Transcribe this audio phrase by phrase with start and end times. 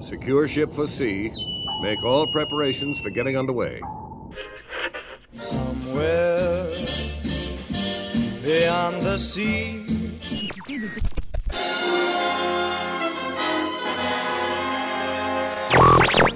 [0.00, 1.32] Secure ship for sea.
[1.82, 3.80] Make all preparations for getting underway.
[5.34, 6.68] Somewhere
[8.42, 9.84] beyond the sea.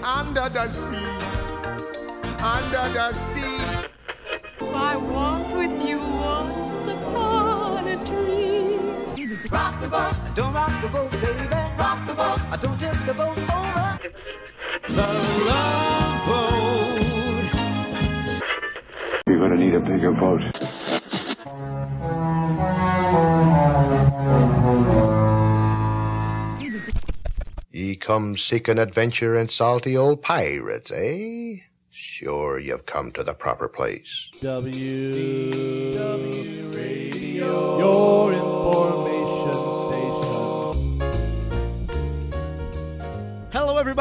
[0.02, 0.96] Under the sea,
[2.42, 3.45] under the sea.
[9.50, 11.46] Rock the boat, don't rock the boat, baby.
[11.78, 13.98] Rock the boat, I don't tip the boat over.
[14.88, 15.06] The
[15.46, 17.02] love boat.
[19.26, 20.42] You're gonna need a bigger boat.
[27.72, 31.56] Ye come seeking adventure and salty old pirates, eh?
[31.90, 34.28] Sure, you've come to the proper place.
[34.40, 35.12] W
[35.92, 38.45] W Radio, your information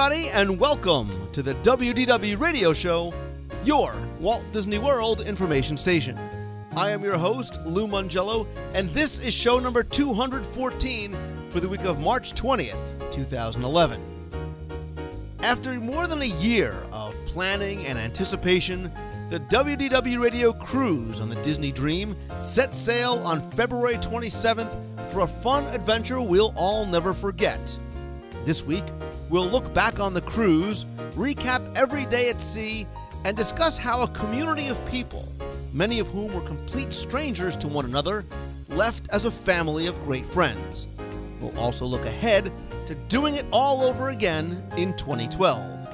[0.05, 3.11] everybody, and welcome to the WDW Radio Show,
[3.63, 6.15] your Walt Disney World information station.
[6.75, 8.45] I am your host, Lou Mongello,
[8.75, 11.17] and this is show number 214
[11.49, 12.77] for the week of March 20th,
[13.11, 13.99] 2011.
[15.41, 18.91] After more than a year of planning and anticipation,
[19.31, 24.71] the WDW Radio cruise on the Disney Dream set sail on February 27th
[25.11, 27.59] for a fun adventure we'll all never forget.
[28.45, 28.83] This week,
[29.29, 32.87] we'll look back on the cruise, recap every day at sea,
[33.23, 35.27] and discuss how a community of people,
[35.73, 38.23] many of whom were complete strangers to one another,
[38.69, 40.87] left as a family of great friends.
[41.39, 42.51] We'll also look ahead
[42.87, 45.85] to doing it all over again in 2012.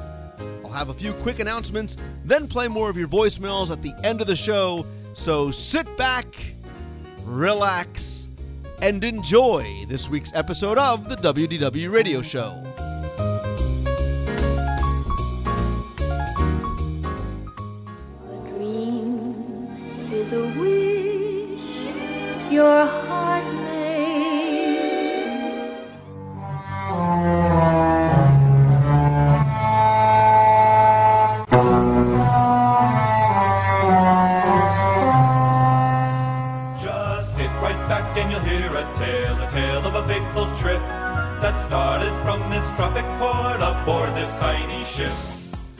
[0.63, 4.21] I'll have a few quick announcements, then play more of your voicemails at the end
[4.21, 6.25] of the show, so sit back,
[7.25, 8.27] relax,
[8.81, 12.70] and enjoy this week's episode of the WDW Radio Show.
[22.51, 24.11] Your heart makes.
[36.83, 40.81] Just sit right back and you'll hear a tale, a tale of a fateful trip
[41.41, 45.11] that started from this tropic port aboard this tiny ship.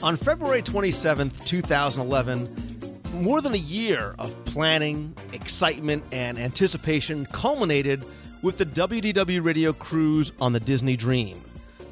[0.02, 2.71] On February 27th, 2011,
[3.12, 8.04] more than a year of planning, excitement, and anticipation culminated
[8.42, 11.40] with the WDW Radio cruise on the Disney Dream.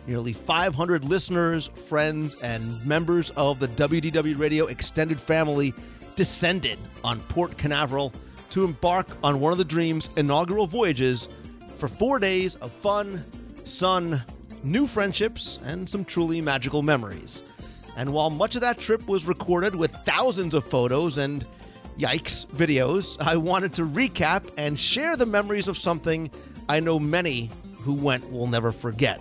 [0.07, 5.75] Nearly 500 listeners, friends, and members of the WDW Radio extended family
[6.17, 8.13] descended on Port Canaveral
[8.51, 11.29] to embark on one of the Dream's inaugural voyages
[11.77, 13.25] for four days of fun,
[13.65, 14.23] sun,
[14.65, 17.43] new friendships, and some truly magical memories.
[18.01, 21.45] And while much of that trip was recorded with thousands of photos and
[21.99, 26.31] yikes videos, I wanted to recap and share the memories of something
[26.67, 29.21] I know many who went will never forget.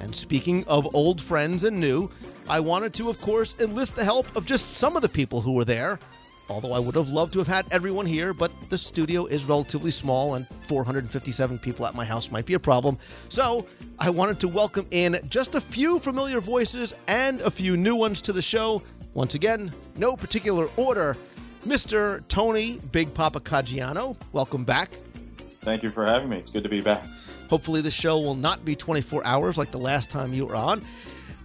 [0.00, 2.10] And speaking of old friends and new,
[2.48, 5.52] I wanted to, of course, enlist the help of just some of the people who
[5.52, 6.00] were there.
[6.48, 9.90] Although I would have loved to have had everyone here, but the studio is relatively
[9.90, 12.98] small and 457 people at my house might be a problem.
[13.30, 13.66] So
[13.98, 18.20] I wanted to welcome in just a few familiar voices and a few new ones
[18.22, 18.82] to the show.
[19.14, 21.16] Once again, no particular order.
[21.64, 22.22] Mr.
[22.28, 24.90] Tony Big Papa Caggiano, welcome back.
[25.62, 26.36] Thank you for having me.
[26.36, 27.02] It's good to be back.
[27.48, 30.82] Hopefully, the show will not be 24 hours like the last time you were on.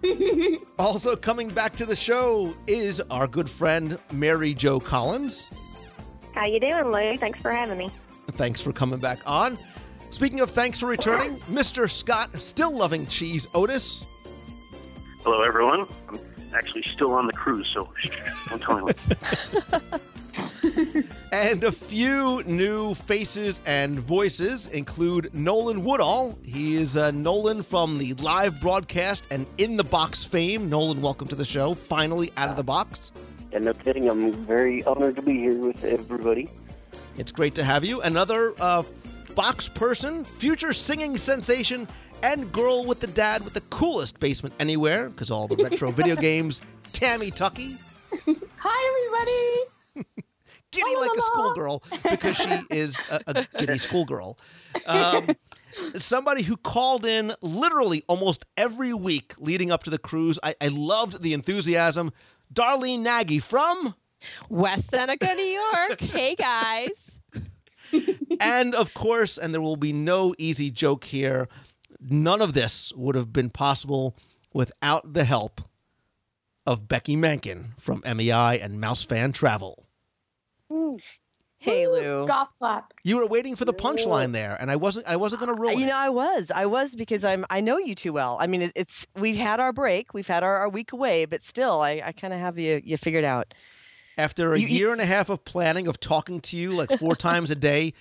[0.79, 5.49] also, coming back to the show is our good friend Mary Jo Collins.
[6.33, 7.17] How you doing, Lou?
[7.17, 7.91] Thanks for having me.
[8.31, 9.57] Thanks for coming back on.
[10.09, 11.89] Speaking of thanks for returning, Mr.
[11.89, 14.03] Scott, still loving cheese, Otis.
[15.23, 15.85] Hello, everyone.
[16.07, 16.19] I'm
[16.55, 18.09] actually still on the cruise, so shh,
[18.49, 18.93] don't tell anyone.
[21.31, 26.39] And a few new faces and voices include Nolan Woodall.
[26.43, 30.69] He is uh, Nolan from the live broadcast and In the Box fame.
[30.69, 31.75] Nolan, welcome to the show.
[31.75, 33.11] Finally out of the box.
[33.51, 36.49] And no kidding, I'm very honored to be here with everybody.
[37.17, 38.01] It's great to have you.
[38.01, 38.83] Another uh,
[39.35, 41.87] box person, future singing sensation,
[42.23, 46.15] and girl with the dad with the coolest basement anywhere because all the retro video
[46.15, 46.61] games.
[46.91, 47.77] Tammy Tucky,
[48.25, 49.78] Hi, everybody.
[50.71, 54.37] Giddy like a schoolgirl because she is a, a giddy schoolgirl.
[54.85, 55.29] Um,
[55.95, 60.39] somebody who called in literally almost every week leading up to the cruise.
[60.43, 62.11] I, I loved the enthusiasm.
[62.53, 63.95] Darlene Nagy from
[64.49, 66.01] West Seneca, New York.
[66.01, 67.19] Hey, guys.
[68.39, 71.47] and of course, and there will be no easy joke here,
[71.99, 74.15] none of this would have been possible
[74.53, 75.61] without the help
[76.65, 79.85] of Becky Mankin from MEI and Mouse Fan Travel.
[81.61, 82.25] Hey Lou.
[82.25, 82.93] Golf clap.
[83.03, 85.05] You were waiting for the punchline there, and I wasn't.
[85.07, 85.89] I wasn't going to ruin You it.
[85.89, 86.51] know, I was.
[86.55, 87.45] I was because I'm.
[87.49, 88.37] I know you too well.
[88.39, 91.43] I mean, it, it's we've had our break, we've had our, our week away, but
[91.43, 93.53] still, I, I kind of have you you figured out.
[94.17, 96.97] After a You- you- year and a half of planning, of talking to you like
[96.97, 97.93] four times a day,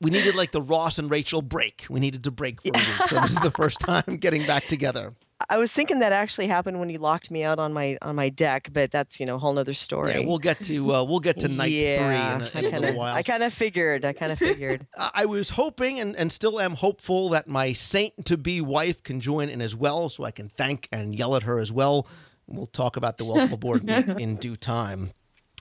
[0.00, 1.84] we needed like the Ross and Rachel break.
[1.88, 3.06] We needed to break for a week.
[3.06, 5.14] So this is the first time getting back together.
[5.50, 8.30] I was thinking that actually happened when you locked me out on my on my
[8.30, 10.12] deck, but that's you know a whole nother story.
[10.12, 12.70] Yeah, we'll get to uh, we'll get to night yeah, three in a, in a
[12.70, 13.14] kinda, little while.
[13.14, 14.04] I kind of figured.
[14.06, 14.86] I kind of figured.
[15.14, 19.20] I was hoping and, and still am hopeful that my saint to be wife can
[19.20, 22.06] join in as well, so I can thank and yell at her as well.
[22.46, 25.10] We'll talk about the welcome aboard in, due time.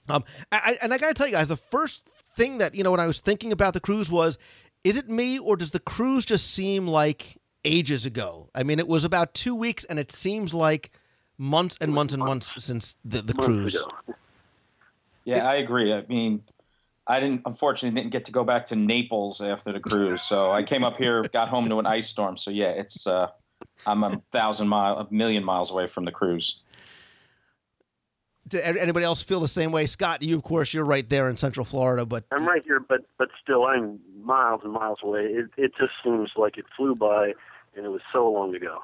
[0.07, 2.91] Um, I- and I got to tell you guys, the first thing that you know
[2.91, 4.37] when I was thinking about the cruise was,
[4.85, 8.49] is it me or does the cruise just seem like ages ago?
[8.55, 10.91] I mean, it was about two weeks, and it seems like
[11.37, 13.75] months and months and months since the, the cruise.
[13.75, 13.89] ago.
[15.25, 15.91] Yeah, I agree.
[15.91, 16.43] I mean,
[17.07, 20.63] I didn't unfortunately didn't get to go back to Naples after the cruise, so I
[20.63, 22.37] came up here, got home to an ice storm.
[22.37, 23.27] So yeah, it's uh,
[23.85, 26.61] I'm a thousand mile, a million miles away from the cruise.
[28.47, 29.87] Did anybody else feel the same way?
[29.87, 33.01] Scott, you of course you're right there in Central Florida, but I'm right here, but
[33.17, 35.21] but still, I'm miles and miles away.
[35.21, 37.33] It it just seems like it flew by,
[37.75, 38.79] and it was so long ago.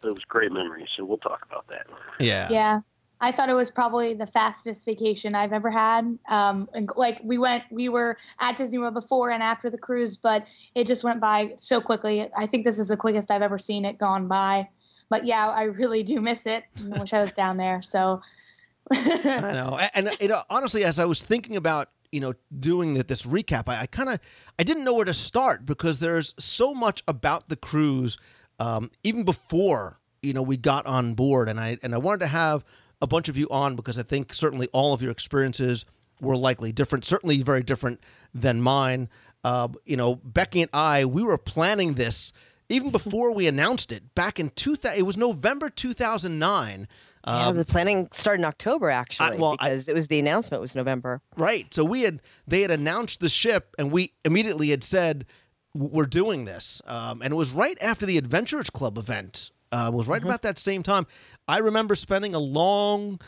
[0.00, 1.86] But it was great memories, so we'll talk about that.
[2.20, 2.48] Yeah.
[2.50, 2.80] Yeah.
[3.18, 6.18] I thought it was probably the fastest vacation I've ever had.
[6.28, 10.18] Um, and like we went, we were at Disney World before and after the cruise,
[10.18, 12.28] but it just went by so quickly.
[12.36, 14.68] I think this is the quickest I've ever seen it gone by.
[15.08, 16.64] But yeah, I really do miss it.
[16.92, 17.80] I wish I was down there.
[17.80, 18.20] So
[18.92, 19.78] I know.
[19.94, 23.82] And, you know, honestly, as I was thinking about you know doing this recap, I,
[23.82, 24.18] I kind of
[24.58, 28.16] I didn't know where to start because there's so much about the cruise,
[28.58, 32.28] um, even before you know we got on board, and I and I wanted to
[32.28, 32.64] have
[33.02, 35.84] a bunch of you on because I think certainly all of your experiences
[36.18, 38.00] were likely different, certainly very different
[38.32, 39.10] than mine.
[39.44, 42.32] Uh, you know, Becky and I, we were planning this
[42.70, 44.98] even before we announced it back in 2000.
[44.98, 46.88] It was November 2009.
[47.26, 50.60] Yeah, Um, the planning started in October actually, well, I- because it was the announcement
[50.60, 51.20] was November.
[51.36, 51.72] Right.
[51.74, 55.26] So we had they had announced the ship, and we immediately had said
[55.74, 56.80] we're doing this.
[56.86, 59.50] Um, and it was right after the Adventurers Club event.
[59.72, 61.06] Uh, it was right about that same time.
[61.48, 63.20] I remember spending a long,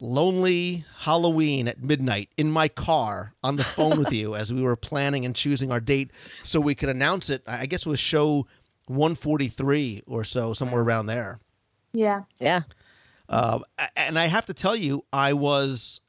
[0.00, 4.76] lonely Halloween at midnight in my car on the phone with you as we were
[4.76, 6.10] planning and choosing our date
[6.44, 7.42] so we could announce it.
[7.46, 8.46] I I guess it was show
[8.88, 11.40] 143 or so, somewhere around there.
[11.92, 12.22] yeah.
[12.38, 12.62] Yeah.
[13.28, 13.64] Um,
[13.96, 16.00] and I have to tell you, I was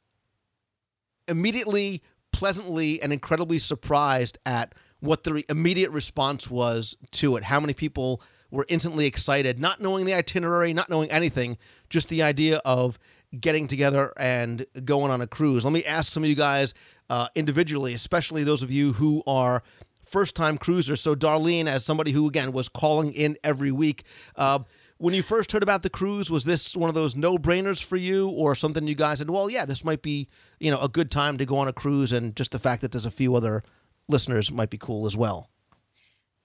[1.26, 7.44] immediately, pleasantly, and incredibly surprised at what the immediate response was to it.
[7.44, 11.58] How many people were instantly excited, not knowing the itinerary, not knowing anything,
[11.90, 12.98] just the idea of
[13.38, 15.64] getting together and going on a cruise.
[15.64, 16.72] Let me ask some of you guys
[17.10, 19.62] uh, individually, especially those of you who are
[20.02, 21.00] first time cruisers.
[21.00, 24.04] So, Darlene, as somebody who, again, was calling in every week,
[24.36, 24.60] uh,
[24.98, 27.96] when you first heard about the cruise, was this one of those no brainers for
[27.96, 30.28] you or something you guys said, well, yeah, this might be,
[30.58, 32.92] you know, a good time to go on a cruise and just the fact that
[32.92, 33.62] there's a few other
[34.08, 35.50] listeners might be cool as well?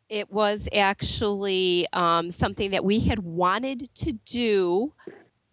[0.08, 4.94] It was actually um, something that we had wanted to do,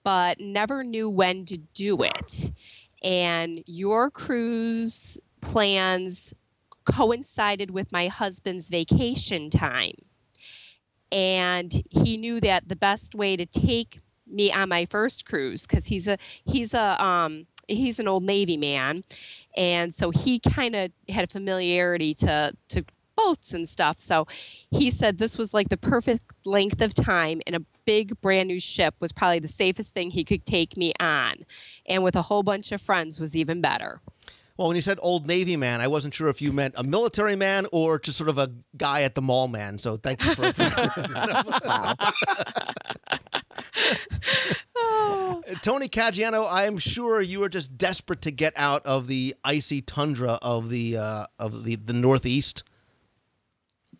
[0.04, 2.52] but never knew when to do it.
[3.02, 6.34] And your cruise plans
[6.84, 9.94] coincided with my husband's vacation time.
[11.12, 15.86] And he knew that the best way to take me on my first cruise, because
[15.86, 19.02] he's a he's a um, he's an old Navy man,
[19.56, 22.84] and so he kind of had a familiarity to to
[23.16, 23.98] boats and stuff.
[23.98, 24.26] So
[24.70, 28.60] he said this was like the perfect length of time, and a big brand new
[28.60, 31.44] ship was probably the safest thing he could take me on,
[31.86, 34.00] and with a whole bunch of friends was even better.
[34.60, 37.34] Well, when you said old Navy man, I wasn't sure if you meant a military
[37.34, 39.78] man or just sort of a guy at the mall man.
[39.78, 40.42] So thank you for.
[45.62, 49.80] Tony Caggiano, I am sure you are just desperate to get out of the icy
[49.80, 52.62] tundra of the uh, of the, the Northeast.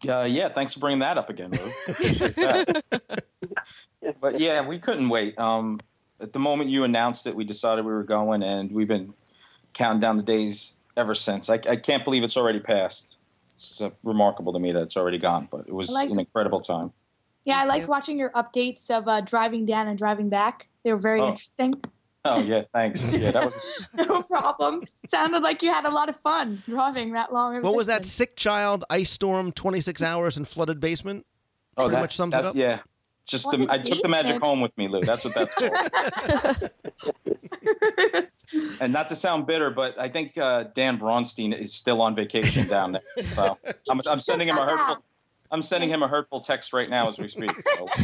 [0.06, 1.70] Uh, yeah, thanks for bringing that up again, Lou.
[4.20, 5.38] But yeah, we couldn't wait.
[5.38, 5.80] Um,
[6.20, 9.14] at the moment you announced it, we decided we were going, and we've been
[9.74, 11.48] counting down the days ever since.
[11.48, 13.18] I, I can't believe it's already passed.
[13.54, 16.60] It's uh, remarkable to me that it's already gone, but it was liked- an incredible
[16.60, 16.92] time.
[17.44, 20.68] Yeah, I liked watching your updates of uh, driving down and driving back.
[20.84, 21.30] They were very Oh.
[21.30, 21.74] interesting.
[22.22, 23.02] Oh yeah, thanks.
[23.16, 24.82] Yeah, that was no problem.
[25.06, 27.62] Sounded like you had a lot of fun driving that long.
[27.62, 28.04] What was that?
[28.04, 31.24] Sick child, ice storm, 26 hours, and flooded basement.
[31.78, 32.54] oh Pretty that, much sums it up.
[32.54, 32.80] Yeah,
[33.26, 35.00] just the, Flooded I took the magic home with me, Lou.
[35.00, 36.70] That's what that's called.
[38.80, 42.66] and not to sound bitter, but I think uh, Dan Bronstein is still on vacation
[42.66, 43.02] down there.
[43.34, 45.04] So I'm, I'm sending him a hurtful.
[45.52, 47.52] I'm sending him a hurtful text right now as we speak.
[47.76, 47.88] So.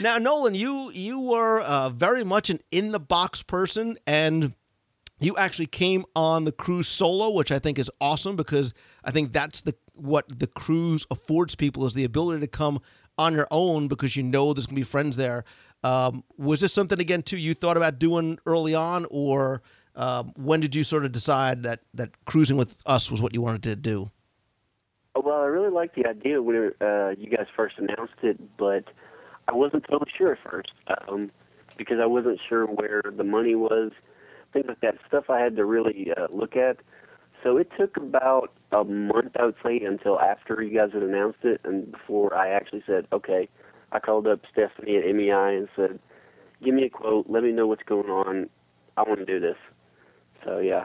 [0.00, 4.54] Now, Nolan, you you were uh, very much an in the box person, and
[5.20, 8.74] you actually came on the cruise solo, which I think is awesome because
[9.04, 12.80] I think that's the what the cruise affords people is the ability to come
[13.18, 15.44] on your own because you know there's gonna be friends there.
[15.84, 19.62] Um, was this something again too you thought about doing early on, or
[19.94, 23.40] um, when did you sort of decide that that cruising with us was what you
[23.40, 24.10] wanted to do?
[25.14, 28.84] Oh, Well, I really liked the idea when uh, you guys first announced it, but
[29.46, 30.72] I wasn't totally sure at first
[31.08, 31.30] um,
[31.76, 33.92] because I wasn't sure where the money was,
[34.52, 34.96] things like that.
[35.06, 36.78] Stuff I had to really uh, look at.
[37.42, 41.44] So it took about a month, I would say, until after you guys had announced
[41.44, 43.48] it, and before I actually said, "Okay."
[43.92, 45.98] I called up Stephanie at MEI and said,
[46.62, 47.26] "Give me a quote.
[47.28, 48.48] Let me know what's going on.
[48.96, 49.56] I want to do this."
[50.44, 50.84] So yeah.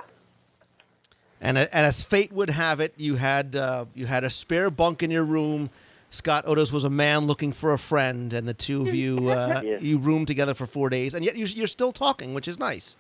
[1.41, 5.03] And, and as fate would have it, you had uh, you had a spare bunk
[5.03, 5.69] in your room.
[6.09, 9.61] Scott Otis was a man looking for a friend, and the two of you uh,
[9.63, 9.79] Yeah.
[9.79, 12.95] you roomed together for four days, and yet you, you're still talking, which is nice.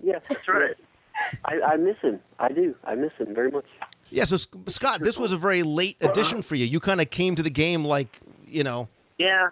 [0.00, 0.76] Yeah, that's right.
[1.44, 2.20] I, I miss him.
[2.38, 2.76] I do.
[2.84, 3.64] I miss him very much.
[4.10, 4.24] Yeah.
[4.24, 4.36] So
[4.68, 6.66] Scott, this was a very late addition for you.
[6.66, 8.88] You kind of came to the game like you know.
[9.18, 9.50] Yeah,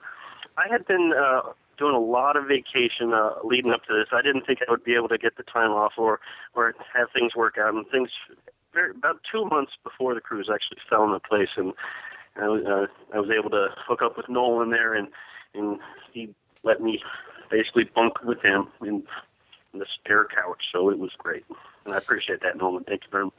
[0.57, 4.09] I had been uh, doing a lot of vacation uh, leading up to this.
[4.13, 6.21] I didn't think I would be able to get the time off or
[6.55, 7.75] or have things work out.
[7.75, 8.11] And things
[8.73, 11.73] very, about two months before the cruise actually fell into place, and
[12.37, 15.09] I was uh, I was able to hook up with Nolan there, and
[15.55, 15.79] and
[16.13, 17.03] he let me
[17.51, 19.03] basically bunk with him in,
[19.73, 20.63] in the spare couch.
[20.73, 21.45] So it was great,
[21.85, 22.85] and I appreciate that, Nolan.
[22.85, 23.35] Thank you very much.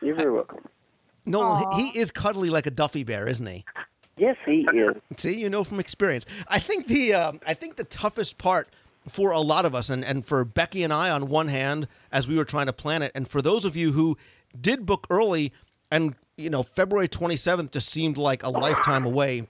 [0.00, 0.64] You're very welcome.
[1.24, 3.64] Nolan, he he is cuddly like a Duffy bear, isn't he?
[4.18, 4.96] Yes, he is.
[5.16, 6.26] See, you know from experience.
[6.48, 8.68] I think the um, I think the toughest part
[9.08, 12.28] for a lot of us, and, and for Becky and I on one hand, as
[12.28, 14.16] we were trying to plan it, and for those of you who
[14.60, 15.52] did book early,
[15.90, 19.46] and you know February twenty seventh just seemed like a lifetime away,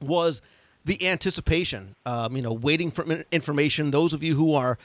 [0.00, 0.42] was
[0.84, 1.94] the anticipation.
[2.06, 3.90] Um, you know, waiting for information.
[3.90, 4.78] Those of you who are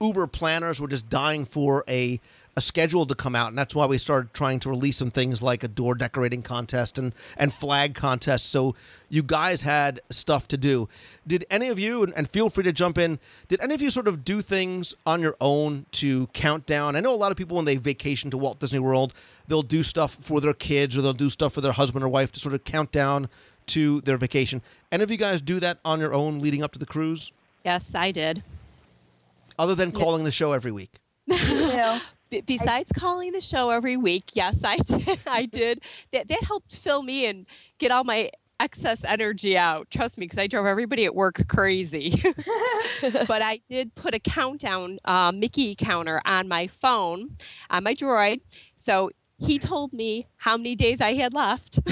[0.00, 2.20] Uber planners were just dying for a
[2.56, 5.40] a schedule to come out, and that's why we started trying to release some things
[5.42, 8.50] like a door decorating contest and and flag contest.
[8.50, 8.74] So
[9.08, 10.88] you guys had stuff to do.
[11.26, 13.90] Did any of you, and, and feel free to jump in, did any of you
[13.90, 16.96] sort of do things on your own to count down?
[16.96, 19.14] I know a lot of people when they vacation to Walt Disney World,
[19.48, 22.30] they'll do stuff for their kids or they'll do stuff for their husband or wife
[22.32, 23.28] to sort of count down
[23.66, 24.62] to their vacation.
[24.90, 27.30] Any of you guys do that on your own leading up to the cruise,
[27.64, 28.42] Yes, I did.
[29.58, 30.98] other than calling the show every week?
[32.30, 35.18] B- besides calling the show every week, yes, I did.
[35.26, 35.82] I did.
[36.12, 37.46] That that helped fill me and
[37.78, 39.90] get all my excess energy out.
[39.90, 42.10] Trust me, because I drove everybody at work crazy.
[43.02, 47.36] but I did put a countdown uh, Mickey counter on my phone,
[47.70, 48.40] on my Droid.
[48.76, 51.80] So he told me how many days I had left.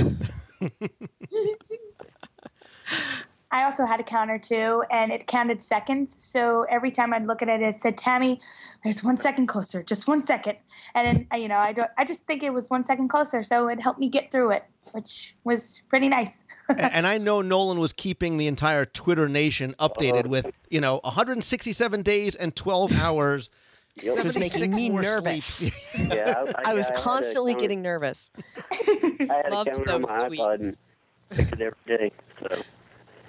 [3.51, 6.23] I also had a counter too, and it counted seconds.
[6.23, 8.41] So every time I'd look at it, it said, "Tammy,
[8.85, 10.59] there's one second closer, just one second.
[10.95, 13.69] And then you know, I don't, I just think it was one second closer, so
[13.69, 16.45] it helped me get through it, which was pretty nice.
[16.77, 22.03] And I know Nolan was keeping the entire Twitter nation updated with, you know, 167
[22.03, 23.51] days and 12 hours.
[24.01, 25.61] It was making me nervous.
[25.99, 28.31] Yeah, I, I was I had a constantly counter- getting nervous.
[28.71, 30.77] I had Loved a camera on those my iPod and
[31.33, 32.13] it every day.
[32.41, 32.63] So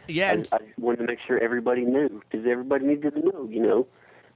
[0.10, 3.48] yeah, I, I wanted to make sure everybody knew because everybody needed to know.
[3.50, 3.88] You know,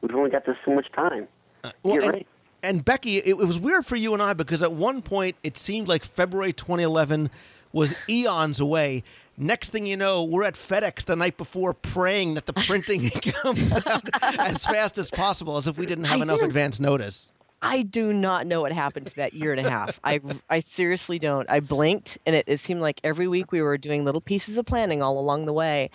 [0.01, 1.27] we've only got this so much time.
[1.63, 2.25] Uh, well, Get and, ready.
[2.61, 5.57] and Becky, it, it was weird for you and I because at one point it
[5.57, 7.29] seemed like February 2011
[7.71, 9.03] was eons away.
[9.35, 13.73] Next thing you know, we're at FedEx the night before praying that the printing comes
[13.87, 14.07] out
[14.39, 16.45] as fast as possible, as if we didn't have I enough do.
[16.45, 17.31] advance notice.
[17.63, 19.97] I do not know what happened to that year and a half.
[20.03, 21.49] I, I seriously don't.
[21.49, 24.65] I blinked, and it, it seemed like every week we were doing little pieces of
[24.65, 25.89] planning all along the way.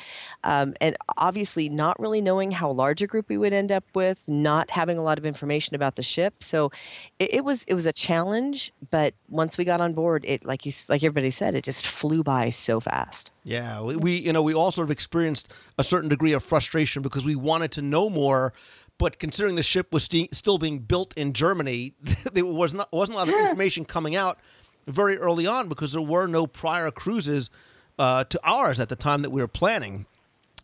[0.44, 4.24] Um, and obviously, not really knowing how large a group we would end up with,
[4.26, 6.42] not having a lot of information about the ship.
[6.42, 6.72] So
[7.18, 8.72] it, it was it was a challenge.
[8.90, 12.22] But once we got on board, it like you like everybody said, it just flew
[12.22, 13.30] by so fast.
[13.44, 17.02] Yeah, we, we you know we all sort of experienced a certain degree of frustration
[17.02, 18.54] because we wanted to know more,
[18.98, 21.94] but considering the ship was sti- still being built in Germany,
[22.32, 24.38] there was not wasn't a lot of information coming out
[24.86, 27.50] very early on because there were no prior cruises
[27.98, 30.06] uh, to ours at the time that we were planning.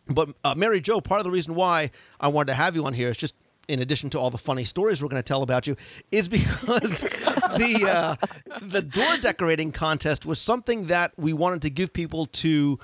[0.07, 2.93] But uh, Mary Jo, part of the reason why I wanted to have you on
[2.93, 3.33] here is just
[3.67, 5.75] in addition to all the funny stories we're going to tell about you,
[6.11, 11.93] is because the uh, the door decorating contest was something that we wanted to give
[11.93, 12.79] people to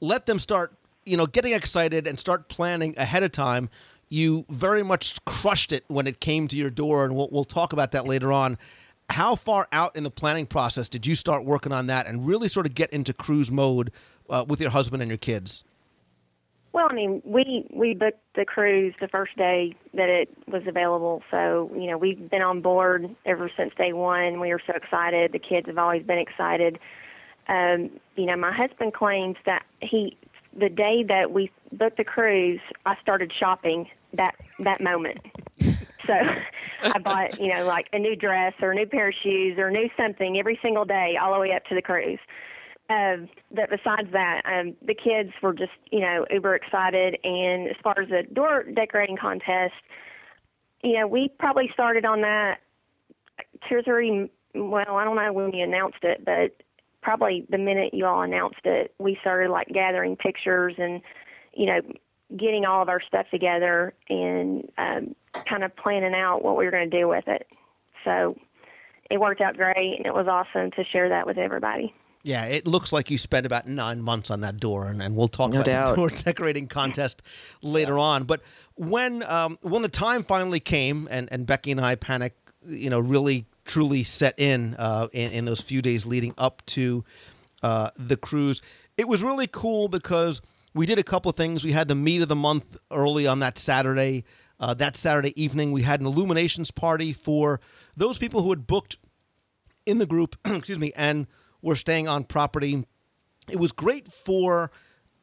[0.00, 0.74] let them start,
[1.04, 3.70] you know, getting excited and start planning ahead of time.
[4.08, 7.72] You very much crushed it when it came to your door, and we'll, we'll talk
[7.72, 8.56] about that later on.
[9.10, 12.48] How far out in the planning process did you start working on that and really
[12.48, 13.90] sort of get into cruise mode
[14.28, 15.64] uh, with your husband and your kids?
[16.72, 21.22] Well, I mean, we we booked the cruise the first day that it was available,
[21.30, 24.40] so you know we've been on board ever since day one.
[24.40, 25.32] We were so excited.
[25.32, 26.78] The kids have always been excited.
[27.48, 30.18] Um, you know, my husband claims that he
[30.58, 35.18] the day that we booked the cruise, I started shopping that that moment.
[36.06, 36.14] So
[36.82, 39.68] I bought, you know, like a new dress or a new pair of shoes or
[39.68, 42.20] a new something every single day, all the way up to the cruise.
[42.88, 43.16] Uh,
[43.50, 47.18] but besides that, um, the kids were just, you know, uber excited.
[47.24, 49.74] And as far as the door decorating contest,
[50.82, 52.60] you know, we probably started on that
[53.68, 54.30] two or three.
[54.54, 56.56] Well, I don't know when you announced it, but
[57.02, 61.02] probably the minute you all announced it, we started like gathering pictures and,
[61.54, 61.80] you know,
[62.34, 65.14] getting all of our stuff together and um,
[65.48, 67.46] kind of planning out what we were going to do with it.
[68.04, 68.36] So
[69.10, 71.94] it worked out great, and it was awesome to share that with everybody.
[72.22, 75.28] Yeah, it looks like you spent about nine months on that door, and, and we'll
[75.28, 75.88] talk No about doubt.
[75.90, 77.22] the door decorating contest
[77.62, 78.24] later on.
[78.24, 78.42] But
[78.74, 82.34] when um, when the time finally came, and, and Becky and I panic,
[82.66, 87.04] you know, really truly set in, uh, in in those few days leading up to
[87.62, 88.60] uh, the cruise,
[88.98, 90.42] it was really cool because
[90.76, 91.64] we did a couple of things.
[91.64, 94.24] We had the meet of the month early on that Saturday.
[94.60, 97.60] Uh, that Saturday evening, we had an illuminations party for
[97.96, 98.98] those people who had booked
[99.84, 101.26] in the group, excuse me, and
[101.62, 102.84] were staying on property.
[103.50, 104.70] It was great for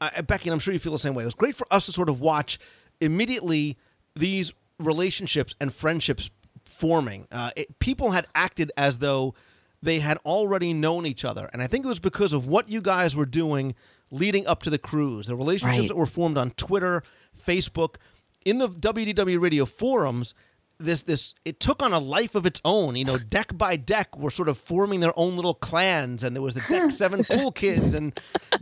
[0.01, 1.23] uh, Becky, and I'm sure you feel the same way.
[1.23, 2.59] It was great for us to sort of watch
[2.99, 3.77] immediately
[4.15, 6.29] these relationships and friendships
[6.65, 7.27] forming.
[7.31, 9.33] Uh, it, people had acted as though
[9.81, 12.81] they had already known each other, and I think it was because of what you
[12.81, 13.75] guys were doing
[14.13, 15.25] leading up to the cruise.
[15.27, 15.87] The relationships Right.
[15.89, 17.03] that were formed on Twitter,
[17.45, 17.95] Facebook,
[18.45, 20.33] in the WDW radio forums
[20.79, 22.95] this this it took on a life of its own.
[22.95, 26.41] You know, deck by deck were sort of forming their own little clans, and there
[26.43, 28.13] was the deck seven cool kids, and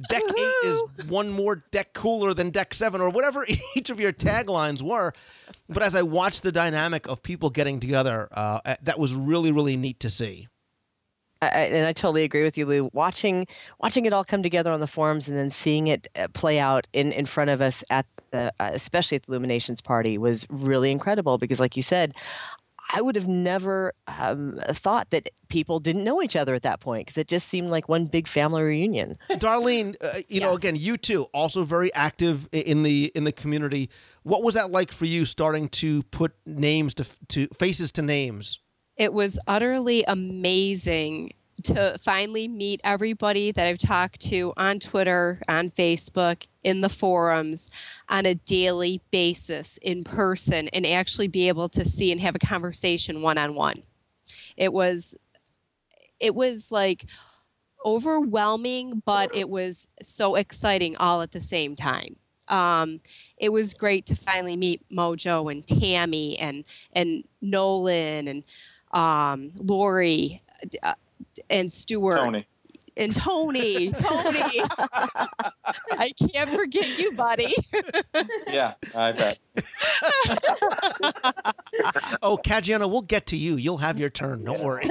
[0.10, 4.14] deck eight is one more deck cooler than deck seven, or whatever each of your
[4.14, 5.14] taglines were.
[5.70, 9.78] But as I watched the dynamic of people getting together, uh, that was really really
[9.78, 10.48] neat to see.
[11.42, 12.90] I, and I totally agree with you, Lou.
[12.94, 13.48] Watching
[13.80, 16.88] watching it all come together on the forums and then seeing it uh, play out
[16.94, 20.92] in, in front of us at the, uh, especially at the Illuminations party, was really
[20.92, 21.38] incredible.
[21.38, 22.14] Because, like you said,
[22.94, 27.08] I would have never um, thought that people didn't know each other at that point
[27.08, 29.18] because it just seemed like one big family reunion.
[29.32, 33.90] Darlene, uh, you know, again, you too, also very active in the in the community.
[34.24, 38.60] What was that like for you, starting to put names to to faces to names?
[39.02, 41.34] It was utterly amazing
[41.64, 47.72] to finally meet everybody that I've talked to on Twitter, on Facebook, in the forums
[48.10, 52.40] on a daily basis in person and actually be able to see and have a
[52.46, 53.78] conversation one on one.
[54.56, 55.16] It was
[56.20, 57.06] it was like
[57.84, 62.18] overwhelming, but it was so exciting all at the same time.
[62.50, 63.00] Um,
[63.38, 68.44] it was great to finally meet Mojo and Tammy and and Nolan and
[68.94, 70.42] um, Lori
[70.84, 70.94] uh,
[71.50, 72.48] and Stuart Tony.
[72.98, 73.92] and Tony.
[73.92, 74.42] Tony,
[75.98, 77.54] I can't forget you, buddy.
[78.48, 79.40] Yeah, I bet.
[82.22, 83.56] oh, Caggiano, we'll get to you.
[83.56, 84.44] You'll have your turn.
[84.44, 84.86] Don't worry.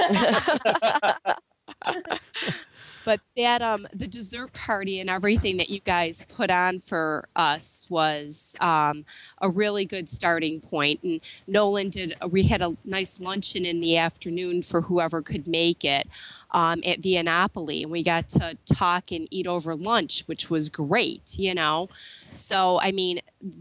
[3.10, 7.84] But that um the dessert party and everything that you guys put on for us
[7.88, 9.04] was um,
[9.42, 11.02] a really good starting point.
[11.02, 15.84] And nolan did we had a nice luncheon in the afternoon for whoever could make
[15.84, 16.06] it
[16.52, 20.68] um, at Via Napoli, and we got to talk and eat over lunch which was
[20.68, 21.88] great you know?
[22.36, 23.18] So i mean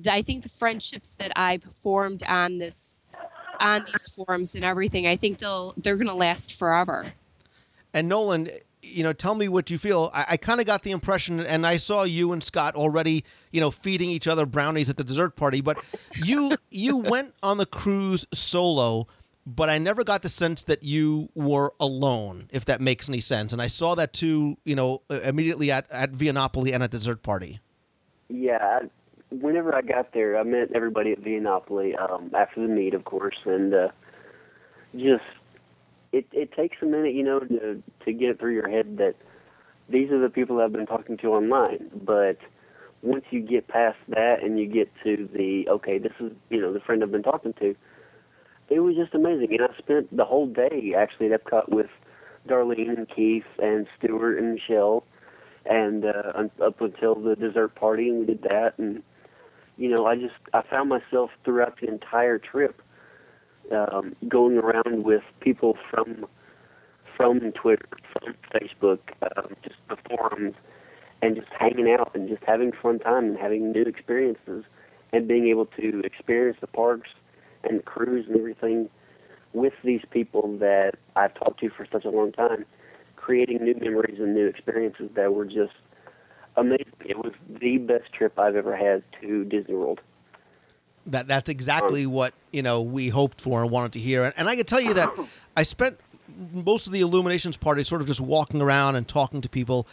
[0.08, 3.08] i think the friendships that i've formed on this
[3.60, 7.14] on these forums and everything i think they'll they're going to last forever.
[7.92, 8.50] And Nolan,
[8.90, 10.12] you know, tell me what you feel.
[10.14, 13.62] I, I kind of got the impression, and I saw you and Scott already, you
[13.62, 15.62] know, feeding each other brownies at the dessert party.
[15.62, 15.78] But
[16.16, 19.08] you you went on the cruise solo,
[19.46, 23.54] but I never got the sense that you were alone, if that makes any sense.
[23.54, 26.98] And I saw that too, you know, immediately at at Via Napoli and at the
[26.98, 27.60] dessert party.
[28.30, 28.82] Yeah,
[29.30, 33.06] whenever I got there, I met everybody at Via Napoli um, after the meet, of
[33.06, 33.88] course, and uh,
[34.96, 35.24] just
[36.12, 39.16] it it takes a minute, you know, to to get through your head that
[39.90, 41.90] these are the people I've been talking to online.
[41.94, 42.38] But
[43.02, 46.74] once you get past that and you get to the okay, this is you know
[46.74, 47.76] the friend I've been talking to,
[48.70, 49.50] it was just amazing.
[49.52, 51.90] And I spent the whole day actually at Epcot with
[52.48, 55.04] Darlene and Keith and Stuart and Michelle,
[55.66, 58.74] and uh, up until the dessert party, and we did that.
[58.78, 59.04] And
[59.78, 62.82] you know, I just I found myself throughout the entire trip
[63.72, 66.26] um, going around with people from
[67.16, 69.00] from Twitter, from Facebook,
[69.36, 70.56] um, just the forums,
[71.22, 74.64] and just hanging out and just having fun time and having new experiences
[75.12, 77.10] and being able to experience the parks
[77.64, 78.90] and the cruise and everything
[79.54, 82.66] with these people that I've talked to for such a long time,
[83.16, 85.74] creating new memories and new experiences that were just
[86.56, 86.86] amazing.
[87.06, 90.02] It was the best trip I've ever had to Disney World.
[91.08, 94.24] That that's exactly what you know we hoped for and wanted to hear.
[94.24, 95.10] And, and I can tell you that
[95.58, 96.00] I spent
[96.54, 99.88] most of the Illuminations party sort of just walking around and talking to people,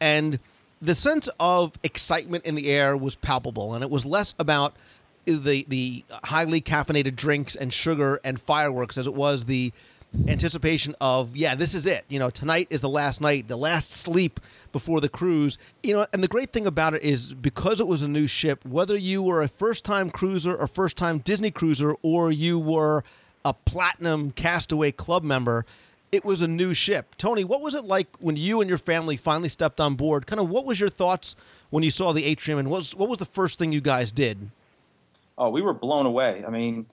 [0.00, 0.38] and
[0.80, 4.74] the sense of excitement in the air was palpable, and it was less about
[5.24, 9.72] the the highly caffeinated drinks and sugar and fireworks as it was the
[10.26, 12.04] anticipation of yeah this is it.
[12.08, 14.40] You know tonight is the last night the last sleep
[14.72, 15.56] before the cruise.
[15.82, 18.64] You know and the great thing about it is because it was a new ship
[18.64, 23.04] whether you were a first time cruiser or first time disney cruiser or you were
[23.44, 25.64] a platinum castaway club member
[26.12, 27.14] it was a new ship.
[27.16, 30.26] Tony what was it like when you and your family finally stepped on board?
[30.26, 31.36] Kind of what was your thoughts
[31.70, 34.10] when you saw the atrium and what was, what was the first thing you guys
[34.10, 34.50] did?
[35.38, 36.44] Oh, we were blown away.
[36.46, 36.86] I mean,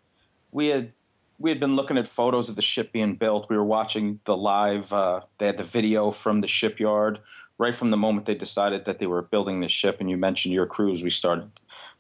[0.52, 0.94] we had
[1.40, 3.50] we had been looking at photos of the ship being built.
[3.50, 4.92] We were watching the live.
[4.92, 7.20] Uh, they had the video from the shipyard
[7.58, 9.98] right from the moment they decided that they were building the ship.
[10.00, 11.04] And you mentioned your cruise.
[11.04, 11.50] We started,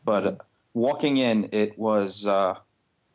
[0.06, 2.56] but walking in, it was uh,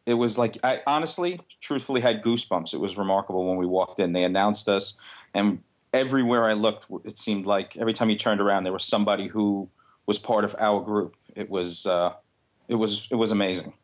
[0.07, 2.75] it was like I honestly, truthfully, had goosebumps.
[2.75, 4.13] It was remarkable when we walked in.
[4.13, 4.95] They announced us,
[5.35, 9.29] and everywhere I looked, it seemed like every time you turned around, there was somebody
[9.29, 9.69] who
[10.07, 11.17] was part of our group.
[11.35, 11.87] It was.
[11.87, 12.15] Uh,
[12.69, 13.75] it was it was amazing.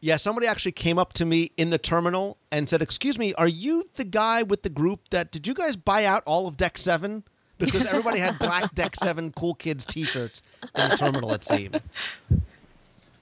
[0.00, 3.48] Yeah, somebody actually came up to me in the terminal and said, "Excuse me, are
[3.48, 6.78] you the guy with the group that did you guys buy out all of Deck
[6.78, 7.24] 7?"
[7.58, 10.42] Because everybody had black Deck 7 cool kids t-shirts
[10.74, 11.80] in the terminal it seemed.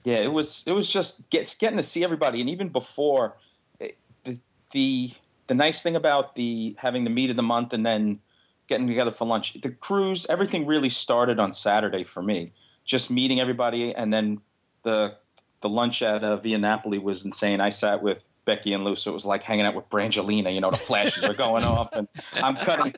[0.03, 3.37] Yeah, it was it was just get, getting to see everybody and even before
[3.79, 4.39] it, the
[4.71, 5.11] the
[5.47, 8.19] the nice thing about the having the meet of the month and then
[8.67, 9.59] getting together for lunch.
[9.61, 12.51] The cruise, everything really started on Saturday for me.
[12.83, 14.41] Just meeting everybody and then
[14.83, 15.15] the
[15.61, 17.61] the lunch at uh, Via Napoli was insane.
[17.61, 20.53] I sat with Becky and Lou, so it was like hanging out with Brangelina.
[20.53, 22.93] You know, the flashes are going off, and I'm cutting.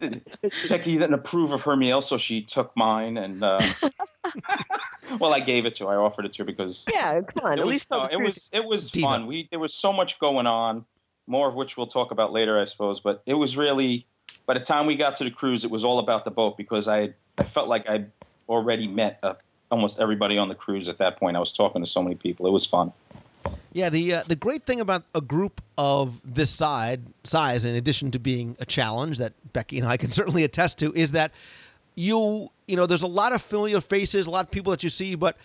[0.68, 3.60] Becky didn't approve of her meal, so she took mine, and uh,
[5.18, 5.92] well, I gave it to her.
[5.92, 8.20] I offered it to her because yeah, come on, it at was, least no, it
[8.20, 9.26] was it was fun.
[9.26, 10.86] We there was so much going on,
[11.26, 13.00] more of which we'll talk about later, I suppose.
[13.00, 14.06] But it was really.
[14.44, 16.88] By the time we got to the cruise, it was all about the boat because
[16.88, 18.06] I I felt like I
[18.48, 19.36] already met a
[19.72, 21.36] almost everybody on the cruise at that point.
[21.36, 22.46] I was talking to so many people.
[22.46, 22.92] It was fun.
[23.72, 28.10] Yeah, the uh, the great thing about a group of this side size, in addition
[28.12, 31.32] to being a challenge that Becky and I can certainly attest to, is that
[31.96, 34.90] you you know there's a lot of familiar faces, a lot of people that you
[34.90, 35.36] see, but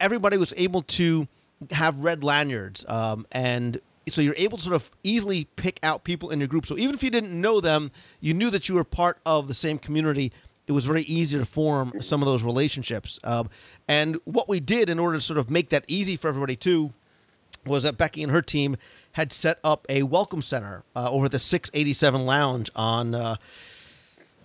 [0.00, 1.26] everybody was able to
[1.72, 6.30] have red lanyards, um, and so you're able to sort of easily pick out people
[6.30, 6.64] in your group.
[6.64, 9.54] So even if you didn't know them, you knew that you were part of the
[9.54, 10.32] same community
[10.66, 13.18] it was very easy to form some of those relationships.
[13.22, 13.48] Um,
[13.86, 16.92] and what we did in order to sort of make that easy for everybody too
[17.64, 18.76] was that Becky and her team
[19.12, 23.14] had set up a welcome center uh, over the 687 Lounge on.
[23.14, 23.36] Uh,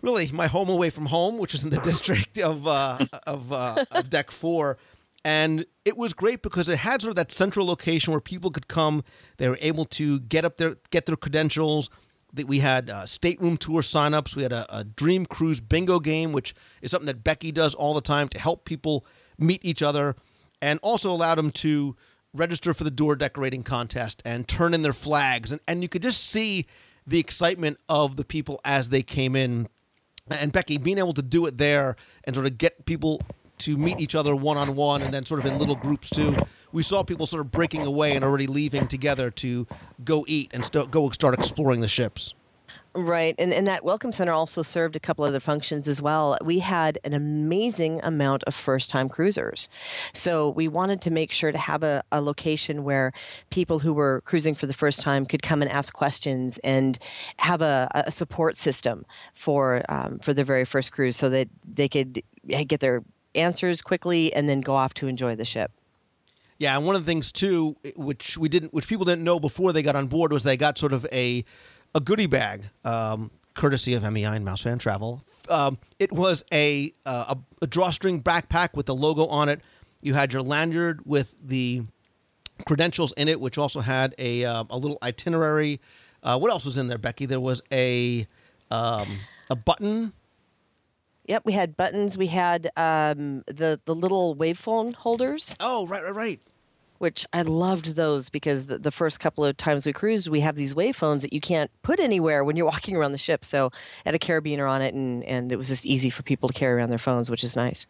[0.01, 3.86] really, my home away from home, which is in the district of uh, of, uh,
[3.91, 4.77] of Deck Four,
[5.23, 8.67] and it was great because it had sort of that central location where people could
[8.67, 9.03] come.
[9.38, 11.89] They were able to get up there, get their credentials,
[12.33, 14.35] that we had uh, stateroom tour signups.
[14.35, 17.93] We had a, a, Dream Cruise bingo game, which is something that Becky does all
[17.93, 19.05] the time to help people
[19.37, 20.15] meet each other,
[20.61, 21.95] and also allowed them to
[22.33, 25.51] register for the door decorating contest and turn in their flags.
[25.51, 26.65] And, and you could just see
[27.05, 29.67] the excitement of the people as they came in.
[30.29, 33.21] And Becky being able to do it there and sort of get people
[33.59, 36.35] to meet each other one on one and then sort of in little groups too.
[36.71, 39.67] We saw people sort of breaking away and already leaving together to
[40.03, 42.34] go eat and st- go start exploring the ships.
[42.93, 43.36] Right.
[43.39, 46.38] And, and that Welcome Center also served a couple other functions as well.
[46.43, 49.69] We had an amazing amount of first time cruisers.
[50.13, 53.13] So we wanted to make sure to have a, a location where
[53.49, 56.99] people who were cruising for the first time could come and ask questions and
[57.38, 61.88] have a, a support system for, um, for their very first cruise so that they
[61.88, 62.21] could
[62.67, 63.03] get their
[63.36, 65.71] answers quickly and then go off to enjoy the ship.
[66.62, 69.74] Yeah, and one of the things too, which we didn't, which people didn't know before
[69.74, 71.43] they got on board, was they got sort of a
[71.95, 75.24] a goodie bag um, courtesy of MEI and Mouse Fan Travel.
[75.50, 79.62] Um, it was a, uh, a a drawstring backpack with the logo on it.
[80.04, 81.82] You had your lanyard with the
[82.67, 85.82] credentials in it, which also had a uh, a little itinerary.
[86.21, 87.26] Uh, what else was in there, Becky?
[87.26, 88.28] There was a
[88.69, 89.17] um,
[89.50, 90.13] a button.
[91.26, 92.19] Yep, we had buttons.
[92.19, 95.56] We had um, the the little wave phone holders.
[95.60, 96.41] Oh, right, right, right.
[97.01, 100.55] Which I loved those because the, the first couple of times we cruised, we have
[100.55, 103.43] these wave phones that you can't put anywhere when you're walking around the ship.
[103.43, 103.73] So it
[104.05, 106.73] had a carabiner on it, and and it was just easy for people to carry
[106.73, 107.87] around their phones, which is nice.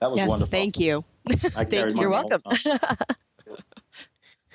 [0.00, 0.50] That was yes, wonderful.
[0.50, 1.04] thank you.
[1.28, 1.34] I
[1.64, 2.00] Thank you.
[2.00, 3.16] You're mine all the welcome.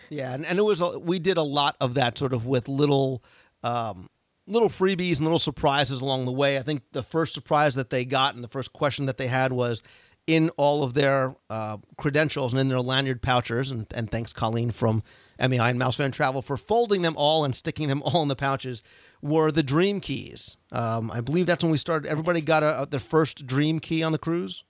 [0.09, 2.67] Yeah, and, and it was a, we did a lot of that sort of with
[2.67, 3.23] little
[3.63, 4.09] um,
[4.47, 6.57] little freebies and little surprises along the way.
[6.57, 9.53] I think the first surprise that they got and the first question that they had
[9.53, 9.81] was
[10.27, 13.71] in all of their uh, credentials and in their lanyard pouchers.
[13.71, 15.03] And, and thanks, Colleen from
[15.39, 18.35] MEI and Mouse Fan Travel for folding them all and sticking them all in the
[18.35, 18.81] pouches.
[19.21, 20.57] Were the dream keys?
[20.71, 22.09] Um, I believe that's when we started.
[22.09, 24.63] Everybody got a, a, their first dream key on the cruise.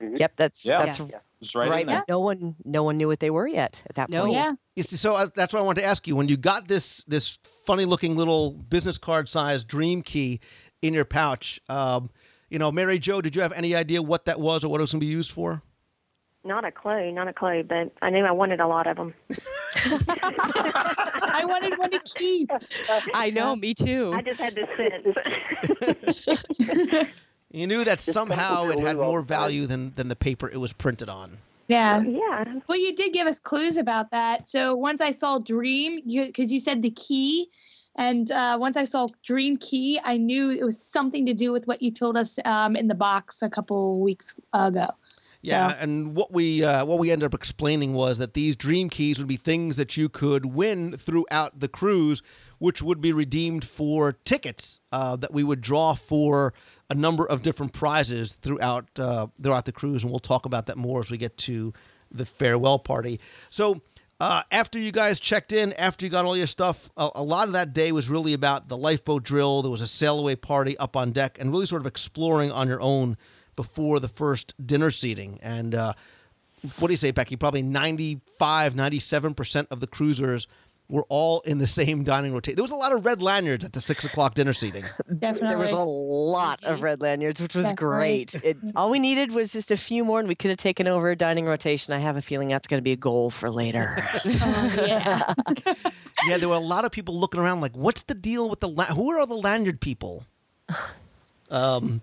[0.00, 0.84] Yep, that's Yeah.
[0.84, 1.28] that's Yes.
[1.40, 1.86] It's right.
[2.08, 4.22] No one no one knew what they were yet at that No.
[4.22, 4.34] point.
[4.34, 4.52] Yeah.
[4.76, 6.14] You see, so uh, that's what I wanted to ask you.
[6.14, 10.38] When you got this this funny looking little business card sized dream key
[10.82, 12.10] in your pouch, um,
[12.50, 14.82] you know, Mary Jo, did you have any idea what that was or what it
[14.82, 15.62] was going to be used for?
[16.44, 19.12] Not a clue, not a clue, but I knew I wanted a lot of them.
[19.84, 22.50] I wanted one to keep.
[23.12, 24.14] I know, me too.
[24.14, 25.16] I just had this sense.
[27.50, 31.08] You knew that somehow it had more value than than the paper it was printed
[31.08, 31.38] on.
[31.66, 32.00] Yeah.
[32.02, 32.44] yeah.
[32.66, 34.48] Well, you did give us clues about that.
[34.48, 37.48] So once I saw Dream, you because you said the key,
[37.98, 41.66] and uh, once I saw Dream Key, I knew it was something to do with
[41.66, 44.88] what you told us um, in the box a couple weeks ago.
[45.42, 48.88] Yeah, So- and what we uh, what we ended up explaining was that these dream
[48.88, 52.22] keys would be things that you could win throughout the cruise,
[52.58, 56.54] which would be redeemed for tickets uh, that we would draw for
[56.90, 60.76] a number of different prizes throughout uh, throughout the cruise, and we'll talk about that
[60.76, 61.72] more as we get to
[62.12, 63.18] the farewell party.
[63.50, 63.80] So.
[64.20, 67.46] Uh, after you guys checked in, after you got all your stuff, a, a lot
[67.46, 69.62] of that day was really about the lifeboat drill.
[69.62, 72.66] There was a sail away party up on deck, and really sort of exploring on
[72.66, 73.16] your own
[73.54, 75.38] before the first dinner seating.
[75.40, 75.92] And uh,
[76.78, 77.36] what do you say, Becky?
[77.36, 80.48] Probably 95, 97% of the cruisers
[80.90, 82.56] were all in the same dining rotation.
[82.56, 84.84] There was a lot of red lanyards at the six o'clock dinner seating.
[85.18, 85.48] Definitely.
[85.48, 88.34] There was a lot of red lanyards, which was That's great.
[88.36, 91.10] It, all we needed was just a few more, and we could have taken over
[91.10, 91.92] a dining rotation.
[91.92, 93.96] I have a feeling that's going to be a goal for later.
[94.50, 95.34] Oh, yeah.
[96.26, 98.68] yeah, there were a lot of people looking around like, what's the deal with the,
[98.68, 100.24] la- who are all the lanyard people?
[101.50, 102.02] Um,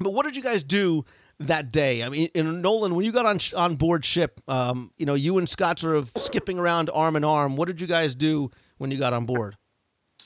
[0.00, 1.04] but what did you guys do
[1.40, 2.02] that day?
[2.02, 5.48] I mean, Nolan, when you got on on board ship, um, you know, you and
[5.48, 7.56] Scott sort of skipping around arm in arm.
[7.56, 9.56] What did you guys do when you got on board?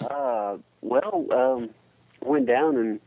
[0.01, 1.71] Uh, well, um,
[2.25, 3.01] went down and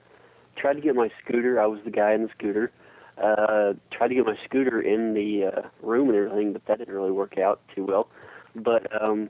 [0.55, 1.59] tried to get my scooter.
[1.59, 2.71] I was the guy in the scooter.
[3.17, 6.93] Uh, tried to get my scooter in the uh, room and everything, but that didn't
[6.93, 8.09] really work out too well.
[8.55, 9.29] But um,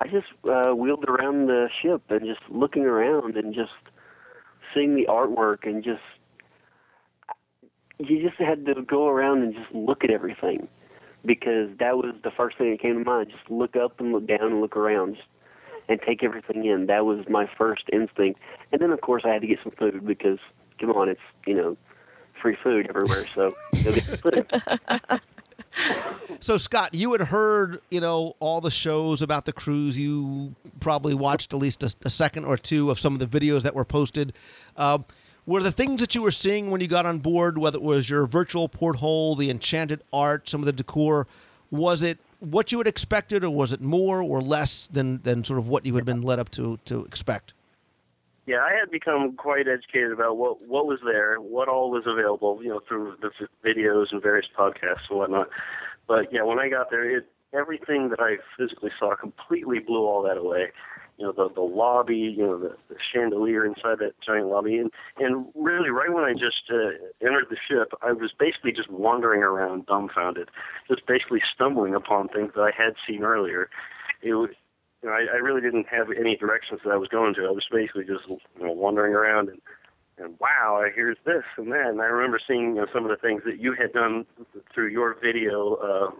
[0.00, 3.72] I just uh, wheeled around the ship and just looking around and just
[4.72, 6.00] seeing the artwork and just
[7.98, 10.68] you just had to go around and just look at everything
[11.24, 13.30] because that was the first thing that came to mind.
[13.30, 15.16] Just look up and look down and look around.
[15.90, 16.84] And take everything in.
[16.84, 18.38] That was my first instinct.
[18.72, 20.38] And then, of course, I had to get some food because,
[20.78, 21.78] come on, it's, you know,
[22.42, 23.24] free food everywhere.
[23.28, 25.20] So go get some food.
[26.40, 29.98] So Scott, you had heard, you know, all the shows about the cruise.
[29.98, 33.62] You probably watched at least a, a second or two of some of the videos
[33.62, 34.32] that were posted.
[34.76, 34.98] Uh,
[35.48, 38.10] were the things that you were seeing when you got on board, whether it was
[38.10, 41.26] your virtual porthole, the enchanted art, some of the decor,
[41.70, 45.58] was it what you had expected, or was it more or less than than sort
[45.58, 47.54] of what you had been led up to to expect?
[48.44, 52.62] Yeah, I had become quite educated about what what was there, what all was available,
[52.62, 53.30] you know, through the
[53.64, 55.48] videos and various podcasts and whatnot.
[56.06, 60.22] But yeah, when I got there, it everything that I physically saw completely blew all
[60.24, 60.72] that away.
[61.18, 64.90] You know, the the lobby, you know, the, the chandelier inside that giant lobby, and
[65.18, 69.42] and really, right when I just uh, entered the ship, I was basically just wandering
[69.42, 70.48] around, dumbfounded,
[70.86, 73.68] just basically stumbling upon things that I had seen earlier.
[74.22, 74.50] It was
[75.02, 77.46] you know, I, I really didn't have any directions that I was going to.
[77.46, 79.60] I was basically just you know wandering around and
[80.20, 81.86] and wow, here's this and that.
[81.88, 84.26] And I remember seeing you know some of the things that you had done
[84.74, 86.10] through your video uh,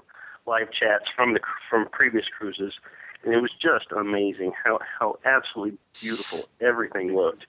[0.47, 2.75] live chats from the from previous cruises,
[3.25, 7.47] and it was just amazing how how absolutely beautiful everything looked.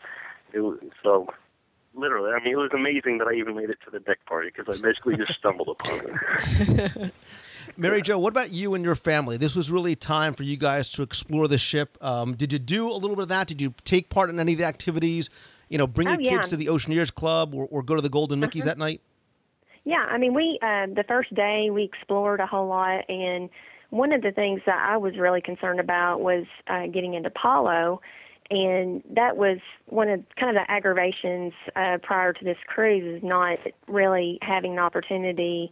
[0.53, 1.27] It was so.
[1.95, 4.51] Literally, I mean, it was amazing that I even made it to the deck party
[4.55, 7.11] because I basically just stumbled upon it.
[7.77, 9.37] Mary Jo, what about you and your family?
[9.37, 11.97] This was really time for you guys to explore the ship.
[11.99, 13.47] Um, did you do a little bit of that?
[13.47, 15.31] Did you take part in any of the activities?
[15.67, 16.29] You know, bring Oh, your yeah.
[16.37, 19.01] kids to the Oceaneers Club or, or go to the Golden Mickeys that night?
[19.83, 23.49] Yeah, I mean, we um, the first day we explored a whole lot, and
[23.89, 28.01] one of the things that I was really concerned about was uh, getting into Palo,
[28.51, 33.23] and that was one of kind of the aggravations uh, prior to this cruise is
[33.23, 35.71] not really having an opportunity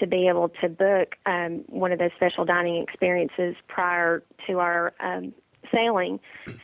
[0.00, 4.92] to be able to book um, one of those special dining experiences prior to our
[5.00, 5.32] um,
[5.72, 6.20] sailing.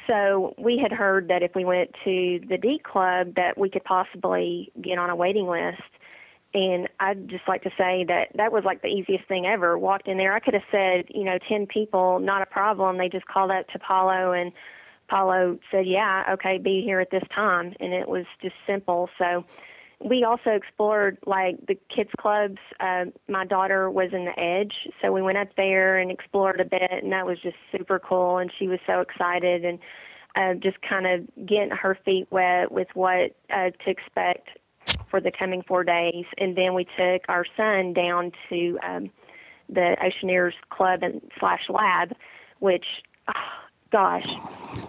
[0.07, 3.85] So we had heard that if we went to the D Club, that we could
[3.85, 5.83] possibly get on a waiting list.
[6.55, 9.77] And I'd just like to say that that was like the easiest thing ever.
[9.77, 12.97] Walked in there, I could have said, you know, 10 people, not a problem.
[12.97, 14.53] They just called up to Palo, and
[15.09, 17.75] Palo said, yeah, okay, be here at this time.
[17.81, 19.11] And it was just simple.
[19.19, 19.45] So
[20.01, 22.59] we also explored like the kids clubs.
[22.79, 26.64] Uh, my daughter was in the Edge, so we went up there and explored a
[26.64, 28.38] bit, and that was just super cool.
[28.38, 29.79] And she was so excited and
[30.37, 34.51] uh, just kind of getting her feet wet with what uh, to expect
[35.11, 36.24] for the coming four days.
[36.38, 39.11] And then we took our son down to um,
[39.68, 42.12] the Oceaneers Club and slash Lab,
[42.59, 42.87] which,
[43.28, 43.33] oh,
[43.90, 44.28] gosh,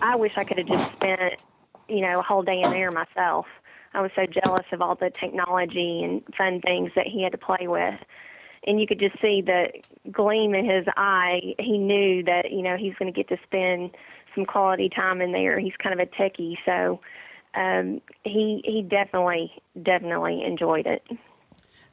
[0.01, 1.41] I wish I could have just spent
[1.87, 3.45] you know a whole day in there myself.
[3.93, 7.37] I was so jealous of all the technology and fun things that he had to
[7.37, 7.95] play with.
[8.67, 9.67] And you could just see the
[10.11, 11.53] gleam in his eye.
[11.59, 13.91] He knew that, you know, he's going to get to spend
[14.33, 15.59] some quality time in there.
[15.59, 16.99] He's kind of a techie, so
[17.55, 21.03] um, he he definitely definitely enjoyed it.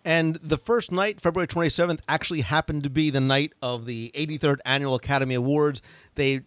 [0.05, 4.57] And the first night, February 27th, actually happened to be the night of the 83rd
[4.65, 5.81] Annual Academy Awards.
[6.17, 6.41] They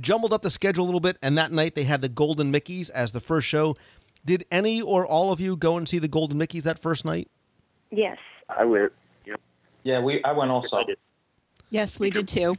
[0.00, 2.88] jumbled up the schedule a little bit, and that night they had the Golden Mickeys
[2.88, 3.76] as the first show.
[4.24, 7.28] Did any or all of you go and see the Golden Mickeys that first night?
[7.90, 8.16] Yes.
[8.48, 8.92] I went.
[9.26, 9.40] Yep.
[9.82, 10.82] Yeah, we I went also.
[11.70, 12.56] Yes, we did too.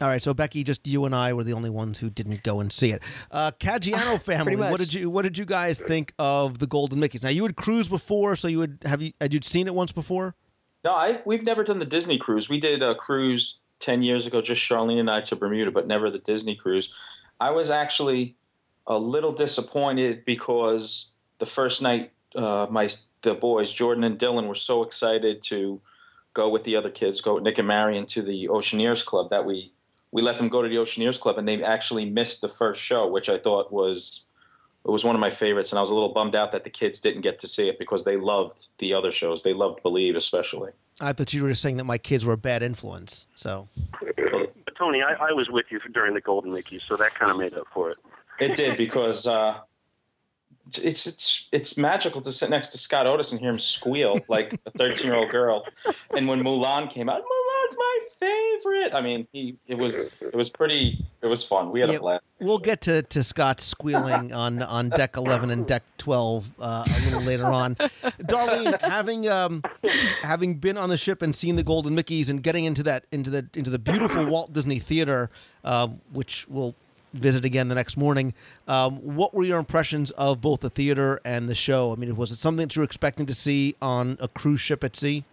[0.00, 2.60] All right, so Becky, just you and I were the only ones who didn't go
[2.60, 3.02] and see it.
[3.32, 7.24] Uh, Caggiano family, what did you what did you guys think of the Golden Mickeys?
[7.24, 9.90] Now you had cruised before, so you would have you had you seen it once
[9.90, 10.36] before?
[10.84, 12.48] No, I we've never done the Disney cruise.
[12.48, 16.10] We did a cruise ten years ago, just Charlene and I to Bermuda, but never
[16.10, 16.92] the Disney cruise.
[17.40, 18.36] I was actually
[18.86, 21.08] a little disappointed because
[21.38, 22.88] the first night, uh, my
[23.22, 25.80] the boys Jordan and Dylan were so excited to
[26.34, 29.44] go with the other kids, go with Nick and Marion to the Oceaneers Club that
[29.44, 29.72] we
[30.10, 33.06] we let them go to the Oceaneers Club, and they actually missed the first show,
[33.06, 34.24] which I thought was
[34.84, 36.70] it was one of my favorites, and I was a little bummed out that the
[36.70, 39.42] kids didn't get to see it because they loved the other shows.
[39.42, 40.70] They loved Believe, especially.
[41.00, 43.26] I thought you were saying that my kids were a bad influence.
[43.36, 43.68] So
[44.00, 47.36] But Tony, I, I was with you during the Golden Mickey, so that kind of
[47.36, 47.96] made up for it.
[48.40, 49.58] It did because uh,
[50.76, 54.58] it's it's it's magical to sit next to Scott Otis and hear him squeal like
[54.66, 55.64] a thirteen year old girl.
[56.16, 57.37] And when Mulan came out, Mulan's my
[58.20, 58.94] favorite.
[58.94, 61.70] I mean, he it was it was pretty it was fun.
[61.70, 62.24] We had Yeah, a blast.
[62.40, 67.04] we'll get to, to Scott squealing on, on deck eleven and deck twelve uh, a
[67.04, 67.74] little later on.
[68.22, 69.62] Darlene, having um,
[70.22, 73.30] having been on the ship and seen the Golden Mickeys and getting into that into
[73.30, 75.30] the into the beautiful Walt Disney Theater,
[75.64, 76.74] uh, which we'll
[77.14, 78.34] visit again the next morning.
[78.66, 81.92] Um, what were your impressions of both the theater and the show?
[81.92, 84.84] I mean, was it something that you were expecting to see on a cruise ship
[84.84, 85.24] at sea?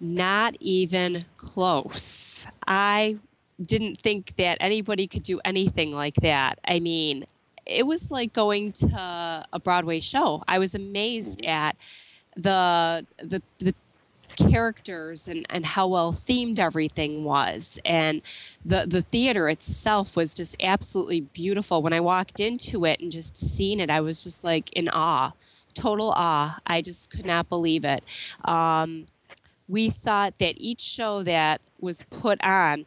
[0.00, 2.46] Not even close.
[2.66, 3.18] I
[3.60, 6.58] didn't think that anybody could do anything like that.
[6.66, 7.24] I mean,
[7.66, 10.42] it was like going to a Broadway show.
[10.46, 11.76] I was amazed at
[12.36, 13.74] the the the
[14.36, 18.20] characters and, and how well themed everything was and
[18.64, 23.36] the the theater itself was just absolutely beautiful when i walked into it and just
[23.36, 25.30] seeing it i was just like in awe
[25.72, 28.02] total awe i just could not believe it
[28.44, 29.06] um,
[29.68, 32.86] we thought that each show that was put on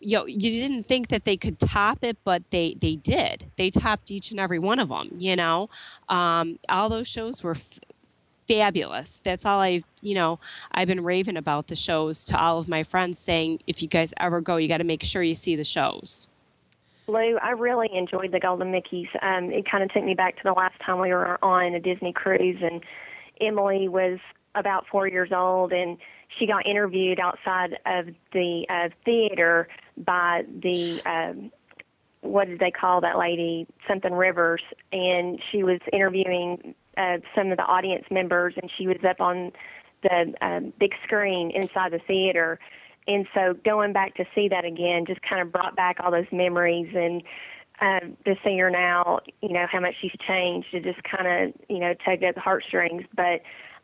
[0.00, 3.46] you know, you didn't think that they could top it, but they they did.
[3.56, 5.10] They topped each and every one of them.
[5.18, 5.70] You know,
[6.08, 7.80] um, all those shows were f-
[8.46, 9.20] fabulous.
[9.20, 10.38] That's all I've you know
[10.72, 14.14] I've been raving about the shows to all of my friends, saying if you guys
[14.18, 16.28] ever go, you got to make sure you see the shows.
[17.08, 19.08] Lou, I really enjoyed the Golden Mickeys.
[19.22, 21.80] Um, it kind of took me back to the last time we were on a
[21.80, 22.84] Disney cruise, and
[23.40, 24.18] Emily was
[24.54, 25.98] about four years old, and
[26.38, 31.50] she got interviewed outside of the uh, theater by the um,
[32.20, 33.66] what did they call that lady?
[33.86, 38.98] Something Rivers, and she was interviewing uh, some of the audience members, and she was
[39.08, 39.52] up on
[40.02, 42.58] the um, big screen inside the theater.
[43.06, 46.30] And so going back to see that again just kind of brought back all those
[46.30, 47.22] memories and
[47.80, 50.68] um, to see her now, you know, how much she's changed.
[50.72, 53.04] It just kind of, you know, tugged at the heartstrings.
[53.14, 53.42] But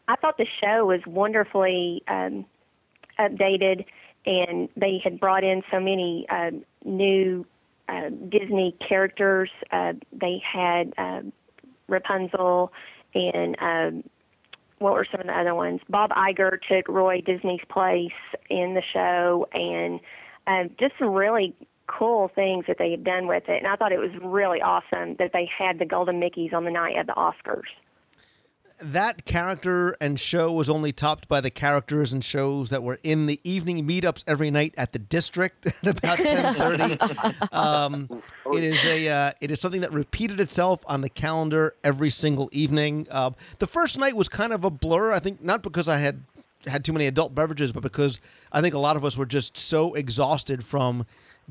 [0.09, 2.45] I thought the show was wonderfully um,
[3.19, 3.85] updated
[4.27, 6.51] and they had brought in so many uh,
[6.85, 7.47] new
[7.89, 9.51] uh, Disney characters.
[9.71, 11.21] Uh, they had uh,
[11.89, 12.73] Rapunzel
[13.15, 14.05] and um,
[14.79, 15.81] what were some of the other ones?
[15.89, 18.13] Bob Iger took Roy Disney's place
[18.51, 20.01] in the show, and
[20.47, 21.55] uh, just some really
[21.87, 23.59] cool things that they had done with it.
[23.59, 26.71] And I thought it was really awesome that they had the Golden Mickeys on the
[26.71, 27.71] night of the Oscars.
[28.93, 33.27] That character and show was only topped by the characters and shows that were in
[33.27, 37.53] the evening meetups every night at the district at about 10:30.
[37.53, 38.23] um,
[38.53, 42.49] it is a uh, it is something that repeated itself on the calendar every single
[42.53, 43.07] evening.
[43.11, 45.13] Uh, the first night was kind of a blur.
[45.13, 46.23] I think not because I had
[46.67, 48.21] had too many adult beverages, but because
[48.53, 51.07] I think a lot of us were just so exhausted from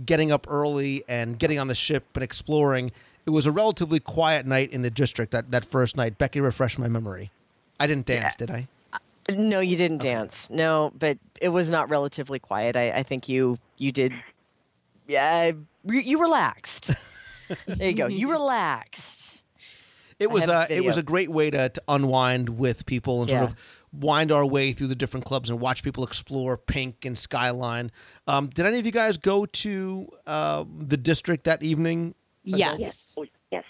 [0.05, 2.91] getting up early and getting on the ship and exploring.
[3.25, 6.17] It was a relatively quiet night in the district that, that first night.
[6.17, 7.31] Becky refreshed my memory.
[7.79, 8.67] I didn't dance, did I?
[9.31, 10.49] No, you didn't dance.
[10.49, 12.75] No, but it was not relatively quiet.
[12.75, 14.13] I, I think you you did.
[15.07, 15.51] Yeah,
[15.85, 16.91] you, you relaxed.
[17.67, 18.07] there you go.
[18.07, 19.43] You relaxed.
[20.19, 23.29] It was a, uh, it was a great way to, to unwind with people and
[23.29, 23.55] sort of
[23.91, 27.91] wind our way through the different clubs and watch people explore Pink and Skyline.
[28.27, 32.15] Um, did any of you guys go to uh, the district that evening?
[32.43, 33.17] Yes.
[33.51, 33.63] Yes.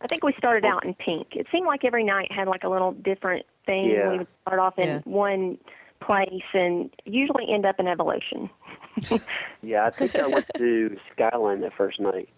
[0.00, 1.28] I think we started out in pink.
[1.36, 3.88] It seemed like every night had like a little different thing.
[3.88, 4.10] Yeah.
[4.10, 5.00] We would start off in Yeah.
[5.04, 5.58] one
[6.00, 8.50] place and usually end up in evolution.
[9.62, 12.28] Yeah, I think I went to Skyline that first night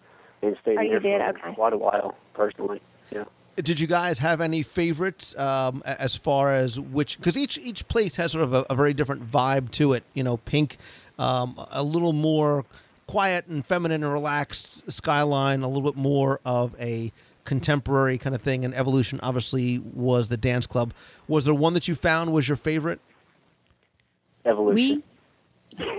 [0.43, 1.19] and stayed Oh, there did?
[1.21, 1.55] for Okay.
[1.55, 2.79] quite a while personally.
[3.11, 3.23] Yeah.
[3.57, 7.17] Did you guys have any favorites um, as far as which?
[7.17, 10.03] Because each each place has sort of a, a very different vibe to it.
[10.13, 10.77] You know, Pink,
[11.17, 12.63] um, a little more
[13.07, 14.89] quiet and feminine and relaxed.
[14.91, 17.11] Skyline, a little bit more of a
[17.43, 18.65] contemporary kind of thing.
[18.65, 20.93] And Evolution, obviously, was the dance club.
[21.27, 22.99] Was there one that you found was your favorite?
[24.45, 25.03] Evolution.
[25.79, 25.93] We,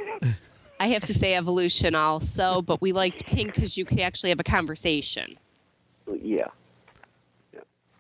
[0.79, 4.41] I have to say evolution also, but we liked pink because you could actually have
[4.41, 5.39] a conversation.
[6.07, 6.49] Yeah.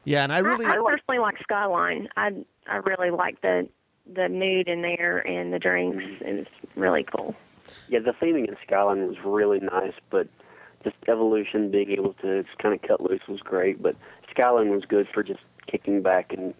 [0.04, 2.08] Yeah, and I really, I, personally like Skyline.
[2.16, 2.30] I
[2.68, 3.68] I really like the
[4.14, 6.04] the mood in there and the drinks.
[6.20, 6.46] It was
[6.76, 7.34] really cool.
[7.88, 10.28] Yeah, the theming in Skyline was really nice, but
[10.82, 13.82] just Evolution being able to just kind of cut loose was great.
[13.82, 13.96] But
[14.30, 16.54] Skyline was good for just kicking back and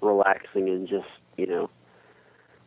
[0.00, 1.70] relaxing and just you know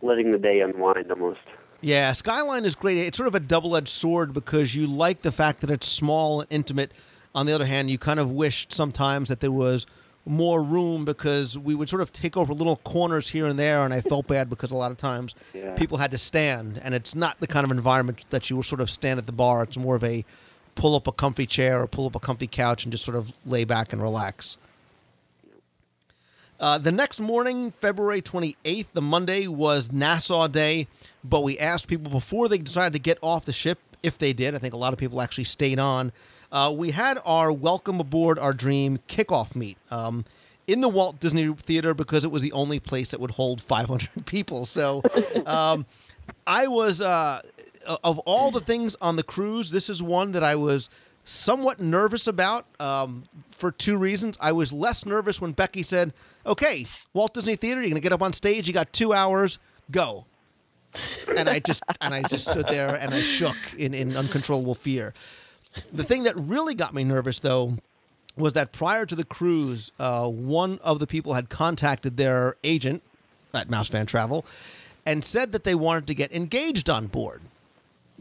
[0.01, 1.39] letting the day unwind almost.
[1.82, 2.97] Yeah, Skyline is great.
[2.97, 6.41] It's sort of a double edged sword because you like the fact that it's small
[6.41, 6.93] and intimate.
[7.34, 9.86] On the other hand, you kind of wished sometimes that there was
[10.26, 13.93] more room because we would sort of take over little corners here and there, and
[13.93, 15.73] I felt bad because a lot of times Yeah.
[15.76, 18.82] people had to stand, and it's not the kind of environment that you will sort
[18.82, 19.63] of stand at the bar.
[19.63, 20.26] It's more of a
[20.73, 23.32] pull up a comfy chair or pull up a comfy couch and just sort of
[23.45, 24.57] lay back and relax.
[26.59, 30.88] Uh, the next morning, February 28th, the Monday, was Nassau Day,
[31.23, 34.55] but we asked people before they decided to get off the ship, if they did.
[34.55, 36.11] I think a lot of people actually stayed on.
[36.51, 40.25] Uh, we had our Welcome Aboard Our Dream kickoff meet um,
[40.67, 44.09] in the Walt Disney Theater because it was the only place that would hold 500
[44.25, 44.65] people.
[44.65, 45.03] So
[45.45, 45.85] um,
[46.47, 47.41] I was, uh,
[48.03, 50.89] of all the things on the cruise, this is one that I was
[51.23, 54.37] somewhat nervous about um, for two reasons.
[54.39, 56.13] I was less nervous when Becky said,
[56.45, 58.67] "Okay, Walt Disney Theater, you're going to get up on stage.
[58.67, 59.59] You got two hours.
[59.91, 60.25] Go."
[61.35, 65.13] And I just and I just stood there and I shook in, in uncontrollable fear.
[65.93, 67.78] The thing that really got me nervous, though,
[68.38, 73.01] was that prior to the cruise, uh, one of the people had contacted their agent
[73.53, 74.45] at Mouse Fan Travel
[75.05, 77.41] and said that they wanted to get engaged on board.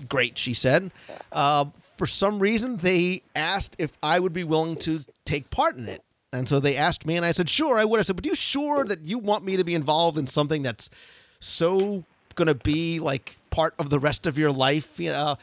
[0.08, 0.92] Great, she said.
[1.32, 5.88] Uh, for some reason, they asked if I would be willing to take part in
[5.88, 6.02] it.
[6.32, 8.00] And so they asked me, and I said, sure, I would.
[8.00, 10.62] I said, but are you sure that you want me to be involved in something
[10.62, 10.90] that's
[11.38, 14.98] so going to be like part of the rest of your life?
[14.98, 15.38] You know?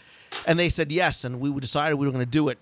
[0.45, 1.23] And they said yes.
[1.23, 2.57] And we decided we were going to do it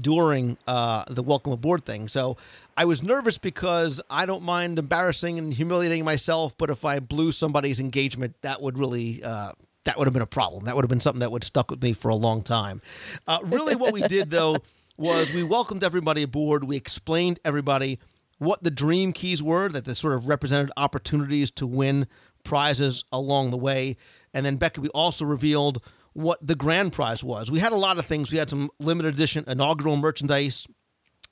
[0.00, 2.08] during uh, the welcome aboard thing.
[2.08, 2.36] So
[2.76, 7.32] I was nervous because I don't mind embarrassing and humiliating myself, but if I blew
[7.32, 9.52] somebody's engagement, that would really uh,
[9.84, 10.64] that would have been a problem.
[10.64, 12.82] That would have been something that would have stuck with me for a long time.
[13.26, 14.58] Uh, really, what we did though
[14.96, 16.64] was we welcomed everybody aboard.
[16.64, 17.98] We explained everybody
[18.38, 22.06] what the dream keys were that they sort of represented opportunities to win
[22.44, 23.96] prizes along the way.
[24.32, 25.82] And then Becky, we also revealed
[26.18, 27.48] what the grand prize was.
[27.48, 28.32] We had a lot of things.
[28.32, 30.66] We had some limited edition inaugural merchandise.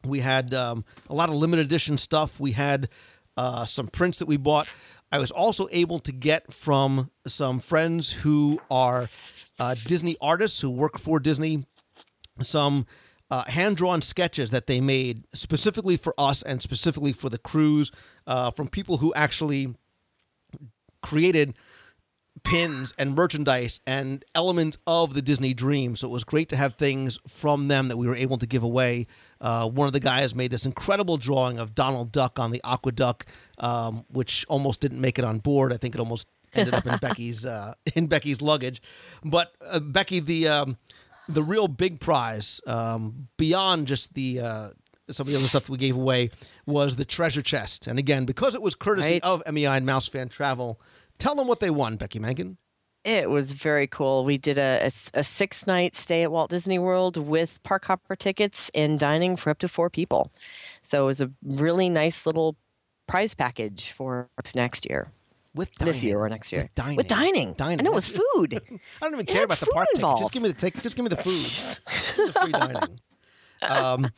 [0.05, 2.39] We had um, a lot of limited edition stuff.
[2.39, 2.89] We had
[3.37, 4.69] uh, some prints that we bought.
[5.11, 9.11] I was also able to get from some friends who are
[9.59, 11.67] uh, Disney artists who work for Disney
[12.41, 12.87] some
[13.29, 17.91] uh, hand drawn sketches that they made specifically for us and specifically for the cruise
[18.29, 19.75] uh, from people who actually
[21.03, 21.55] created
[22.51, 25.97] pins and merchandise and elements of the Disney dream.
[25.97, 28.63] So it was great to have things from them that we were able to give
[28.63, 29.07] away.
[29.41, 33.23] Uh, one of the guys made this incredible drawing of Donald Duck on the AquaDuck,
[33.59, 35.73] um, which almost didn't make it on board.
[35.73, 38.81] I think it almost ended up in Becky's uh, in Becky's luggage.
[39.25, 40.77] But uh, Becky, the um,
[41.29, 44.69] the real big prize um, beyond just the uh,
[45.11, 46.31] some of the other stuff we gave away
[46.65, 47.87] was the treasure chest.
[47.89, 49.25] And again, because it was courtesy Right.
[49.25, 50.81] of MEI and Mouse Fan Travel,
[51.19, 52.59] tell them what they won, Becky Mangan.
[53.05, 54.25] It was very cool.
[54.25, 58.69] We did a a six night stay at Walt Disney World with park hopper tickets
[58.75, 60.33] and dining for up to four people.
[60.83, 62.57] So it was a really nice little
[63.07, 65.07] prize package for next year.
[65.55, 66.09] With this dining.
[66.09, 66.63] year or next year.
[66.63, 66.97] With dining.
[66.97, 67.53] With dining.
[67.55, 67.81] Dining.
[67.81, 68.55] I know, with food.
[68.71, 70.19] I don't even care about the park ticket.
[70.19, 70.83] Just give me the ticket.
[70.83, 72.27] Just give me the food.
[72.27, 73.01] the free dining.
[73.63, 74.11] Um,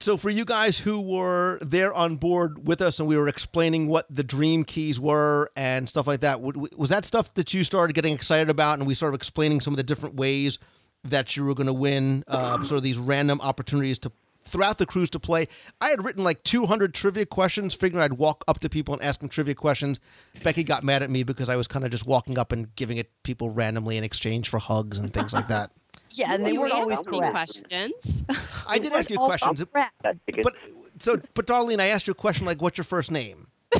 [0.00, 3.88] so for you guys who were there on board with us and we were explaining
[3.88, 7.94] what the dream keys were and stuff like that, was that stuff that you started
[7.94, 10.58] getting excited about and we started explaining some of the different ways
[11.04, 14.12] that you were going to win uh, sort of these random opportunities to
[14.44, 15.46] throughout the cruise to play.
[15.80, 19.20] I had written like 200 trivia questions, figuring I'd walk up to people and ask
[19.20, 20.00] them trivia questions.
[20.42, 22.96] Becky got mad at me because I was kind of just walking up and giving
[22.96, 25.70] it people randomly in exchange for hugs and things like that.
[26.12, 28.24] Yeah, and they weren't always me questions.
[28.66, 29.94] I did ask you all questions, correct.
[30.02, 30.56] but
[30.98, 33.46] so but Darlene, I asked you a question like, "What's your first name?"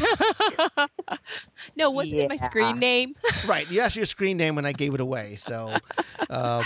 [1.76, 3.14] no, wasn't it my screen name?
[3.46, 5.34] right, you asked your screen name when I gave it away.
[5.36, 5.76] So,
[6.30, 6.64] um,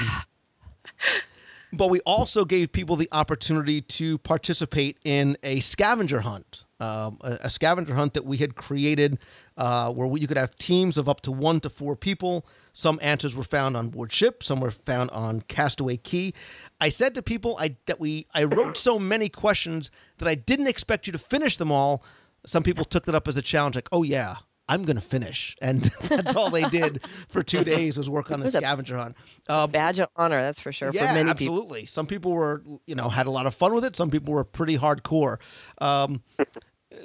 [1.76, 7.38] but we also gave people the opportunity to participate in a scavenger hunt, um, a,
[7.42, 9.18] a scavenger hunt that we had created,
[9.56, 12.46] uh, where we, you could have teams of up to one to four people.
[12.72, 16.32] Some answers were found on board ship, some were found on Castaway Cay.
[16.80, 20.66] I said to people I, that we I wrote so many questions that I didn't
[20.66, 22.02] expect you to finish them all.
[22.46, 24.36] Some people took that up as a challenge, like, "Oh yeah,
[24.68, 28.40] I'm going to finish," and that's all they did for two days was work on
[28.40, 29.16] the It was a- scavenger hunt.
[29.48, 30.90] a badge of honor, that's for sure.
[30.92, 31.54] Yeah, for many people.
[31.54, 31.86] absolutely.
[31.86, 33.94] Some people were, you know, had a lot of fun with it.
[33.96, 35.38] Some people were pretty hardcore.
[35.80, 36.22] Um,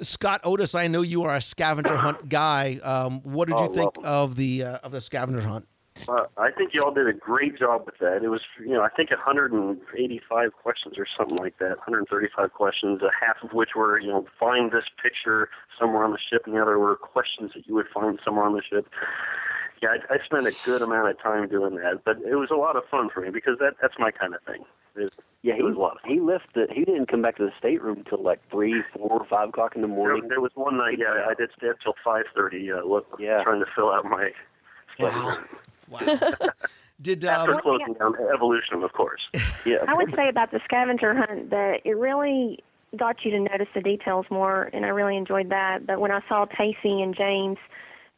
[0.02, 2.78] Scott Otis, I know you are a scavenger hunt guy.
[2.82, 4.12] Um, what did Oh, you think love 'em.
[4.30, 5.66] of the uh, of the scavenger hunt?
[6.08, 8.22] Uh, I think y'all did a great job with that.
[8.24, 11.76] It was, you know, I think 185 questions or something like that.
[11.78, 15.50] 135 questions, uh, half of which were, you know, find this picture
[15.80, 18.52] somewhere on the ship, and the other were questions that you would find somewhere on
[18.52, 18.86] the ship.
[19.82, 22.54] Yeah, I, I spent a good amount of time doing that, but it was a
[22.56, 24.64] lot of fun for me because that that's my kind of thing.
[24.96, 25.10] It,
[25.42, 26.10] Yeah, it he was a lot of fun.
[26.12, 26.52] he left.
[26.54, 29.80] The, he didn't come back to the stateroom until like three, four, five o'clock in
[29.82, 30.28] the There, morning.
[30.28, 33.42] there was one night, yeah, I did stay up till 5:30, uh, look, Yeah.
[33.42, 34.30] trying to fill out my
[34.98, 35.38] Wow.
[35.88, 36.00] wow.
[37.00, 39.22] Did after um, closing down Evolution, of course.
[39.64, 42.62] Yeah, I would say about the scavenger hunt that it really
[42.98, 45.86] got you to notice the details more, and I really enjoyed that.
[45.86, 47.58] But when I saw Tacy and James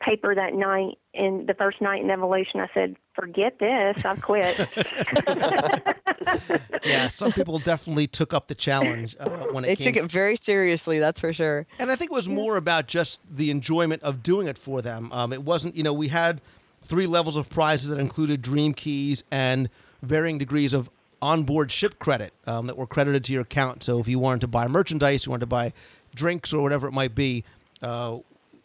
[0.00, 4.56] paper that night, in the first night in Evolution, I said, "Forget this, I've quit."
[6.84, 10.10] yeah, some people definitely took up the challenge uh, when it They came took it
[10.10, 11.66] very seriously, that's for sure.
[11.78, 15.10] And I think it was more about just the enjoyment of doing it for them.
[15.12, 16.40] Um, it wasn't, you know, we had
[16.84, 19.68] three levels of prizes that included dream keys and
[20.02, 20.90] varying degrees of
[21.22, 23.82] onboard ship credit um, that were credited to your account.
[23.82, 25.72] So if you wanted to buy merchandise, you wanted to buy
[26.14, 27.44] drinks or whatever it might be,
[27.80, 28.18] uh,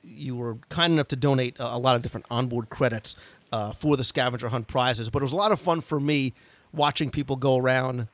[0.03, 3.15] you were kind enough to donate a, a lot of different onboard credits
[3.51, 5.09] uh, for the scavenger hunt prizes.
[5.09, 6.33] But it was a lot of fun for me
[6.73, 8.07] watching people go around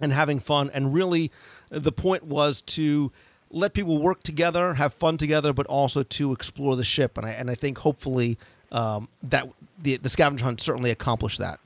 [0.00, 0.70] and having fun.
[0.72, 1.30] And really,
[1.68, 3.12] the point was to
[3.50, 7.18] let people work together, have fun together, but also to explore the ship.
[7.18, 8.38] And I and I think hopefully
[8.70, 9.48] um, that
[9.80, 11.60] the the scavenger hunt certainly accomplished that.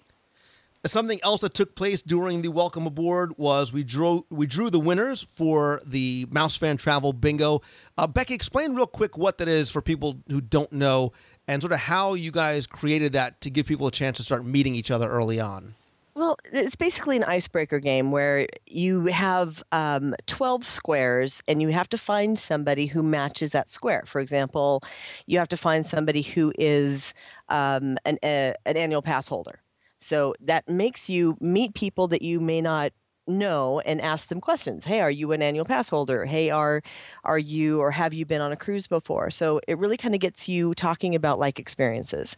[0.84, 4.78] Something else that took place during the welcome aboard was we drew we drew the
[4.78, 7.62] winners for the Mouse Fan Travel Bingo.
[7.98, 11.12] Uh, Becky, explain real quick what that is for people who don't know,
[11.48, 14.44] and sort of how you guys created that to give people a chance to start
[14.44, 15.74] meeting each other early on.
[16.16, 21.90] Well, it's basically an icebreaker game where you have um, 12 squares and you have
[21.90, 24.04] to find somebody who matches that square.
[24.06, 24.82] For example,
[25.26, 27.12] you have to find somebody who is
[27.50, 29.60] um, an, a, an annual pass holder.
[30.00, 32.92] So that makes you meet people that you may not
[33.28, 34.84] know and ask them questions.
[34.84, 36.24] Hey, are you an annual pass holder?
[36.26, 36.82] Hey, are
[37.24, 39.30] are you or have you been on a cruise before?
[39.30, 42.36] So it really kind of gets you talking about like experiences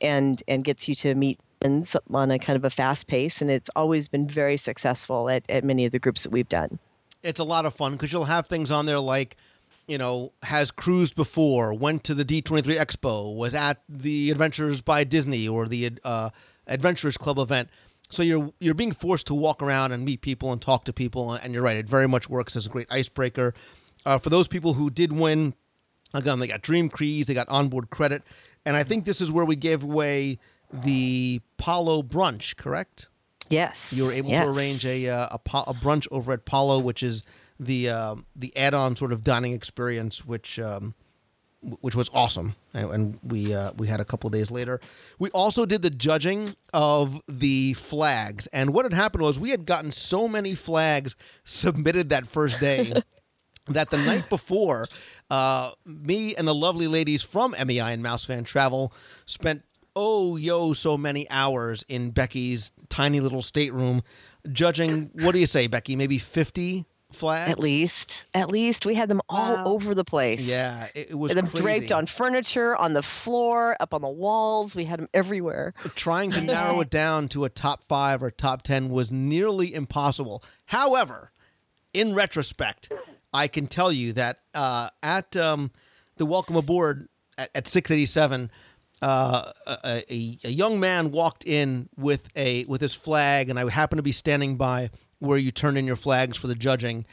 [0.00, 3.50] and and gets you to meet friends on a kind of a fast pace and
[3.50, 6.78] it's always been very successful at, at many of the groups that we've done.
[7.24, 9.36] it's a lot of fun because you'll have things on there like,
[9.88, 15.02] you know, has cruised before, went to the D23 Expo, was at the Adventures by
[15.02, 16.30] Disney or the uh,
[16.68, 17.68] Adventurers Club event.
[18.10, 21.32] So you're you're being forced to walk around and meet people and talk to people,
[21.32, 23.54] and you're right, it very much works as a great icebreaker.
[24.06, 25.54] Uh, for those people who did win
[26.14, 28.22] Again, they got Dream Cruise, they got onboard credit,
[28.64, 30.38] and I think this is where we gave away
[30.72, 32.56] the Palo brunch.
[32.56, 33.08] Correct?
[33.50, 33.94] Yes.
[33.96, 34.44] You were able yes.
[34.44, 37.22] to arrange a, uh, a a brunch over at Palo, which is
[37.60, 40.94] the um the add-on sort of dining experience, which um,
[41.62, 44.80] which was awesome, and, we uh, we had a couple of days later.
[45.18, 49.66] We also did the judging of the flags, and what had happened was we had
[49.66, 52.92] gotten so many flags submitted that first day.
[53.68, 54.86] that the night before,
[55.28, 58.94] uh, me and the lovely ladies from MEI and Mouse Fan Travel
[59.26, 59.62] spent
[59.94, 64.00] oh yo so many hours in Becky's tiny little stateroom
[64.52, 65.10] judging.
[65.12, 65.96] What do you say, Becky?
[65.96, 70.40] Maybe fifty flags At least, at least we had them all over the place.
[70.40, 71.62] Yeah, it, it was them crazy.
[71.62, 74.74] draped on furniture, on the floor, up on the walls.
[74.74, 75.74] We had them everywhere.
[75.94, 80.42] Trying to narrow it down to a top five or top ten was nearly impossible.
[80.66, 81.32] However,
[81.94, 82.92] in retrospect,
[83.32, 85.70] I can tell you that uh, at um,
[86.16, 88.50] the welcome aboard at, at 687,
[89.00, 93.68] uh, a, a, a young man walked in with a with his flag, and I
[93.70, 97.04] happened to be standing by where you turn in your flags for the judging.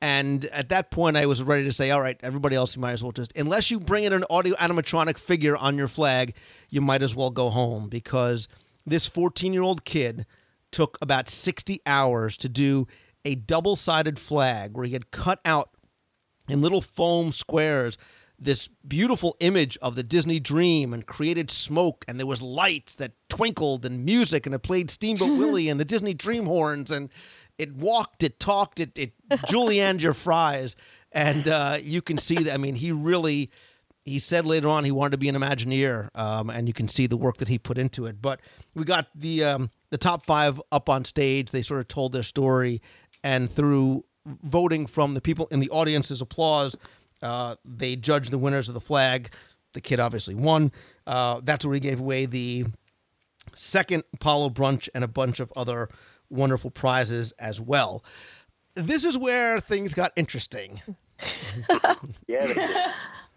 [0.00, 2.92] And at that point, I was ready to say, "All right, everybody else, you might
[2.92, 6.34] as well just unless you bring in an audio animatronic figure on your flag,
[6.70, 8.48] you might as well go home because
[8.84, 10.26] this 14 year old kid
[10.72, 12.86] took about 60 hours to do
[13.24, 15.70] a double sided flag where he had cut out
[16.48, 17.96] in little foam squares
[18.38, 23.12] this beautiful image of the Disney dream and created smoke and there was lights that
[23.28, 27.08] twinkled and music and it played Steamboat Willie and the Disney dream horns and
[27.58, 30.76] it walked, it talked, it it julienned your fries
[31.12, 33.50] and uh, you can see that I mean he really
[34.04, 37.06] he said later on he wanted to be an Imagineer, um, and you can see
[37.06, 38.20] the work that he put into it.
[38.20, 38.40] But
[38.74, 41.50] we got the um, the top five up on stage.
[41.50, 42.82] They sort of told their story,
[43.22, 46.74] and through voting from the people in the audience's applause,
[47.22, 49.32] uh, they judged the winners of the flag.
[49.72, 50.72] The kid obviously won.
[51.06, 52.66] Uh, that's where we gave away the
[53.54, 55.88] second Palo brunch and a bunch of other
[56.32, 58.04] wonderful prizes as well.
[58.74, 60.80] This is where things got interesting.
[62.26, 62.46] Yeah.
[62.46, 62.70] they did.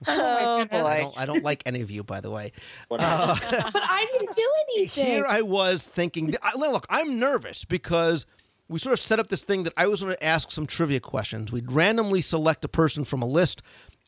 [0.07, 0.99] Oh, I boy.
[1.01, 2.51] don't, I don't like any of you, by the way.
[2.91, 3.35] Uh,
[3.71, 5.05] but I didn't do anything.
[5.05, 8.25] Here I was thinking, I- look, I'm nervous because
[8.67, 10.99] we sort of set up this thing that I was going to ask some trivia
[10.99, 11.51] questions.
[11.51, 13.61] We'd randomly select a person from a list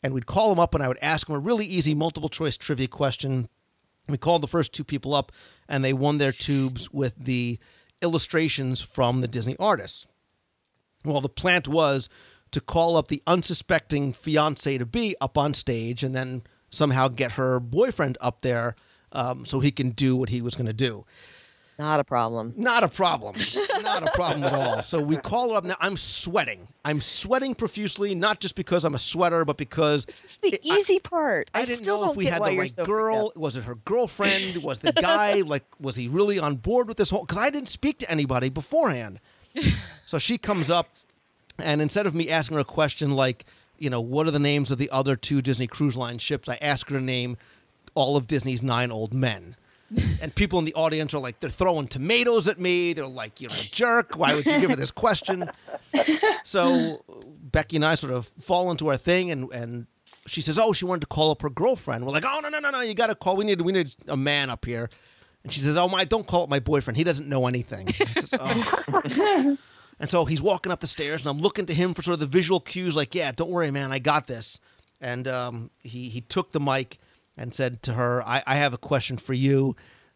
[0.04, 2.58] and we'd call them up and I would ask them a really easy multiple choice
[2.58, 3.48] trivia question.
[4.10, 5.32] We called the first two people up
[5.70, 7.60] and they won their tubes with the
[8.02, 10.08] illustrations from the Disney artists.
[11.06, 12.10] Well, the plant was
[12.52, 17.34] to call up the unsuspecting fiance to be up on stage and then somehow get
[17.34, 18.76] her boyfriend up there
[19.12, 21.06] um, so he can do what he was going to do.
[21.80, 22.54] Not a problem.
[22.58, 23.36] Not a problem.
[23.84, 24.82] Not a problem at all.
[24.82, 25.76] So we call her up now.
[25.80, 26.68] I'm sweating.
[26.84, 31.52] I'm sweating profusely, not just because I'm a sweater, but because It's the easy part.
[31.54, 33.32] I, I, didn't still know if we had the right so girl.
[33.36, 34.64] Was it her girlfriend?
[34.64, 35.66] Was the guy like?
[35.80, 37.26] Was he really on board with this whole?
[37.26, 39.20] Because I didn't speak to anybody beforehand.
[40.06, 40.90] so she comes up,
[41.60, 43.46] and instead of me asking her a question like,
[43.78, 46.58] you know, what are the names of the other two Disney Cruise Line ships, I
[46.62, 47.38] ask her to name
[47.94, 49.56] all of Disney's nine old men.
[50.22, 52.94] And people in the audience are like, they're throwing tomatoes at me.
[52.94, 54.16] They're like, you're a jerk.
[54.16, 55.50] Why would you give her this question?
[56.44, 57.04] So
[57.42, 59.88] Becky and I sort of fall into our thing, and and
[60.28, 62.60] she says, "Oh, she wanted to call up her girlfriend." We're like, "Oh no, no,
[62.60, 62.82] no, no!
[62.82, 63.36] You got to call.
[63.36, 64.90] We need we need a man up here."
[65.44, 66.98] And she says, "Oh my, don't call up my boyfriend.
[66.98, 69.58] He doesn't know anything." Says, "Oh."
[70.00, 72.20] and so he's walking up the stairs, and I'm looking to him for sort of
[72.20, 74.60] the visual cues, like, "Yeah, don't worry, man, I got this."
[75.02, 77.00] And um, he he took the mic
[77.38, 79.76] and said to her, "I, I have a question for you."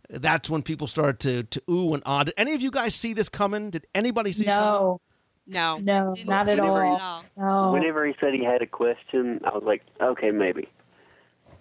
[0.10, 2.24] That's when people started to to ooh and ah.
[2.24, 3.70] Did any of you guys see this coming?
[3.70, 4.64] Did anybody see it coming?
[4.66, 5.02] No,
[5.48, 5.78] No.
[5.78, 7.00] no, Didn't not see at it all.
[7.00, 7.24] all.
[7.38, 7.72] No.
[7.72, 10.68] Whenever he said he had a question, I was like, okay, maybe.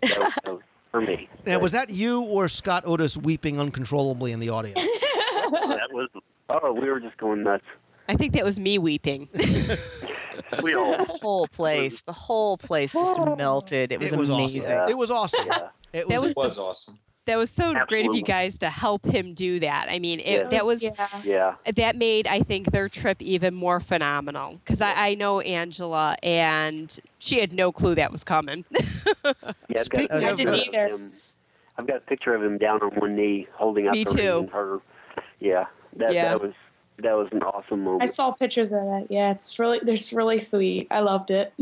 [0.03, 1.29] That was, that was for me.
[1.47, 4.81] Now, was that you or Scott Otis weeping uncontrollably in the audience?
[4.83, 6.09] that was.
[6.49, 7.65] Oh, we were just going nuts.
[8.09, 9.29] I think that was me weeping.
[10.62, 10.97] We all.
[10.97, 13.93] The whole place, the whole place just melted.
[13.93, 14.62] It was, it was amazing.
[14.62, 14.91] awesome.
[14.91, 15.47] It was awesome.
[15.47, 15.68] Yeah.
[15.93, 16.99] It That was, was was awesome.
[17.26, 19.87] That was so great of you guys to help him do that.
[19.91, 20.49] I mean, it, Yeah.
[20.49, 21.07] that was yeah.
[21.22, 21.55] Yeah.
[21.76, 26.99] that made I think their trip even more phenomenal because I, I know Angela and
[27.18, 28.64] she had no clue that was coming.
[29.24, 29.33] Yeah,
[29.76, 30.89] I've Speaking got, a of- picture I didn't either.
[30.95, 31.12] him-
[31.78, 34.47] I've got a picture of him down on one knee, holding out Me the ring
[34.47, 34.53] too.
[34.53, 34.78] her.
[35.39, 35.66] Yeah,
[35.97, 36.28] that Yeah.
[36.31, 36.53] that was
[37.03, 38.03] that was an awesome moment.
[38.03, 39.07] I saw pictures of that.
[39.11, 40.88] Yeah, it's really, it's really sweet.
[40.90, 41.53] I loved it.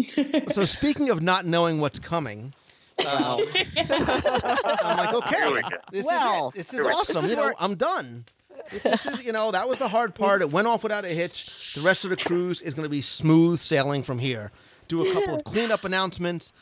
[0.53, 2.55] so speaking of not knowing what's coming,
[3.07, 3.41] um,
[3.77, 5.63] I'm like, okay,
[5.93, 6.55] this Well, is.
[6.71, 7.27] This is awesome.
[7.29, 8.25] You know, I'm done.
[8.83, 10.43] This is, you know, that was the hard part.
[10.43, 11.73] It went off without a hitch.
[11.75, 14.51] The rest of the cruise is going to be smooth sailing from here.
[14.89, 16.53] Do a couple of cleanup announcements.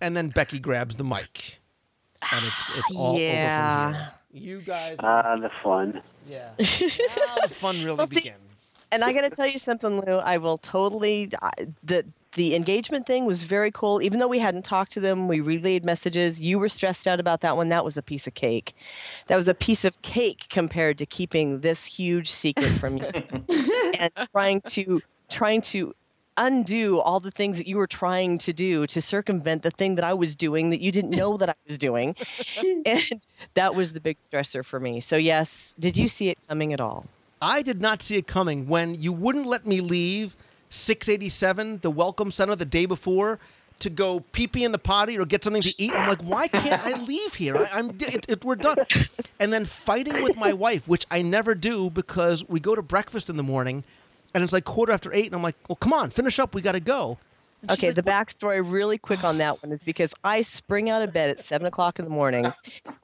[0.00, 1.58] and then Becky grabs the mic,
[2.32, 4.10] and it's it's all over from here.
[4.30, 6.02] You guys, Ah, the fun.
[6.28, 8.36] Yeah, now the fun really Well, begins.
[8.90, 10.16] And I got to tell you something, Lou.
[10.16, 11.30] I will totally.
[11.42, 14.02] I- The the engagement thing was very cool.
[14.02, 16.38] Even though we hadn't talked to them, we relayed messages.
[16.40, 17.70] You were stressed out about that one.
[17.70, 18.74] That was a piece of cake.
[19.28, 23.10] That was a piece of cake compared to keeping this huge secret from you
[23.98, 25.00] and trying to
[25.30, 25.94] trying to
[26.38, 30.04] undo all the things that you were trying to do to circumvent the thing that
[30.04, 32.16] I was doing that you didn't know that I was doing.
[32.86, 35.00] and that was the big stressor for me.
[35.00, 37.06] So yes, did you see it coming at all?
[37.42, 40.36] I did not see it coming when you wouldn't let me leave
[40.70, 43.38] 687, the Welcome Center, the day before
[43.80, 45.92] to go pee pee in the potty or get something to eat.
[45.94, 47.56] I'm like, why can't I leave here?
[47.56, 48.78] I, I'm it, it, we're done.
[49.38, 53.30] And then fighting with my wife, which I never do because we go to breakfast
[53.30, 53.84] in the morning,
[54.34, 56.62] and it's like quarter after eight, and I'm like, well, come on, finish up, we
[56.62, 57.18] got to go.
[57.68, 61.28] Okay, the backstory really quick on that one is because I spring out of bed
[61.28, 62.52] at seven o'clock in the morning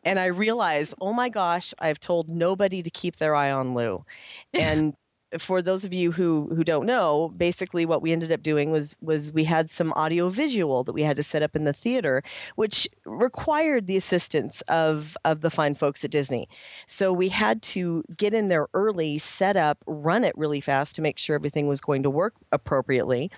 [0.05, 4.05] and I realize, oh my gosh, I've told nobody to keep their eye on Lou.
[4.53, 4.95] And
[5.39, 8.97] for those of you who who don't know, basically what we ended up doing was
[9.01, 12.23] was we had some audio visual that we had to set up in the theater,
[12.57, 16.49] which required the assistance of of the fine folks at Disney.
[16.87, 21.03] So we had to get in there early, set up, run it really fast to
[21.03, 23.31] make sure everything was going to work appropriately.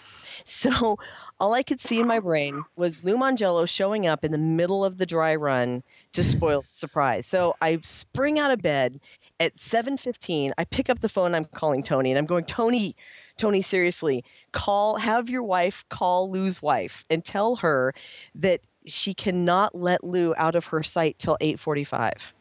[0.44, 0.98] So
[1.40, 4.84] all I could see in my brain was Lou Mongello showing up in the middle
[4.84, 5.82] of the dry run
[6.12, 7.26] to spoil the surprise.
[7.26, 9.00] So I spring out of bed
[9.40, 10.52] at 7:15.
[10.58, 11.34] I pick up the phone.
[11.34, 12.96] I'm calling Tony, and I'm going, Tony,
[13.36, 17.94] Tony, seriously, call, have your wife call Lou's wife and tell her
[18.34, 22.32] that she cannot let Lou out of her sight till 8:45.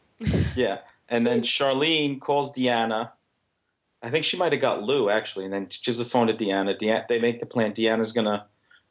[0.56, 0.78] Yeah.
[1.08, 3.10] And then Charlene calls Deanna.
[4.02, 6.34] I think she might have got Lou actually, and then she gives the phone to
[6.34, 6.80] Deanna.
[6.80, 7.72] Deanna they make the plan.
[7.72, 8.46] Deanna's gonna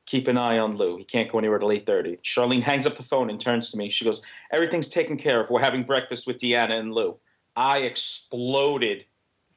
[0.06, 0.98] keep an eye on Lou.
[0.98, 2.18] He can't go anywhere till eight thirty.
[2.18, 3.90] Charlene hangs up the phone and turns to me.
[3.90, 5.50] She goes, "Everything's taken care of.
[5.50, 7.18] We're having breakfast with Deanna and Lou."
[7.56, 9.06] I exploded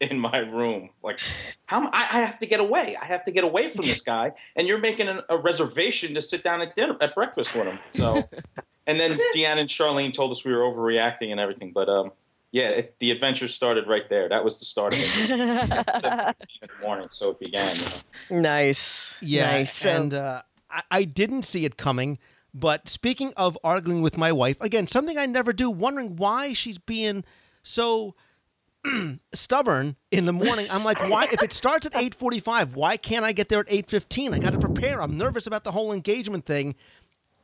[0.01, 0.90] in my room.
[1.03, 1.20] Like,
[1.66, 2.96] how I, I have to get away.
[3.01, 6.22] I have to get away from this guy, and you're making an, a reservation to
[6.22, 7.78] sit down at dinner at breakfast with him.
[7.90, 8.28] So,
[8.86, 11.72] and then Deanna and Charlene told us we were overreacting and everything.
[11.72, 12.12] But um,
[12.53, 14.28] yeah, it, the adventure started right there.
[14.28, 15.30] That was the start of it.
[15.30, 17.76] In the morning, so it began.
[17.76, 17.82] You
[18.36, 18.42] know?
[18.42, 19.16] Nice.
[19.20, 19.84] Yeah, Nice.
[19.84, 22.18] And uh, I, I didn't see it coming.
[22.55, 26.78] But speaking of arguing with my wife, again, something I never do, wondering why she's
[26.78, 27.24] being
[27.63, 28.15] so
[29.33, 30.67] stubborn in the morning.
[30.71, 31.29] I'm like, why?
[31.31, 34.35] If it starts at 8:45, why can't I get there at 8:15?
[34.35, 35.03] I got to prepare.
[35.03, 36.75] I'm nervous about the whole engagement thing.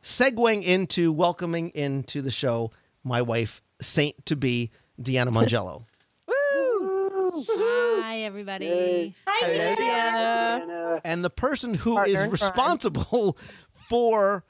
[0.03, 2.71] Segueing into welcoming into the show
[3.03, 5.85] my wife, Saint to be Deanna Mongello.
[7.37, 9.15] Hi, everybody.
[9.27, 11.01] Hello, Deanna.
[11.05, 13.37] and the person who Partner is responsible
[13.89, 14.45] for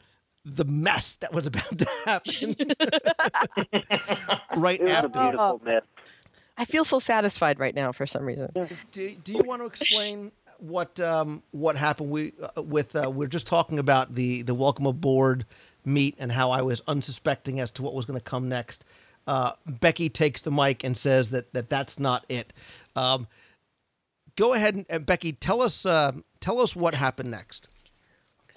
[0.45, 2.55] the mess that was about to happen
[4.57, 5.09] right It was a after.
[5.09, 5.83] beautiful mess.
[6.57, 8.51] I feel so satisfied right now for some reason.
[8.93, 12.11] Do, do you want to explain what um, what happened?
[12.11, 15.47] We uh, with uh, we're just talking about the the welcome aboard
[15.85, 18.85] meet and how I was unsuspecting as to what was going to come next.
[19.27, 22.53] Uh, Becky takes the mic and says that that that's not it.
[22.95, 23.27] Um,
[24.37, 27.69] go ahead and, and Becky, tell us uh, tell us what happened next.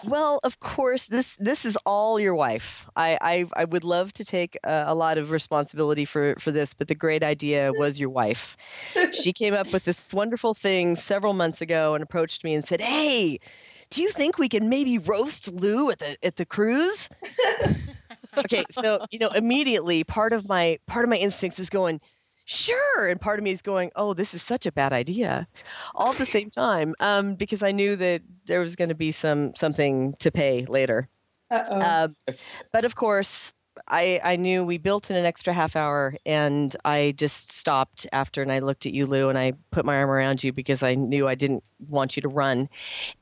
[0.03, 2.87] Well, of course, this this is all your wife.
[2.95, 6.73] I I, I would love to take uh, a lot of responsibility for for this,
[6.75, 8.57] but the great idea was your wife.
[9.11, 12.79] She came up with this wonderful thing several months ago and approached me and said,
[12.79, 13.39] "Hey,
[13.89, 17.09] do you think we can maybe roast Lou at the at the cruise?"
[18.37, 21.99] okay, so you know, immediately part of my part of my instincts is going,
[22.47, 25.47] sure, and part of me is going, oh, this is such a bad idea,
[25.93, 29.11] all at the same time, um, because I knew that there was going to be
[29.11, 31.07] some something to pay later.
[31.51, 32.15] Um,
[32.73, 33.53] but of course.
[33.87, 38.41] I, I knew we built in an extra half hour and I just stopped after
[38.41, 40.95] and I looked at you, Lou, and I put my arm around you because I
[40.95, 42.69] knew I didn't want you to run.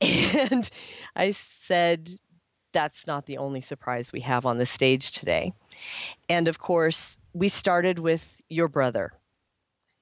[0.00, 0.70] And
[1.14, 2.10] I said,
[2.76, 5.54] that's not the only surprise we have on the stage today.
[6.28, 9.14] And of course, we started with your brother,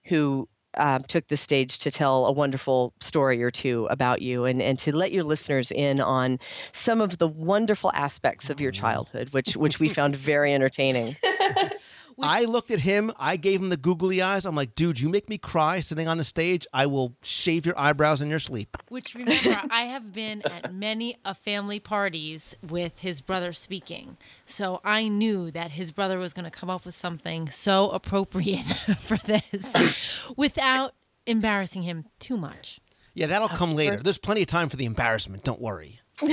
[0.07, 4.61] who um, took the stage to tell a wonderful story or two about you and,
[4.61, 6.41] and to let your listeners in on
[6.73, 11.17] some of the wonderful aspects of your childhood, which, which we found very entertaining.
[12.23, 13.13] I looked at him.
[13.19, 14.45] I gave him the googly eyes.
[14.45, 16.67] I'm like, dude, you make me cry sitting on the stage.
[16.73, 18.77] I will shave your eyebrows in your sleep.
[18.89, 24.17] Which remember, I have been at many a family parties with his brother speaking.
[24.47, 28.67] So I knew that his brother was going to come up with something so appropriate
[29.01, 29.75] for this
[30.37, 30.95] without
[31.27, 32.81] embarrassing him too much.
[33.15, 33.97] Yeah, that'll come later.
[33.97, 35.45] There's plenty of time for the embarrassment.
[35.45, 36.01] Don't worry.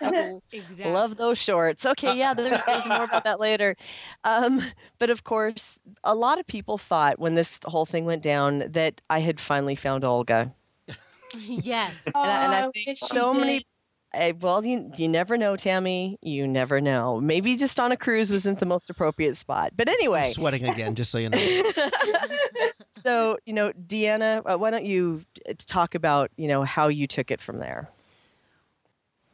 [0.84, 1.84] Love those shorts.
[1.86, 3.76] Okay, yeah, there's there's more about that later.
[4.24, 4.62] Um,
[4.98, 9.00] but of course, a lot of people thought when this whole thing went down that
[9.10, 10.52] I had finally found Olga.
[11.38, 11.94] yes.
[12.06, 13.58] and, I, and I Oh, think yes, you so many.
[13.58, 13.64] did.
[14.14, 16.18] eh, well, you you never know, Tammy.
[16.22, 17.20] You never know.
[17.20, 19.72] Maybe just on a cruise wasn't the most appropriate spot.
[19.76, 21.38] But anyway, I'm sweating again, just so you know.
[23.02, 27.06] so you know, Deanna, uh, why don't you uh, talk about you know how you
[27.06, 27.88] took it from there?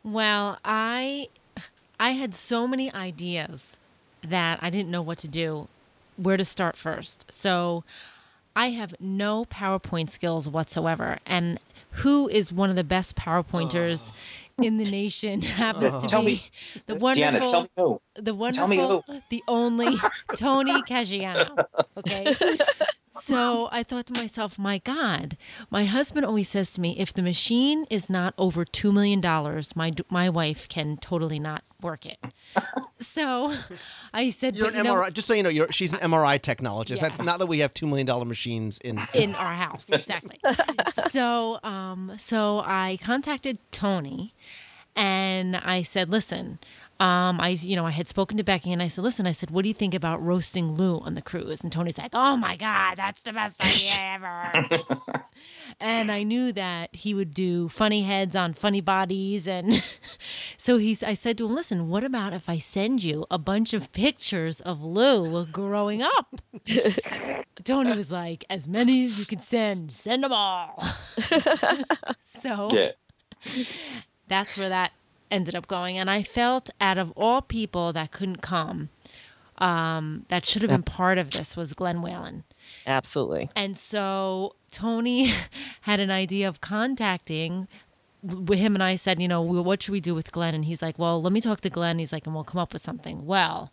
[0.07, 1.29] Well, I
[1.99, 3.77] I had so many ideas
[4.23, 5.67] that I didn't know what to do,
[6.17, 7.27] where to start first.
[7.31, 7.83] So
[8.55, 11.19] I have no PowerPoint skills whatsoever.
[11.27, 11.59] And
[12.03, 14.13] who is one of the best PowerPointers
[14.59, 16.51] in the nation happens to Tell be me-
[16.87, 18.01] the Deanna, wonderful tell me who.
[18.15, 19.23] the wonderful Tell me who.
[19.31, 19.97] the only
[20.37, 21.67] Tony Caggiano.
[21.99, 22.37] Okay.
[23.21, 25.37] So I thought to myself, my God,
[25.71, 29.21] my husband always says to me, if the machine is not over $2 million,
[29.75, 32.19] my, my wife can totally not work it.
[32.99, 33.55] So
[34.15, 35.13] I said, You're an you know, MRI.
[35.13, 37.01] Just so you know, you're, she's an MRI technologist.
[37.01, 38.99] That's not that we have two million dollar machines in.
[39.15, 40.41] in our house exactly
[41.11, 44.35] so um so i contacted tony
[44.95, 46.59] and i said listen
[46.99, 49.51] um i you know i had spoken to becky and i said listen i said
[49.51, 52.57] what do you think about roasting lou on the cruise and tony's like oh my
[52.57, 54.67] god that's the best idea ever
[55.81, 59.83] and i knew that he would do funny heads on funny bodies and
[60.57, 63.75] so he's i said to him listen what about if i send you a bunch
[63.75, 66.35] of pictures of lou growing up
[67.65, 70.85] Tony was like, as many as you can send, send them all.
[72.43, 72.91] so Yeah.
[74.29, 74.93] that's where that
[75.31, 75.99] ended up going.
[75.99, 78.91] And I felt out of all people that couldn't come,
[79.59, 82.45] um, that should have been part of this was Glenn Whalen.
[82.87, 83.51] Absolutely.
[83.57, 85.33] And so Tony
[85.83, 87.69] had an idea of contacting
[88.23, 90.55] with him and I said, you know, what should we do with Glenn?
[90.55, 91.99] And he's like, well, let me talk to Glenn.
[91.99, 93.25] He's like, and we'll come up with something.
[93.25, 93.73] Well,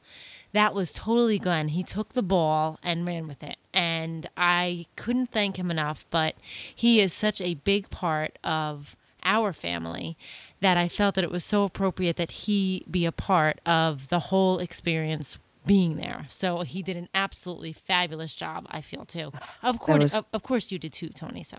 [0.52, 1.70] that was totally Glenn.
[1.70, 3.58] He took the ball and ran with it.
[3.74, 6.36] And I couldn't thank him enough, but
[6.74, 8.96] he is such a big part of
[9.26, 10.18] our family
[10.62, 14.20] that I felt that it was so appropriate that he be a part of the
[14.20, 16.26] whole experience being there.
[16.30, 19.32] So he did an absolutely fabulous job, I feel too.
[19.62, 21.58] Of course was- of, of course you did too, Tony, so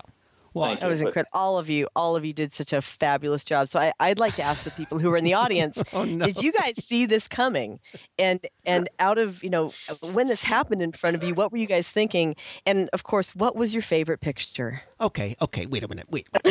[0.55, 1.28] Well, that was incredible.
[1.32, 3.68] All of you, all of you did such a fabulous job.
[3.68, 6.24] So I, I'd like to ask the people who were in the audience, Oh, no.
[6.24, 7.80] did you guys see this coming?
[8.18, 11.59] And and out of you know when this happened in front of you, what were
[11.59, 12.36] you guys thinking?
[12.64, 14.82] And of course, what was your favorite picture?
[15.00, 16.07] Okay, okay, wait a minute.
[16.11, 16.28] Wait.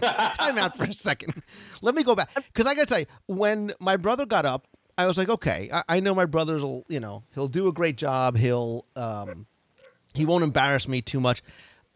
[0.00, 1.42] Time out for a second.
[1.82, 2.30] Let me go back.
[2.34, 4.66] Because I got to tell you, when my brother got up,
[4.98, 7.72] I was like, okay, I, I know my brother's will, you know, he'll do a
[7.72, 8.36] great job.
[8.36, 9.46] He'll, um,
[10.14, 11.42] he won't embarrass me too much.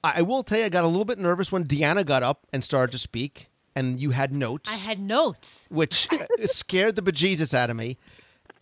[0.02, 2.64] I, will tell you, I got a little bit nervous when Deanna got up and
[2.64, 5.66] started to speak, and you had notes, I had notes.
[5.68, 7.98] which uh, scared the bejesus out of me.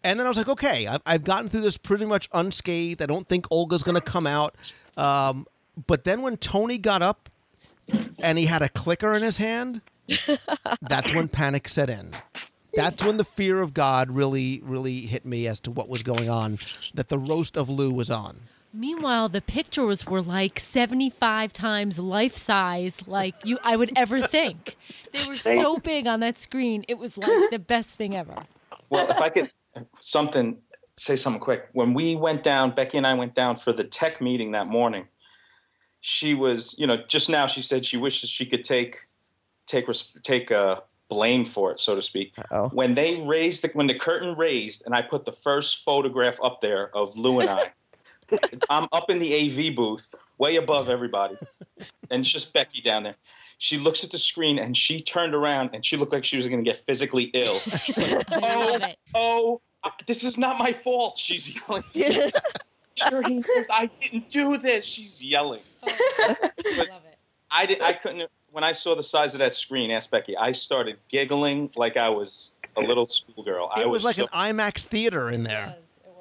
[0.05, 3.03] And then I was like, okay, I've, I've gotten through this pretty much unscathed.
[3.03, 4.57] I don't think Olga's going to come out.
[4.97, 5.47] Um,
[5.87, 7.29] but then when Tony got up
[8.21, 9.81] and he had a clicker in his hand,
[10.83, 12.13] that's when panic set in.
[12.75, 16.31] That's when the fear of God really, really hit me as to what was going
[16.31, 16.59] on,
[16.95, 18.41] that the roast of Lou was on.
[18.73, 24.77] Meanwhile, the pictures were like 75 times life size, like you I would ever think.
[25.13, 26.85] They were so big on that screen.
[26.87, 28.45] It was like the best thing ever.
[28.91, 29.51] Well, if I could
[30.01, 30.59] something
[30.99, 31.69] say something quick.
[31.73, 35.07] When we went down, Becky and I went down for the tech meeting that morning.
[36.01, 38.99] She was, you know, just now she said she wishes she could take
[39.67, 39.87] take
[40.23, 42.35] take uh, blame for it, so to speak.
[42.51, 42.69] Oh.
[42.69, 46.61] When they raised the when the curtain raised, and I put the first photograph up
[46.61, 47.73] there of Lou and I.
[48.71, 49.35] I'm up in the
[49.69, 51.37] AV booth, way above everybody,
[52.11, 53.15] and it's just Becky down there.
[53.59, 56.47] She looks at the screen and she turned around and she looked like she was
[56.47, 57.61] going to get physically ill.
[58.31, 58.79] oh,
[59.17, 61.19] oh, uh, this is not my fault.
[61.19, 61.83] She's yelling.
[62.95, 64.85] sure, he knows I didn't do this.
[64.85, 65.63] She's yelling.
[65.83, 67.03] But
[67.51, 67.81] I did.
[67.83, 68.31] I couldn't.
[68.53, 70.37] When I saw the size of that screen, ask Becky.
[70.37, 73.71] I started giggling like I was a little schoolgirl.
[73.75, 75.77] I It was like so- an IMAX theater in there.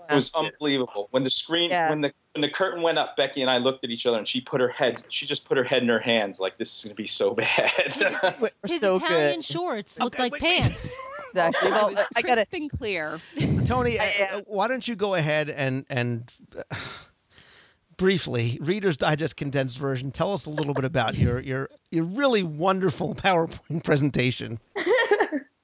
[0.09, 1.07] It was unbelievable.
[1.11, 3.89] When the screen, when the when the curtain went up, Becky and I looked at
[3.89, 5.03] each other, and she put her head.
[5.09, 7.33] She just put her head in her hands, like this is going to be so
[7.35, 7.93] bad.
[8.67, 9.45] His so Italian good.
[9.45, 10.95] shorts looked like pants.
[11.31, 11.67] Exactly.
[11.67, 12.45] It Well, was I gotta.
[12.45, 13.19] crisp and clear.
[13.65, 16.75] Tony, uh, why don't you go ahead and and uh,
[17.97, 22.43] briefly, Reader's Digest condensed version, tell us a little bit about your your your really
[22.43, 24.57] wonderful PowerPoint presentation.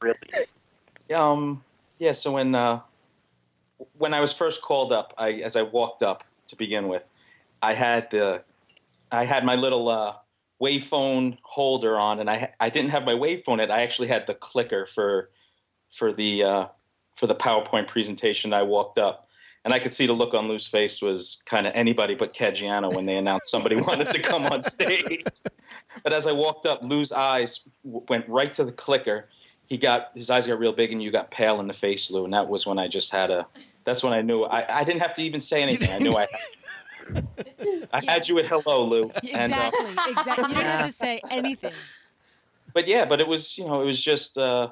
[0.01, 0.17] Really,
[1.15, 1.63] um,
[1.97, 2.11] yeah.
[2.11, 2.81] So when uh,
[3.97, 7.07] when I was first called up, I as I walked up to begin with,
[7.61, 8.43] I had the
[9.11, 10.15] I had my little uh,
[10.59, 13.59] Wave Phone holder on, and I I didn't have my Wave Phone.
[13.59, 15.29] It I actually had the clicker for
[15.91, 16.67] for the uh,
[17.15, 18.53] for the PowerPoint presentation.
[18.53, 19.27] I walked up,
[19.63, 22.93] and I could see the look on Lou's face was kind of anybody but Caggiano
[22.93, 25.23] when they announced somebody wanted to come on stage.
[26.03, 29.29] But as I walked up, Lou's eyes w- went right to the clicker.
[29.67, 32.25] He got his eyes got real big, and you got pale in the face, Lou.
[32.25, 33.47] And that was when I just had a.
[33.85, 35.89] That's when I knew I, I didn't have to even say anything.
[35.91, 36.27] I knew I.
[37.93, 39.11] I had you at hello, Lou.
[39.33, 40.11] And, uh, Exactly.
[40.11, 40.49] exactly.
[40.49, 41.73] You don't have to say anything.
[42.73, 44.69] but yeah, but it was you know it was just uh,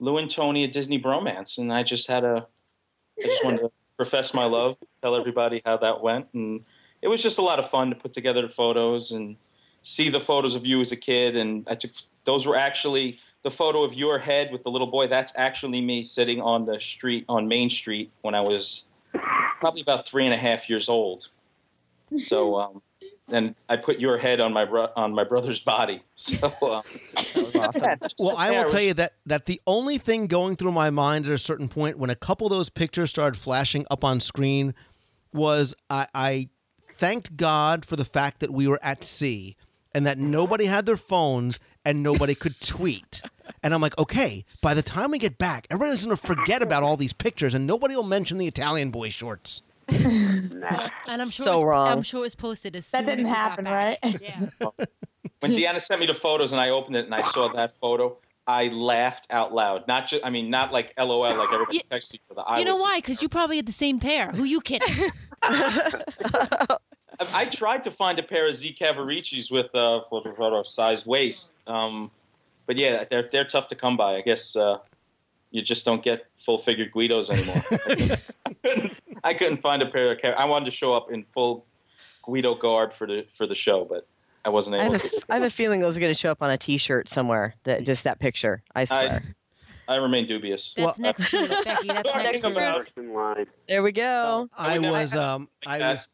[0.00, 2.46] Lou and Tony a Disney bromance, and I just had a
[3.22, 6.64] I just wanted to profess my love, tell everybody how that went, and
[7.02, 9.36] it was just a lot of fun to put together the photos and
[9.82, 11.92] see the photos of you as a kid, and I took
[12.24, 15.06] those were actually the photo of your head with the little boy.
[15.06, 18.82] That's actually me sitting on the street on Main Street when I was
[19.60, 21.28] probably about three and a half years old.
[22.18, 22.56] So.
[22.66, 22.82] Um,
[23.28, 26.02] and I put your head on my bro- on my brother's body.
[26.14, 26.82] So uh,
[28.20, 31.32] Well, I will tell you that that the only thing going through my mind at
[31.32, 34.74] a certain point when a couple of those pictures started flashing up on screen
[35.32, 36.48] was I, I
[36.96, 39.56] thanked God for the fact that we were at sea
[39.92, 43.22] and that nobody had their phones and nobody could tweet.
[43.62, 46.82] And I'm like, okay, by the time we get back, everybody's going to forget about
[46.82, 49.62] all these pictures and nobody will mention the Italian boy shorts.
[49.88, 50.00] Well,
[51.06, 51.88] and I'm sure So it was, wrong.
[51.88, 53.98] I'm sure it was posted as That soon as didn't we got happen, back.
[54.02, 54.20] right?
[54.20, 54.46] Yeah.
[55.40, 58.18] when Deanna sent me the photos and I opened it and I saw that photo,
[58.48, 59.86] I laughed out loud.
[59.88, 62.42] Not just, I mean, not like LOL like everybody texts you for the.
[62.42, 62.98] I you know why?
[62.98, 64.30] Because you probably had the same pair.
[64.30, 65.10] Who you kidding?
[65.42, 66.76] I,
[67.34, 71.06] I tried to find a pair of Z Cavariccis with uh, what- what a size
[71.06, 72.10] waist, um,
[72.66, 74.16] but yeah, they're they're tough to come by.
[74.16, 74.78] I guess uh,
[75.50, 78.90] you just don't get full figured Guidos anymore.
[79.24, 80.18] I couldn't find a pair of.
[80.18, 81.66] Cav- I wanted to show up in full
[82.22, 84.06] Guido garb for the for the show, but
[84.44, 85.22] I wasn't I able have, a, to.
[85.30, 87.54] I have a feeling those are going to show up on a T-shirt somewhere.
[87.64, 88.62] That just that picture.
[88.74, 89.22] I swear.
[89.88, 90.74] I remain dubious.
[90.76, 91.88] That's next year, Becky.
[91.88, 92.84] That's next year.
[92.96, 93.46] in line.
[93.68, 94.48] There we go.
[94.56, 96.08] I was um I was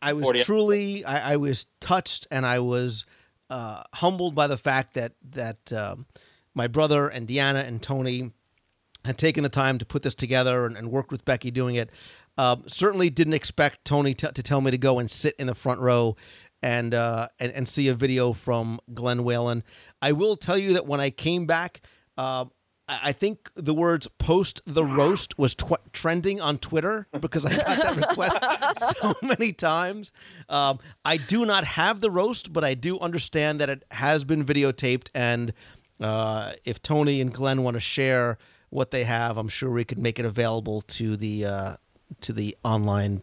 [0.00, 3.04] I was truly I, I was touched and I was
[3.52, 6.06] uh, humbled by the fact that that um,
[6.54, 8.32] my brother and Deanna and Tony
[9.04, 11.90] had taken the time to put this together and, and worked with Becky doing it.
[12.38, 15.54] Um, certainly didn't expect Tony t- to tell me to go and sit in the
[15.54, 16.16] front row
[16.62, 19.64] and, uh, and and see a video from Glenn Whalen.
[20.00, 21.82] I will tell you that when I came back,
[22.16, 22.46] uh,
[22.88, 27.66] I think the words "post the roast" was tw- trending on Twitter because I got
[27.66, 30.12] that request so many times.
[30.48, 34.44] Um, I do not have the roast, but I do understand that it has been
[34.44, 35.52] videotaped, and
[36.00, 38.38] uh, if Tony and Glenn want to share
[38.70, 41.76] what they have, I'm sure we could make it available to the uh,
[42.22, 43.22] to the online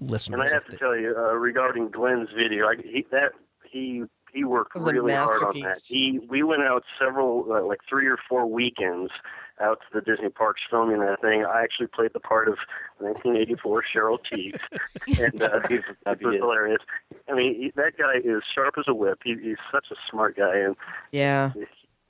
[0.00, 0.40] listeners.
[0.40, 3.32] And I have to tell you, uh, regarding Glenn's video, I, he, that
[3.70, 4.04] he
[4.40, 5.82] he worked It really hard on that.
[5.84, 9.12] He we went out several, uh, like three or four weekends
[9.60, 11.44] out to the Disney parks filming that thing.
[11.44, 12.56] I actually played the part of
[13.00, 14.58] 1984 Cheryl Tiegs,
[15.18, 16.80] and uh, it was hilarious.
[17.28, 19.18] I mean, he, that guy is sharp as a whip.
[19.22, 20.74] He, he's such a smart guy, and
[21.12, 21.52] Yeah.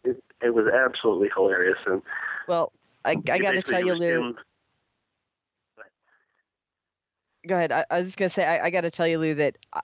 [0.04, 1.78] it, it was absolutely hilarious.
[1.84, 2.00] And
[2.46, 2.72] Well,
[3.04, 4.36] I, I got to tell you, Lou.
[7.48, 7.72] Go ahead.
[7.72, 9.80] I, I was just gonna say I, I got to tell you, Lou, that I,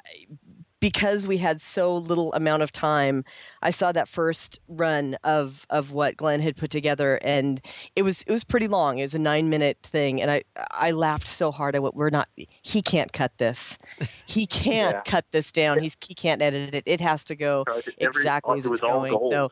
[0.90, 3.24] because we had so little amount of time,
[3.60, 7.60] I saw that first run of of what Glenn had put together, and
[7.96, 8.98] it was it was pretty long.
[8.98, 11.74] It was a nine minute thing, and I I laughed so hard.
[11.74, 12.28] I went, "We're not.
[12.36, 13.78] He can't cut this.
[14.26, 15.00] He can't Yeah.
[15.12, 15.80] cut this down.
[15.82, 16.84] He's he can't edit it.
[16.86, 19.32] It has to go Every- exactly as it was it's going." gold.
[19.32, 19.50] So.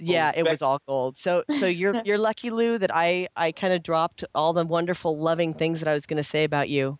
[0.00, 1.16] Yeah, it was all gold.
[1.16, 5.18] So, so you're you're lucky, Lou, that I I kind of dropped all the wonderful,
[5.18, 6.98] loving things that I was going to say about you.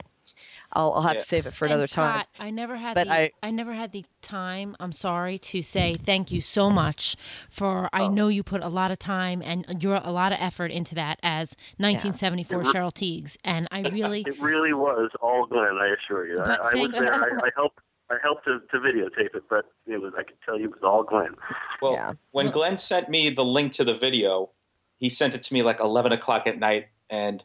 [0.72, 1.20] I'll I'll have Yeah.
[1.20, 2.24] to save it for And another time.
[2.38, 4.76] I never had But the I- I, never had the time.
[4.78, 7.16] I'm sorry to say thank you so much
[7.48, 7.86] for.
[7.86, 7.88] Oh.
[7.92, 10.94] I know you put a lot of time and you're a lot of effort into
[10.96, 12.70] that as 1974 Yeah.
[12.72, 16.40] Cheryl Tiegs, and I really It really was all Glenn, I assure you.
[16.40, 17.12] I, I was there.
[17.42, 17.80] I, I helped.
[18.10, 20.14] I helped to, to videotape it, but it was.
[20.18, 21.34] I could tell you it was all Glenn.
[21.82, 24.50] Well, when Glenn sent me the link to the video,
[24.96, 27.44] he sent it to me like 11 o'clock at night, and I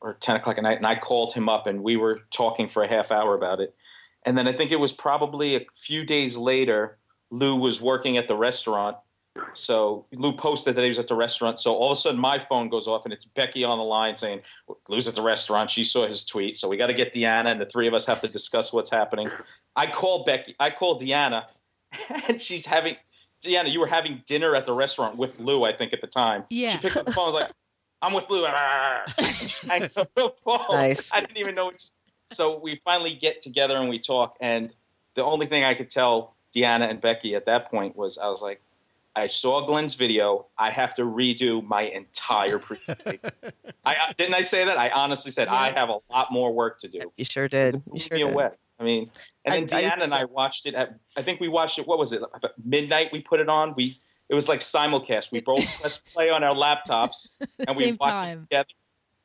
[0.00, 2.82] or 10 o'clock at night, and I called him up, and we were talking for
[2.82, 3.74] a half hour about it.
[4.24, 6.98] And then I think it was probably a few days later,
[7.30, 8.96] Lou was working at the restaurant.
[9.52, 11.60] So Lou posted that he was at the restaurant.
[11.60, 14.16] So all of a sudden, my phone goes off, and it's Becky on the line
[14.16, 14.40] saying,
[14.88, 17.60] "Lou's at the restaurant." She saw his tweet, so we got to get Deanna, and
[17.60, 19.30] the three of us have to discuss what's happening.
[19.76, 20.56] I call Becky.
[20.58, 21.44] I call Deanna,
[22.28, 22.96] and she's having
[23.42, 23.72] Deanna.
[23.72, 26.44] You were having dinner at the restaurant with Lou, I think, at the time.
[26.50, 26.72] Yeah.
[26.72, 27.28] She picks up the phone.
[27.28, 27.52] and is like,
[28.02, 28.44] "I'm with Blue.
[28.46, 29.06] Up
[30.14, 30.32] the.
[30.70, 31.10] Nice.
[31.12, 31.66] I didn't even know.
[31.68, 31.84] Which,
[32.32, 34.72] so we finally get together and we talk, and
[35.14, 38.42] the only thing I could tell Deanna and Becky at that point was I was
[38.42, 38.60] like,
[39.16, 40.46] I saw Glenn's video.
[40.56, 43.20] I have to redo my entire presentation.
[43.84, 44.78] I I- didn't I say that?
[44.78, 47.12] I honestly said I have a lot more work to do.
[47.16, 47.82] You sure did.
[47.92, 48.28] You sure did.
[48.28, 48.50] away.
[48.78, 49.10] I mean,
[49.44, 50.98] and then I- I Deanna just- and I watched it at.
[51.16, 51.86] I think we watched it.
[51.86, 52.22] What was it?
[52.64, 53.10] Midnight.
[53.12, 53.74] We put it on.
[53.76, 53.98] We
[54.30, 55.30] it was like simulcast.
[55.32, 57.28] We both pressed play on our laptops
[57.66, 58.38] and we Same watched time.
[58.38, 58.68] it together.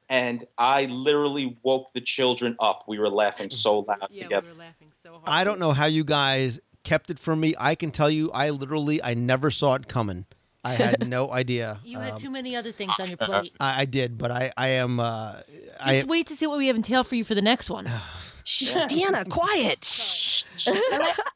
[0.09, 2.83] And I literally woke the children up.
[2.87, 4.47] We were laughing so loud Yeah, together.
[4.47, 5.23] we were laughing so hard.
[5.27, 7.55] I don't know how you guys kept it from me.
[7.57, 10.25] I can tell you, I literally, I never saw it coming.
[10.63, 11.79] I had no idea.
[11.83, 13.53] You had Um, too many other things on your plate.
[13.59, 14.99] I, I did, but I, I am.
[14.99, 15.41] Uh,
[15.79, 17.69] I, Just wait to see what we have in tail for you for the next
[17.69, 17.85] one.
[18.43, 19.83] Shh, Deanna, quiet.
[19.85, 20.43] Shh.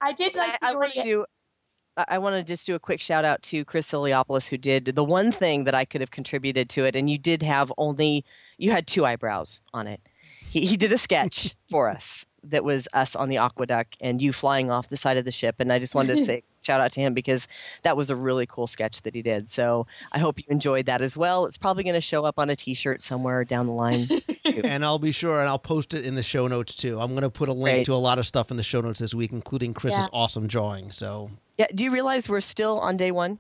[0.01, 1.25] I did like I, I want to do.
[2.07, 5.03] I- want to just do a quick shout out to Chris Iliopoulos, who did the
[5.03, 8.23] one thing that I could have contributed to it, and you did have only
[8.57, 10.01] you had two eyebrows on it.
[10.41, 14.31] He, he did a sketch for us that was us on the AquaDuck and you
[14.31, 16.91] flying off the side of the ship, and I just wanted to say shout out
[16.91, 17.47] to him because
[17.83, 19.49] that was a really cool sketch that he did.
[19.49, 21.45] So I hope you enjoyed that as well.
[21.45, 24.09] It's probably going to show up on a T-shirt somewhere down the line.
[24.45, 26.99] and I'll be sure and I'll post it in the show notes too.
[26.99, 27.85] I'm going to put a link Great.
[27.85, 30.07] to a lot of stuff in the show notes this week, including Chris's Yeah.
[30.11, 30.91] awesome drawing.
[30.91, 33.39] So yeah, do you realize we're still on day one?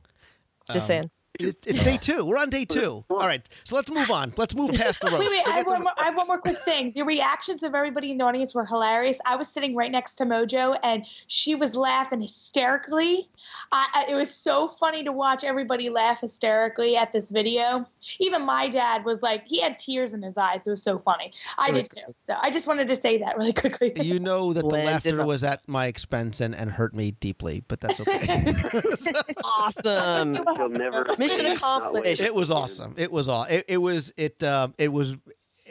[0.71, 1.11] Just Um, saying.
[1.39, 2.25] It, it's day two.
[2.25, 3.03] We're on day two.
[3.09, 4.33] All right, so let's move on.
[4.35, 5.19] Let's move past the roast.
[5.19, 6.91] Wait, wait, I Forget have, the one more, I have one more quick thing.
[6.93, 9.19] The reactions of everybody in the audience were hilarious.
[9.25, 13.29] I was sitting right next to Mojo, and she was laughing hysterically.
[13.71, 17.87] I, I, it was so funny to watch everybody laugh hysterically at this video.
[18.19, 20.65] Even my dad was like, he had tears in his eyes.
[20.65, 21.31] It was so funny.
[21.57, 22.15] I did too.
[22.25, 23.93] So I just wanted to say that really quickly.
[24.09, 27.11] You know that the Glenn laughter not- was at my expense and, and hurt me
[27.11, 28.55] deeply, but that's okay.
[29.43, 30.35] awesome.
[30.57, 31.05] You'll never
[31.37, 32.21] Mission accomplished.
[32.21, 32.95] it was awesome.
[32.97, 33.43] It was all.
[33.43, 34.13] It, it was.
[34.17, 34.41] It.
[34.43, 34.73] Um.
[34.77, 35.15] it was.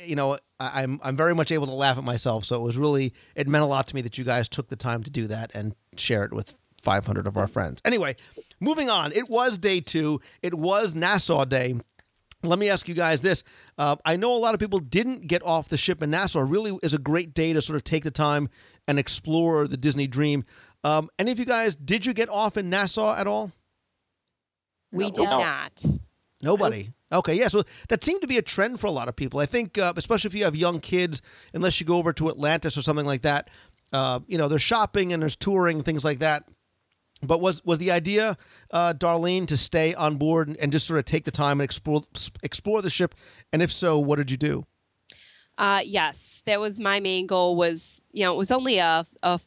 [0.04, 1.00] You know, I, I'm.
[1.02, 2.44] I'm very much able to laugh at myself.
[2.44, 3.12] So it was really.
[3.34, 5.50] It meant a lot to me that you guys took the time to do that
[5.54, 7.80] and share it with 500 of our friends.
[7.84, 8.16] Anyway,
[8.60, 9.12] moving on.
[9.12, 10.20] It was day two.
[10.42, 11.74] It was Nassau Day.
[12.44, 13.42] Let me ask you guys this.
[13.76, 16.40] Uh, I know a lot of people didn't get off the ship in Nassau.
[16.40, 18.48] It really is a great day to sort of take the time
[18.86, 20.44] and explore the Disney dream.
[20.84, 23.50] Um, any of you guys, did you get off in Nassau at all?
[24.92, 25.38] We did No.
[25.38, 25.84] not.
[26.42, 26.92] Nobody.
[27.10, 27.48] Okay, yeah.
[27.48, 29.40] So that seemed to be a trend for a lot of people.
[29.40, 31.20] I think, uh, especially if you have young kids,
[31.52, 33.50] unless you go over to Atlantis or something like that,
[33.92, 36.44] uh, you know, there's shopping and there's touring, things like that.
[37.20, 38.36] But was was the idea,
[38.70, 41.64] uh, Darlene, to stay on board and, and just sort of take the time and
[41.64, 42.02] explore
[42.44, 43.14] explore the ship?
[43.52, 44.64] And if so, what did you do?
[45.56, 47.56] Uh, yes, that was my main goal.
[47.56, 49.40] Was you know it was only a a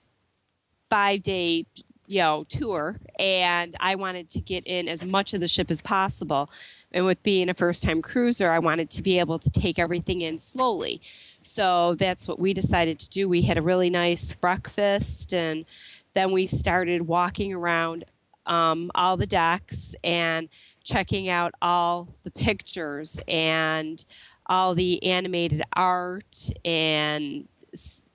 [0.90, 1.66] five day
[2.12, 5.82] you know tour, and I wanted to get in as much of the ship as
[5.82, 6.50] possible.
[6.92, 10.22] And with being a first time cruiser, I wanted to be able to take everything
[10.22, 11.02] in slowly.
[11.42, 13.30] So that's what we decided to do.
[13.30, 15.64] We had a really nice breakfast, and
[16.12, 18.04] then we started walking around
[18.46, 20.50] um, all the decks and
[20.84, 24.04] checking out all the pictures and
[24.48, 27.48] all the animated art and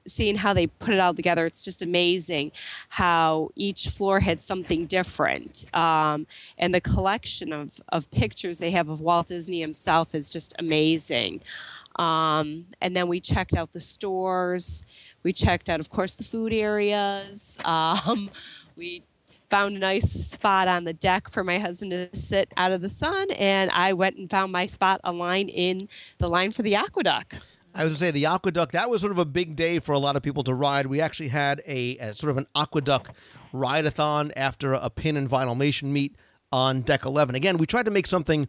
[0.06, 1.46] seeing how they put it all together.
[1.46, 2.52] It's just amazing
[2.88, 5.64] how each floor had something different.
[5.74, 6.26] Um,
[6.58, 11.40] and the collection of, of pictures they have of Walt Disney himself is just amazing.
[11.96, 14.84] Um, and then we checked out the stores.
[15.22, 17.58] We checked out, of course, the food areas.
[17.66, 18.30] Um,
[18.76, 19.02] we
[19.48, 22.88] found a nice spot on the deck for my husband to sit out of the
[22.88, 25.88] sun, and I went and found my spot a line in
[26.18, 27.38] the line for the AquaDuck.
[27.76, 28.72] I was to say the AquaDuck.
[28.72, 30.86] That was sort of a big day for a lot of people to ride.
[30.86, 33.10] We actually had a, a sort of an AquaDuck
[33.52, 36.16] ride-a-thon after a pin and vinylmation meet
[36.50, 37.34] on deck 11.
[37.34, 38.48] Again, we tried to make something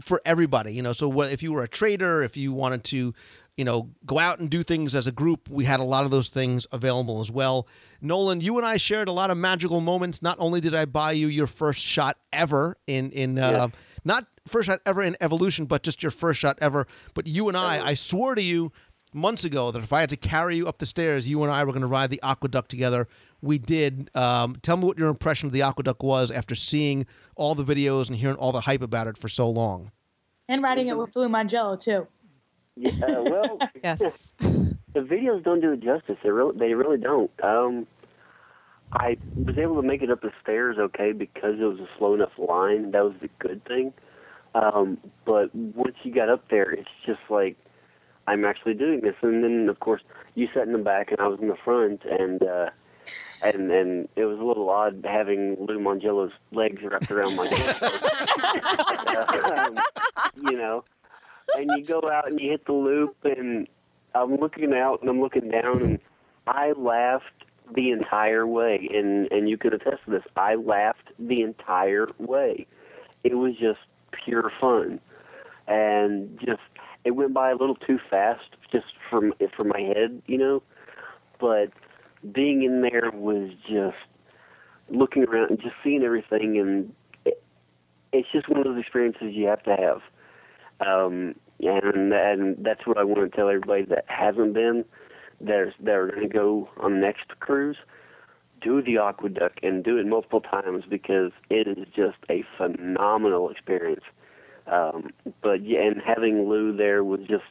[0.00, 0.72] for everybody.
[0.72, 3.12] You know, so if you were a trader, if you wanted to,
[3.56, 6.12] you know, go out and do things as a group, we had a lot of
[6.12, 7.66] those things available as well.
[8.00, 10.22] Nolan, you and I shared a lot of magical moments.
[10.22, 13.68] Not only did I buy you your first shot ever in in uh,
[14.04, 16.86] not first shot ever in Evolution, but just your first shot ever.
[17.14, 18.72] But you and I, I swore to you
[19.14, 21.64] months ago that if I had to carry you up the stairs, you and I
[21.64, 23.08] were going to ride the AquaDuck together.
[23.40, 24.10] We did.
[24.14, 27.06] Um, tell me what your impression of the AquaDuck was after seeing
[27.36, 29.90] all the videos and hearing all the hype about it for so long.
[30.48, 32.06] and riding it with Flu Mongello, too.
[32.76, 34.32] Yeah, well, yes.
[34.38, 36.16] the videos don't do it justice.
[36.22, 37.30] They really, they really don't.
[37.42, 37.86] Um,
[38.94, 42.14] I was able to make it up the stairs okay because it was a slow
[42.14, 42.90] enough line.
[42.90, 43.92] That was the good thing.
[44.54, 47.56] Um, but once you got up there, it's just like
[48.26, 49.14] I'm actually doing this.
[49.22, 50.02] And then, of course,
[50.34, 52.70] you sat in the back and I was in the front, and uh,
[53.42, 57.82] and and it was a little odd having Lou Mongello's legs wrapped around my neck.
[59.58, 59.78] um,
[60.42, 60.84] you know,
[61.56, 63.66] and you go out and you hit the loop, and
[64.14, 65.98] I'm looking out and I'm looking down, and
[66.46, 67.41] I laughed
[67.74, 70.22] the entire way, and and you could attest to this.
[70.36, 72.66] I laughed the entire way.
[73.24, 73.80] It was just
[74.24, 75.00] pure fun,
[75.66, 76.60] and just
[77.04, 80.62] it went by a little too fast, just from m- for my head, you know.
[81.40, 81.72] But
[82.32, 83.96] being in there was just
[84.88, 86.92] looking around and just seeing everything, and
[87.24, 87.42] it,
[88.12, 90.00] it's just one of those experiences you have to have.
[90.86, 94.84] Um, and and that's what I want to tell everybody that hasn't been.
[95.42, 97.76] There's they're going to go on next cruise.
[98.60, 104.04] Do the AquaDuck and do it multiple times because it is just a phenomenal experience.
[104.70, 105.10] Um,
[105.42, 107.42] but yeah, and having Lou there was just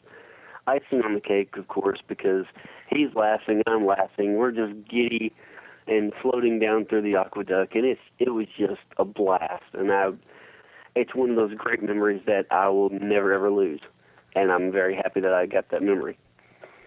[0.68, 2.45] icing on the cake, of course, because
[2.89, 5.34] he's laughing, I'm laughing, we're just giddy
[5.88, 10.11] and floating down through the AquaDuck, and it's it was just a blast, and I,
[10.95, 13.81] it's one of those great memories that I will never ever lose,
[14.35, 16.18] and I'm very happy that I got that memory.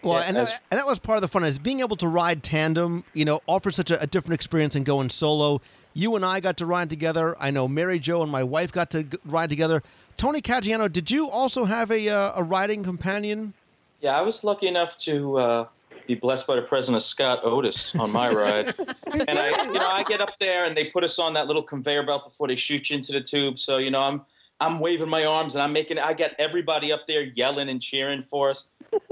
[0.05, 2.43] Well, and, that, and that was part of the fun is being able to ride
[2.43, 3.05] tandem.
[3.12, 5.60] You know, offers such a, a different experience than going solo.
[5.94, 7.36] You and I got to ride together.
[7.39, 9.82] I know Mary Jo and my wife got to g- ride together.
[10.16, 13.55] Tony Caggiano, did you also have a uh, a riding companion?
[14.01, 15.66] Yeah, I was lucky enough to uh,
[16.06, 18.74] be blessed by the president Scott Otis on my ride,
[19.06, 21.62] and I, you know, I get up there and they put us on that little
[21.62, 23.59] conveyor belt before they shoot you into the tube.
[23.59, 24.22] So you know, I'm
[24.60, 28.22] I'm waving my arms and I'm making I get everybody up there yelling and cheering
[28.22, 28.66] for us,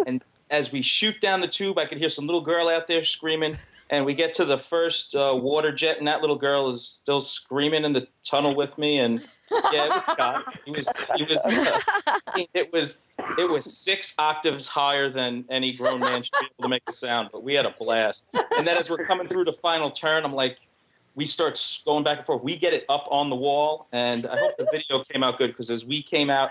[0.06, 0.22] and
[0.52, 3.56] as we shoot down the tube, I could hear some little girl out there screaming.
[3.90, 7.20] And we get to the first uh, water jet, and that little girl is still
[7.20, 8.98] screaming in the tunnel with me.
[8.98, 10.44] And yeah, it was Scott.
[10.64, 11.10] He was.
[11.16, 11.44] He was.
[11.44, 11.80] Uh,
[12.54, 13.00] it was.
[13.36, 16.92] It was six octaves higher than any grown man should be able to make a
[16.92, 17.30] sound.
[17.32, 18.26] But we had a blast.
[18.56, 20.58] And then as we're coming through the final turn, I'm like,
[21.14, 22.42] we start going back and forth.
[22.42, 25.48] We get it up on the wall, and I hope the video came out good
[25.48, 26.50] because as we came out,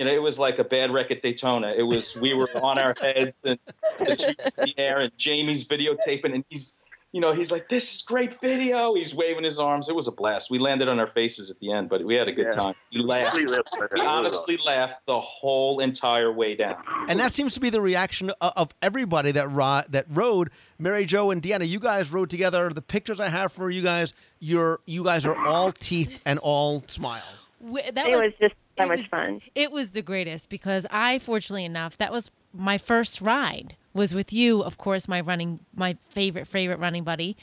[0.00, 1.74] you know, it was like a bad wreck at Daytona.
[1.76, 3.58] It was we were on our heads and
[3.98, 6.80] the tubes in the air, and Jamie's videotaping, and he's,
[7.12, 9.90] you know, he's like, "This is great video." He's waving his arms.
[9.90, 10.50] It was a blast.
[10.50, 12.52] We landed on our faces at the end, but we had a good Yeah.
[12.52, 12.74] time.
[12.94, 13.36] We laughed.
[13.36, 13.68] We lived.
[13.92, 16.82] We honestly laughed the whole entire way down.
[17.10, 20.48] And that seems to be the reaction of, of everybody that ro- that rode.
[20.78, 22.70] Mary Jo and Deanna, you guys rode together.
[22.70, 26.82] The pictures I have for you guys, you're you guys are all teeth and all
[26.86, 27.50] smiles.
[27.62, 29.40] W- That it was, just so it much was- fun.
[29.54, 33.76] It was the greatest because I, fortunately enough, that was my first ride.
[33.92, 35.08] Was with you, of course.
[35.08, 37.36] My running, my favorite favorite running buddy,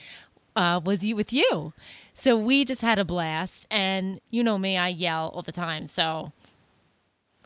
[0.56, 1.74] uh, was you with you.
[2.14, 5.88] So we just had a blast, and you know me, I yell all the time.
[5.88, 6.32] So,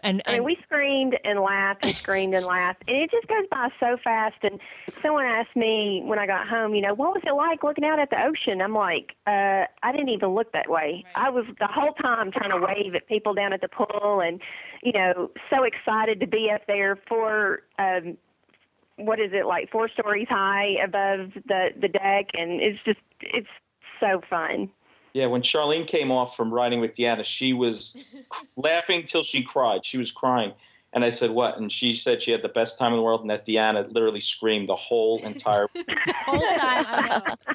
[0.03, 3.45] and, I mean, we screamed and laughed and screamed and laughed, and it just goes
[3.49, 4.37] by so fast.
[4.43, 4.59] And
[5.01, 7.99] someone asked me when I got home, you know, what was it like looking out
[7.99, 8.61] at the ocean?
[8.61, 11.05] I'm like, uh, I didn't even look that way.
[11.15, 14.41] I was the whole time trying to wave at people down at the pool, and
[14.83, 17.63] you know, so excited to be up there for.
[17.79, 18.17] Um,
[18.97, 23.47] what is it like four stories high above the the deck and it's just it's
[23.99, 24.69] so fun
[25.13, 27.97] Yeah, when Charlene came off from riding with Deanna, she was
[28.55, 29.85] laughing till she cried.
[29.85, 30.53] She was crying.
[30.93, 31.57] And I said, What?
[31.57, 34.21] And she said she had the best time in the world, and that Deanna literally
[34.21, 35.67] screamed the whole entire.
[36.25, 37.53] whole time, I know.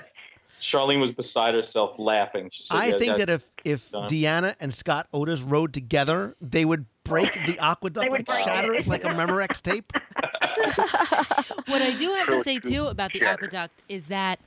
[0.60, 2.48] Charlene was beside herself laughing.
[2.50, 4.08] She said, I "Yeah, think that if if Done.
[4.08, 8.72] Deanna and Scott Otis rode together, they would break the AquaDuck, They would like shatter
[8.74, 8.80] it.
[8.80, 9.92] it like a Memorex tape.
[11.66, 14.40] what I do have to say too about the AquaDuck is that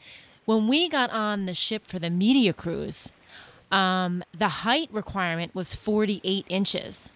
[0.50, 3.14] when we got on the ship for the media cruise,
[3.72, 7.14] um, the height requirement was 48 inches.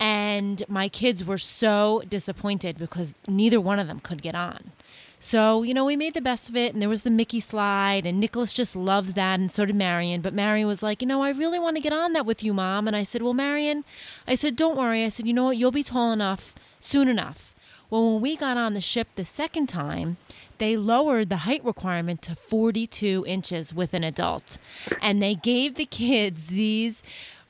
[0.00, 4.72] And my kids were so disappointed because neither one of them could get on.
[5.20, 8.04] So, you know, we made the best of it, and there was the Mickey slide,
[8.04, 10.20] and Nicholas just loves that, and so did Marion.
[10.20, 12.52] But Marion was like, you know, I really want to get on that with you,
[12.52, 12.88] Mom.
[12.88, 13.84] And I said, well, Marion,
[14.26, 15.04] I said, don't worry.
[15.04, 15.56] I said, you know what?
[15.56, 17.54] You'll be tall enough soon enough.
[17.90, 20.16] Well, when we got on the ship the second time,
[20.60, 24.58] they lowered the height requirement to 42 inches with an adult.
[25.02, 27.02] And they gave the kids these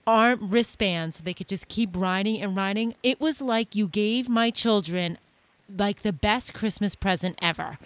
[0.06, 2.94] arm wristbands so they could just keep riding and riding.
[3.02, 5.18] It was like you gave my children
[5.76, 7.78] like the best Christmas present ever.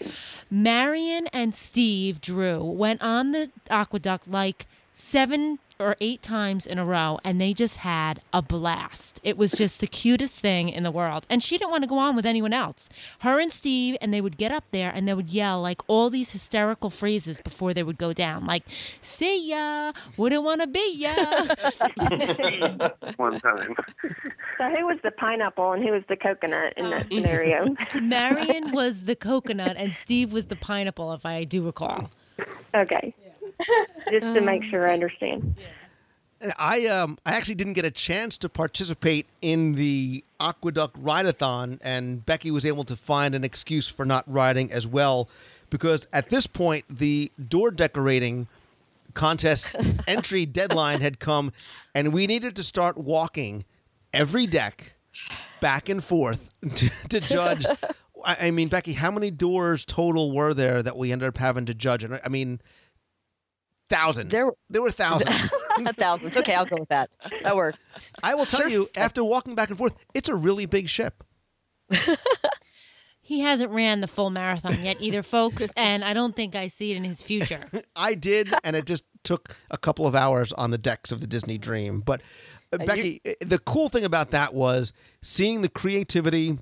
[0.50, 6.84] Marion and Steve Drew went on the AquaDuck like seven or eight times in a
[6.84, 9.20] row and they just had a blast.
[9.22, 11.26] It was just the cutest thing in the world.
[11.28, 12.88] And she didn't want to go on with anyone else.
[13.20, 16.10] Her and Steve, and they would get up there and they would yell like all
[16.10, 18.64] these hysterical phrases before they would go down, like,
[19.00, 21.14] see ya, wouldn't want to be ya.
[23.16, 23.74] One time.
[24.58, 27.16] so who was the pineapple and who was the coconut in that oh.
[27.16, 32.10] scenario Marion was the coconut and Steve was the pineapple, if I do recall.
[32.74, 33.14] okay
[34.10, 35.58] just to make sure i understand
[36.58, 42.26] I um I actually didn't get a chance to participate in the AquaDuck Rideathon, and
[42.26, 45.28] Becky was able to find an excuse for not riding as well
[45.70, 48.46] because at this point the door decorating
[49.14, 49.74] contest
[50.06, 51.52] entry deadline had come,
[51.94, 53.64] and we needed to start walking
[54.12, 54.96] every deck
[55.60, 57.64] back and forth to, to judge.
[58.24, 61.64] I, I mean, Becky, how many doors total were there that we ended up having
[61.66, 62.04] to judge?
[62.04, 62.60] And I mean,
[63.94, 64.30] thousands.
[64.30, 65.50] There, there were thousands.
[65.98, 66.36] thousands.
[66.36, 67.10] Okay, I'll go with that.
[67.42, 67.90] That works.
[68.22, 71.22] I will tell you, after walking back and forth, it's a really big ship.
[73.26, 76.92] He hasn't ran the full marathon yet either, folks, and I don't think I see
[76.92, 77.60] it in his future.
[77.96, 81.26] I did, and it just took a couple of hours on the decks of the
[81.26, 82.00] Disney Dream.
[82.00, 82.20] But
[82.70, 84.92] uh, Becky, uh, the cool thing about that was
[85.22, 86.58] seeing the creativity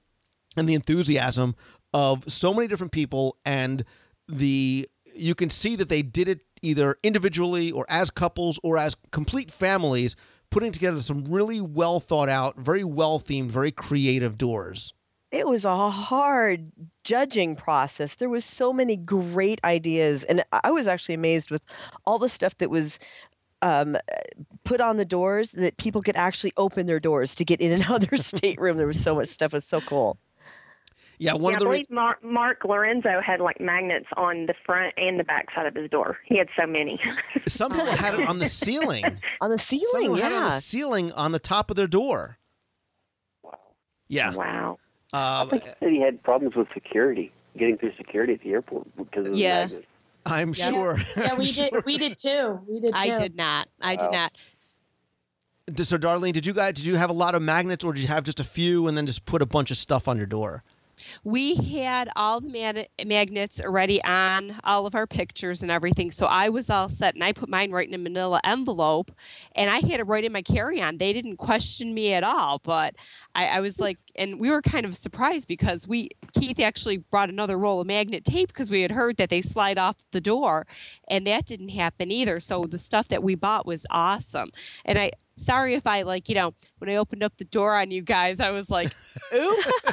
[0.57, 1.57] and the enthusiasm
[1.93, 3.85] of so many different people, and
[4.29, 8.97] the you can see that they did it either individually or as couples or as
[9.11, 10.17] complete families,
[10.51, 14.95] putting together some really well thought out, very well themed, very creative doors
[15.33, 16.71] it was a hard
[17.05, 18.17] judging process.
[18.17, 21.63] There was so many great ideas, and I was actually amazed with
[22.05, 22.99] all the stuff that was
[23.63, 23.97] um,
[24.65, 27.83] put on the doors that people could actually open their doors to get in and
[27.85, 28.77] out of their stateroom.
[28.77, 29.55] There was so much stuff.
[29.55, 30.19] It was so cool.
[31.19, 34.55] Yeah, one yeah, of the I believe Mark, Mark Lorenzo had like magnets on the
[34.67, 36.19] front and the back side of his door.
[36.25, 36.99] He had so many.
[37.47, 39.05] Some people had it on the ceiling.
[39.41, 40.25] on the ceiling, people yeah.
[40.25, 42.39] had it on the ceiling on the top of their door.
[43.43, 43.59] Wow.
[44.09, 44.35] Yeah.
[44.35, 44.79] Wow.
[45.13, 49.27] Uh, I think he had problems with security, getting through security at the airport because
[49.29, 49.61] of the Yeah.
[49.67, 49.87] magnets.
[50.25, 50.69] I'm Yeah.
[50.71, 50.97] sure.
[51.17, 51.49] Yeah, we I'm did.
[51.55, 51.83] sure.
[51.85, 52.61] We did too.
[52.69, 52.89] We did.
[52.89, 52.95] Too.
[52.97, 53.69] I did not.
[53.81, 54.11] I did Wow.
[54.11, 54.39] not.
[55.85, 58.09] So, Darlene, did you guys did you have a lot of magnets, or did you
[58.09, 60.65] have just a few and then just put a bunch of stuff on your door?
[61.24, 66.11] We had all the mag- magnets already on all of our pictures and everything.
[66.11, 69.11] So I was all set and I put mine right in a manila envelope
[69.55, 70.99] and I had it right in my carry on.
[70.99, 72.61] They didn't question me at all.
[72.62, 72.95] But
[73.35, 77.31] I, I was like, and we were kind of surprised because we, Keith actually brought
[77.31, 80.66] another roll of magnet tape because we had heard that they slide off the door
[81.09, 82.41] and that didn't happen either.
[82.41, 84.51] So the stuff that we bought was awesome.
[84.85, 85.12] And I,
[85.43, 88.40] sorry if I like, you know, when I opened up the door on you guys,
[88.40, 88.93] I was like,
[89.35, 89.85] oops.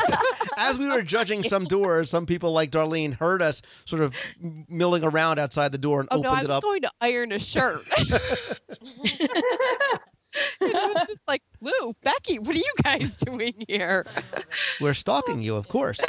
[0.58, 5.04] As we were judging some doors, some people like Darlene heard us sort of milling
[5.04, 7.82] around outside the door and Oh no, opened I was going to iron a shirt.
[10.62, 14.06] and I was just like, Lou, Becky, what are you guys doing here?
[14.80, 16.00] We're stalking you, of course.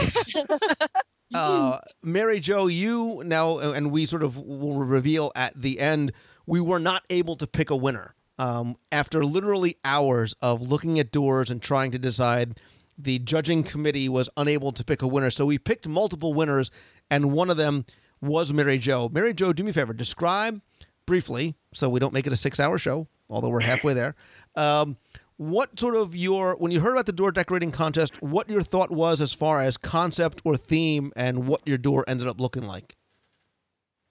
[1.34, 6.12] uh, Mary Jo, you now, and we sort of will reveal at the end,
[6.46, 8.14] we were not able to pick a winner.
[8.40, 12.58] Um, after literally hours of looking at doors and trying to decide,
[12.96, 15.30] the judging committee was unable to pick a winner.
[15.30, 16.70] So we picked multiple winners,
[17.10, 17.84] and one of them
[18.22, 19.10] was Mary Jo.
[19.12, 20.62] Mary Jo, do me a favor, describe
[21.04, 24.14] briefly, so we don't make it a six hour show, although we're halfway there.
[24.56, 24.96] Um,
[25.36, 28.90] what sort of your when you heard about the door decorating contest what your thought
[28.90, 32.94] was as far as concept or theme and what your door ended up looking like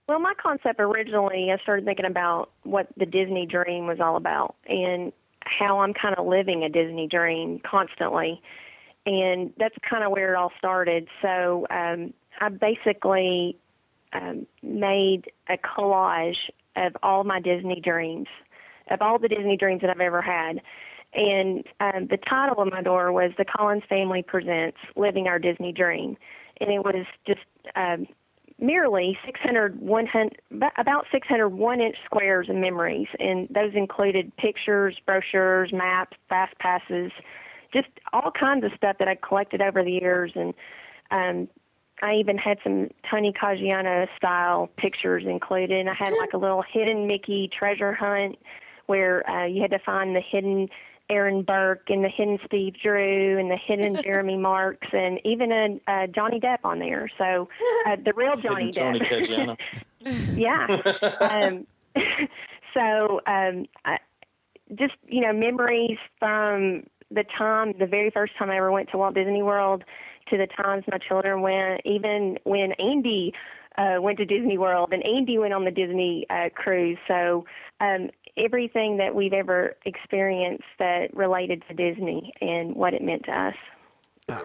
[0.09, 4.55] Well, my concept originally, I started thinking about what the Disney dream was all about
[4.65, 8.41] and how I'm kind of living a Disney dream constantly.
[9.05, 11.07] And that's kind of where it all started.
[11.21, 13.55] So um, I basically
[14.11, 18.27] um, made a collage of all my Disney dreams,
[18.89, 20.59] of all the Disney dreams that I've ever had.
[21.13, 25.71] And um, the title of my door was The Collins Family Presents Living Our Disney
[25.71, 26.17] Dream.
[26.59, 27.41] And it was just
[27.75, 28.07] um,
[28.61, 30.41] merely 600, 100,
[30.77, 33.07] about 600 one inch squares of memories.
[33.19, 37.11] And those included pictures, brochures, maps, fast passes,
[37.73, 40.31] just all kinds of stuff that I collected over the years.
[40.35, 40.53] And
[41.11, 41.47] um,
[42.01, 45.79] I even had some Tony Caggiano style pictures included.
[45.79, 48.37] And I had like a little hidden Mickey treasure hunt
[48.87, 50.67] where uh, you had to find the hidden
[51.09, 55.79] Aaron Burke and the hidden Steve Drew and the hidden Jeremy Marks and even a,
[55.87, 57.09] a Johnny Depp on there.
[57.17, 57.49] So
[57.87, 59.07] uh, the real Johnny Hidden Depp.
[59.07, 59.57] Caggiano.
[60.37, 60.67] yeah.
[61.21, 61.67] um,
[62.73, 63.97] so um, I,
[64.77, 68.97] just you know memories from the time, the very first time I ever went to
[68.97, 69.83] Walt Disney World,
[70.29, 73.33] to the times my children went, even when Andy
[73.77, 76.97] uh, went to Disney World and Andy went on the Disney uh, cruise.
[77.07, 77.45] So
[77.79, 83.31] um, everything that we've ever experienced that related to Disney and what it meant to
[83.31, 83.55] us.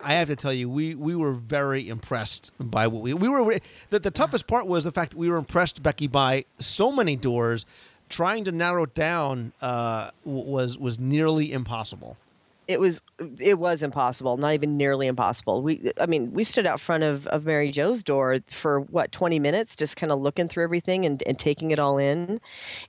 [0.02, 3.58] I have to tell you, we we were very impressed by what we we were.
[3.90, 7.16] The, the toughest part was the fact that we were impressed, Becky, by so many
[7.16, 7.66] doors.
[8.08, 12.16] Trying to narrow it down uh, was was nearly impossible.
[12.66, 13.02] It was
[13.38, 17.26] it was impossible not even nearly impossible we i mean we stood out front of,
[17.28, 21.22] of mary joe's door for what 20 minutes just kind of looking through everything and,
[21.26, 22.40] and taking it all in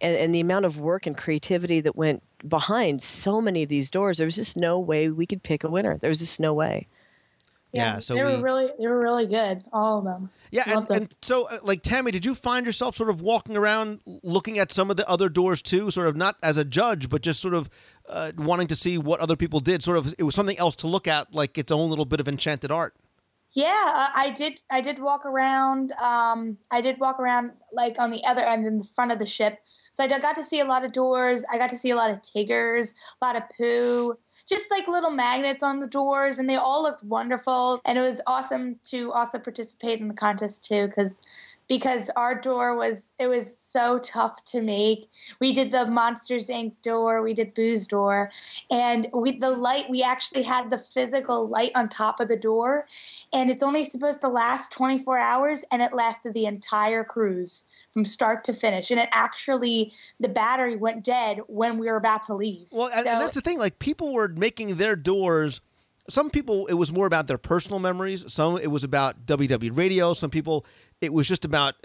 [0.01, 3.89] and, and the amount of work and creativity that went behind so many of these
[3.89, 6.53] doors there was just no way we could pick a winner there was just no
[6.53, 6.87] way
[7.75, 10.29] Yeah, so they we were really they were really good, all of them.
[10.49, 10.97] Yeah, and, them.
[10.97, 14.71] and so uh, like Tammy, did you find yourself sort of walking around looking at
[14.71, 17.53] some of the other doors too, sort of not as a judge, but just sort
[17.53, 17.69] of
[18.09, 19.83] uh, wanting to see what other people did?
[19.83, 22.27] Sort of, it was something else to look at, like its own little bit of
[22.27, 22.93] enchanted art.
[23.53, 24.59] Yeah, uh, I did.
[24.69, 25.93] I did walk around.
[25.93, 29.25] Um, I did walk around like on the other end in the front of the
[29.25, 29.59] ship.
[29.91, 31.45] So I got to see a lot of doors.
[31.49, 34.17] I got to see a lot of tigers, a lot of poo,
[34.49, 37.79] just like little magnets on the doors, and they all looked wonderful.
[37.85, 41.21] And it was awesome to also participate in the contest too, because
[41.67, 45.09] because our door was it was so tough to make.
[45.39, 46.73] We did the Monsters Inc.
[46.83, 48.31] door, we did Boo's door,
[48.69, 52.85] and we the light we actually had the physical light on top of the door,
[53.33, 58.05] and it's only supposed to last 24 hours, and it lasted the entire cruise from
[58.05, 62.35] start to finish, and it actually the battery went dead when we were about to
[62.35, 62.67] leave.
[62.71, 63.57] Well, and, and that's the thing.
[63.57, 65.61] Like people were making their doors.
[66.09, 68.25] Some people, it was more about their personal memories.
[68.31, 70.13] Some, it was about WW radio.
[70.13, 70.65] Some people,
[71.01, 71.75] it was just about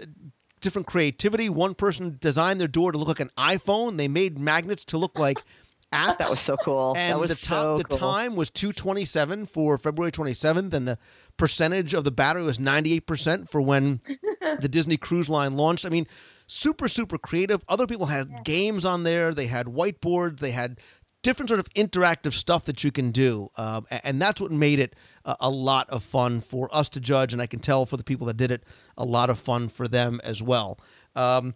[0.61, 1.49] different creativity.
[1.49, 3.97] One person designed their door to look like an iPhone.
[3.97, 5.39] They made magnets to look like
[5.91, 6.17] apps.
[6.19, 6.93] That was so cool.
[6.95, 7.97] And that was the so the cool.
[7.97, 10.97] time was 227 for February 27th, and the
[11.35, 13.99] percentage of the battery was 98% for when
[14.59, 15.85] the Disney Cruise Line launched.
[15.85, 16.07] I mean,
[16.47, 17.63] super, super creative.
[17.67, 19.33] Other people had games on there.
[19.33, 20.39] They had whiteboards.
[20.39, 20.79] They had
[21.23, 24.79] different sort of interactive stuff that you can do, um, a- and that's what made
[24.79, 24.95] it
[25.25, 27.33] a, a lot of fun for us to judge.
[27.33, 28.63] And I can tell for the people that did it,
[28.97, 30.79] a lot of fun for them as well.
[31.15, 31.55] Um,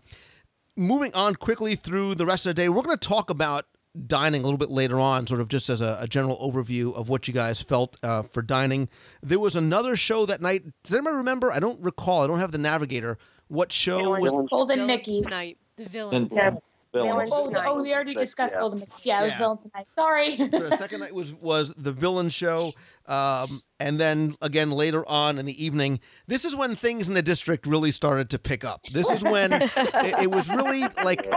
[0.76, 3.66] moving on quickly through the rest of the day, we're going to talk about
[4.08, 7.08] dining a little bit later on, sort of just as a, a general overview of
[7.08, 8.90] what you guys felt uh, for dining.
[9.24, 10.64] There was another show that night.
[10.84, 11.52] Does anybody remember?
[11.52, 12.22] I don't recall.
[12.24, 13.18] I don't have the navigator.
[13.48, 14.32] What show was?
[14.50, 15.58] Golden Mickey tonight.
[15.78, 16.30] The villain.
[16.32, 16.56] Yeah.
[17.04, 17.30] Villains.
[17.34, 18.60] Oh, the- oh, we already But, discussed yeah.
[18.62, 18.94] Golden Mickey.
[19.04, 19.38] Yeah, it was Yeah.
[19.38, 19.88] villains tonight.
[19.96, 20.38] Sorry.
[20.38, 22.74] so the second night was was the villain show,
[23.08, 26.00] um, and then again later on in the evening.
[26.28, 28.82] This is when things in the district really started to pick up.
[28.94, 31.28] This is when it, it was really like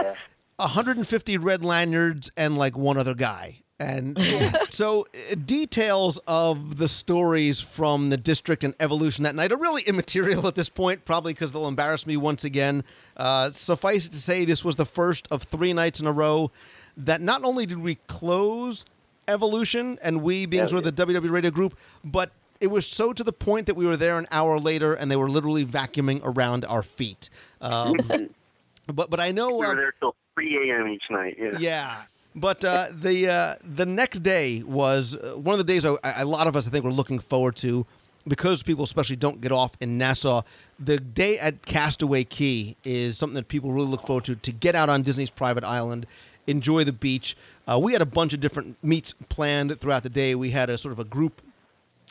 [0.57, 3.61] 150 red lanyards and like one other guy.
[3.79, 4.17] And
[4.69, 9.83] so, uh, details of the stories from the district and evolution that night are really
[9.83, 12.83] immaterial at this point, probably because they'll embarrass me once again.
[13.15, 16.51] Uh, suffice it to say, this was the first of three nights in a row
[16.97, 18.85] that not only did we close
[19.29, 23.23] Evolution and we being sort of the WW Radio group, but it was so to
[23.23, 26.65] the point that we were there an hour later and they were literally vacuuming around
[26.65, 27.29] our feet.
[27.61, 27.95] Um,
[28.93, 30.87] but but I know We uh, were there till 3 a.m.
[30.87, 31.37] each night.
[31.39, 31.57] Yeah.
[31.59, 32.01] yeah.
[32.35, 36.25] But uh, the uh, the next day was uh, one of the days I, a
[36.25, 37.85] lot of us I think were looking forward to
[38.27, 40.43] because people especially don't get off in Nassau.
[40.79, 44.75] The day at Castaway Cay is something that people really look forward to to get
[44.75, 46.05] out on Disney's private island,
[46.45, 47.35] enjoy the beach.
[47.67, 50.35] Uh, we had a bunch of different meets planned throughout the day.
[50.35, 51.41] We had a sort of a group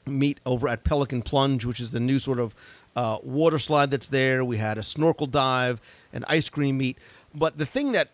[0.04, 2.54] meet over at Pelican Plunge, which is the new sort of
[2.96, 4.44] uh, water slide that's there.
[4.44, 5.80] We had a snorkel dive,
[6.12, 6.98] an ice cream meet.
[7.34, 8.10] But the thing that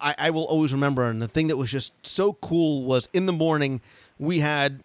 [0.00, 3.26] I, I will always remember, and the thing that was just so cool was in
[3.26, 3.80] the morning,
[4.18, 4.82] we had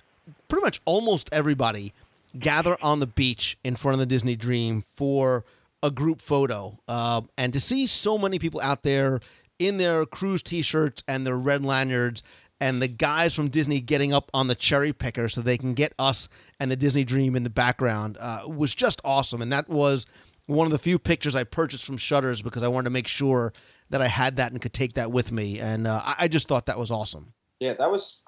[0.48, 1.94] pretty much almost everybody
[2.38, 5.46] gather on the beach in front of the Disney Dream for
[5.82, 6.78] a group photo.
[6.88, 9.20] Uh, and to see so many people out there
[9.60, 12.24] in their cruise t shirts and their red lanyards,
[12.60, 15.94] and the guys from Disney getting up on the cherry picker so they can get
[16.00, 16.28] us
[16.60, 19.42] and the Disney Dream in the background uh, was just awesome.
[19.42, 20.06] And that was
[20.48, 23.54] one of the few pictures I purchased from Shutters because I wanted to make sure
[23.90, 25.60] that I had that and could take that with me.
[25.60, 27.34] And uh, I, I just thought that was awesome.
[27.60, 28.20] Yeah, that was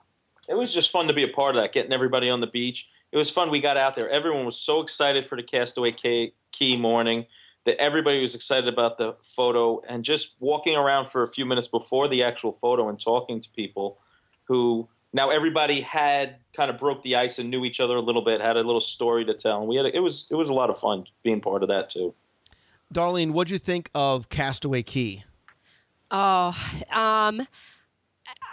[0.48, 2.90] it was just fun to be a part of that, getting everybody on the beach.
[3.12, 3.52] It was fun.
[3.52, 4.10] We got out there.
[4.10, 7.26] Everyone was so excited for the Castaway Cay, Key morning
[7.66, 11.68] that everybody was excited about the photo and just walking around for a few minutes
[11.68, 14.00] before the actual photo and talking to people
[14.46, 18.24] who now everybody had kind of broke the ice and knew each other a little
[18.24, 19.60] bit, had a little story to tell.
[19.60, 21.70] And we had a, it was it was a lot of fun being part of
[21.70, 22.14] that too.
[22.94, 25.24] Darlene, what'd you think of Castaway Cay?
[26.12, 26.56] Oh,
[26.94, 27.42] um,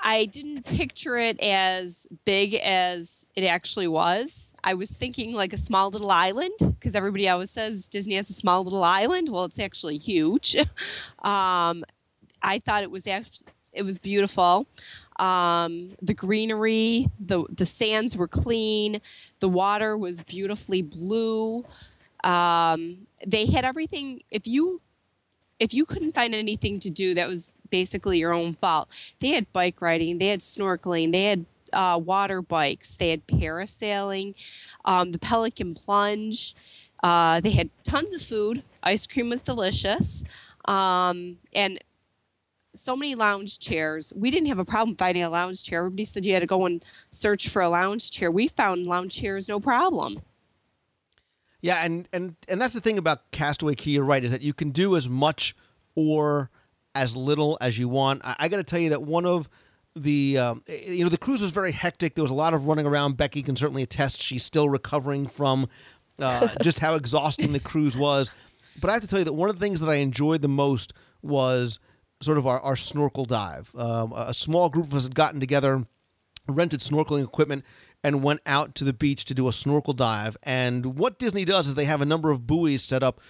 [0.05, 4.55] I didn't picture it as big as it actually was.
[4.63, 8.35] I was thinking like a small little island because everybody always says Disney has a
[8.35, 9.29] small little island.
[9.31, 10.57] Well, it's actually huge.
[11.21, 11.85] um,
[12.43, 14.67] I thought it was act- it was beautiful.
[15.19, 19.01] Um, the greenery, the the sands were clean.
[19.41, 21.65] The water was beautifully blue.
[22.23, 24.23] Um, they had everything.
[24.31, 24.81] If you
[25.59, 28.91] if you couldn't find anything to do, that was basically your own fault.
[29.21, 34.35] They had bike riding, they had snorkeling, they had uh, water bikes, they had parasailing,
[34.85, 36.55] um, the Pelican Plunge.
[37.03, 38.63] Uh, they had tons of food.
[38.83, 40.25] Ice cream was delicious,
[40.65, 41.79] um, and
[42.75, 44.13] so many lounge chairs.
[44.17, 45.81] We didn't have a problem finding a lounge chair.
[45.81, 48.31] Everybody said you had to go and search for a lounge chair.
[48.31, 50.21] We found lounge chairs no problem.
[51.67, 53.91] Yeah, and and and that's the thing about Castaway Cay.
[53.91, 55.57] You're right, is that you can do as much
[55.97, 56.49] or
[56.95, 58.25] as little as you want.
[58.25, 59.49] I, I got to tell you that one of
[59.97, 62.15] the um, you know the cruise was very hectic.
[62.15, 63.17] There was a lot of running around.
[63.17, 64.23] Becky can certainly attest.
[64.23, 65.69] She's still recovering from
[66.21, 68.31] uh, just how exhausting the cruise was.
[68.81, 70.49] But I have to tell you that one of the things that I enjoyed the
[70.49, 71.81] most was
[72.21, 73.75] sort of our, our snorkel dive.
[73.75, 75.85] Um, a small group of us had gotten together,
[76.47, 77.65] rented snorkeling equipment,
[78.07, 80.37] and went out to the beach to do a snorkel dive.
[80.45, 83.21] And what Disney does is they have a number of buoys set up,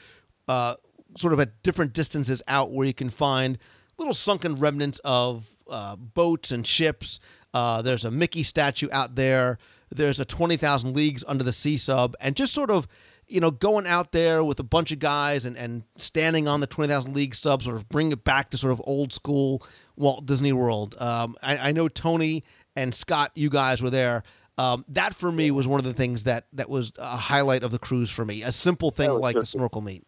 [0.48, 0.74] uh,
[1.16, 3.56] sort of at different distances out, where you can find
[3.96, 7.20] little sunken remnants of uh, boats and ships.
[7.54, 9.56] Uh, there's a Mickey statue out there.
[9.88, 12.14] There's a 20,000 Leagues Under the Sea sub.
[12.20, 12.86] And just sort of,
[13.26, 16.66] you know, going out there with a bunch of guys and, and standing on the
[16.66, 19.62] 20,000 Leagues sub, sort of bring it back to sort of old school
[19.96, 21.00] Walt Disney World.
[21.00, 22.44] Um, I, I know Tony
[22.76, 24.22] and Scott, you guys were there.
[24.58, 27.70] Um, that for me was one of the things that, that was a highlight of
[27.70, 28.42] the cruise for me.
[28.42, 30.06] A simple thing like the snorkel meet.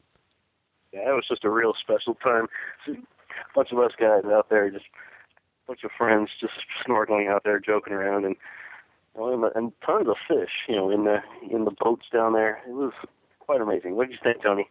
[0.92, 2.46] Yeah, it was just a real special time.
[2.88, 2.94] A
[3.54, 6.54] bunch of us guys out there, just a bunch of friends, just
[6.86, 8.36] snorkeling out there, joking around, and
[9.16, 10.50] and, and tons of fish.
[10.66, 11.18] You know, in the
[11.50, 12.62] in the boats down there.
[12.66, 12.92] It was
[13.40, 13.96] quite amazing.
[13.96, 14.68] What did you think, Tony?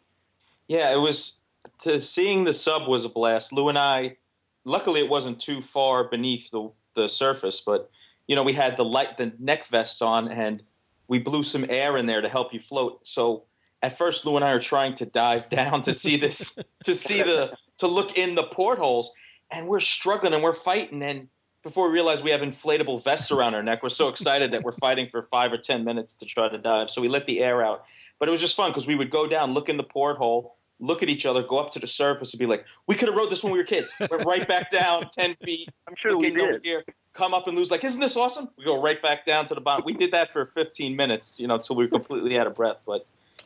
[0.68, 1.40] Yeah, it was.
[1.84, 3.52] To seeing the sub was a blast.
[3.54, 4.18] Lou and I,
[4.64, 7.92] luckily, it wasn't too far beneath the the surface, but
[8.28, 10.64] you know, we had the light, the neck vests on, and
[11.08, 13.08] we blew some air in there to help you float.
[13.08, 13.44] So
[13.82, 17.24] at first, Lou and I are trying to dive down to see this, to see
[17.24, 19.14] the, to look in the portholes,
[19.50, 21.02] and we're struggling and we're fighting.
[21.02, 21.30] And
[21.64, 24.74] before we realize we have inflatable vests around our neck, we're so excited that we're
[24.74, 26.90] fighting for five or ten minutes to try to dive.
[26.90, 27.86] So we let the air out,
[28.20, 31.02] but it was just fun because we would go down, look in the porthole, look
[31.02, 33.30] at each other, go up to the surface, and be like, "We could have rode
[33.30, 35.70] this when we were kids." We're right back down ten feet.
[35.88, 36.62] I'm sure we did.
[36.64, 36.84] Here,
[37.18, 37.72] come up and lose.
[37.72, 38.50] Like, isn't this awesome?
[38.58, 39.84] We go right back down to the bottom.
[39.86, 42.80] We did that for 15 minutes, you know, until we were completely out of breath.
[42.86, 43.06] But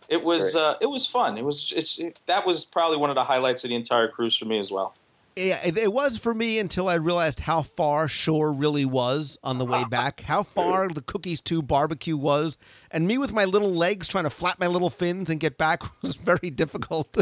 [0.10, 1.38] it was uh, it was fun.
[1.38, 4.36] It was it's it, that was probably one of the highlights of the entire cruise
[4.36, 4.94] for me as well.
[5.38, 9.60] Yeah, it, it was for me until I realized how far shore really was on
[9.60, 12.58] the way back, how far the Cookie's Too barbecue was,
[12.92, 15.84] and me with my little legs trying to flap my little fins and get back
[16.02, 17.18] was very difficult.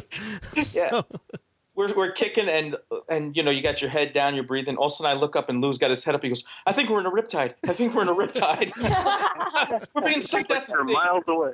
[0.73, 1.01] Yeah.
[1.79, 2.75] We're, we're kicking and
[3.07, 4.75] and you know you got your head down, you're breathing.
[4.75, 6.21] All of a sudden I look up and Lou's got his head up.
[6.21, 7.53] He goes, "I think we're in a riptide.
[7.69, 8.73] I think we're in a riptide.
[9.95, 10.91] we're being sucked out to sea.
[10.91, 11.53] miles away.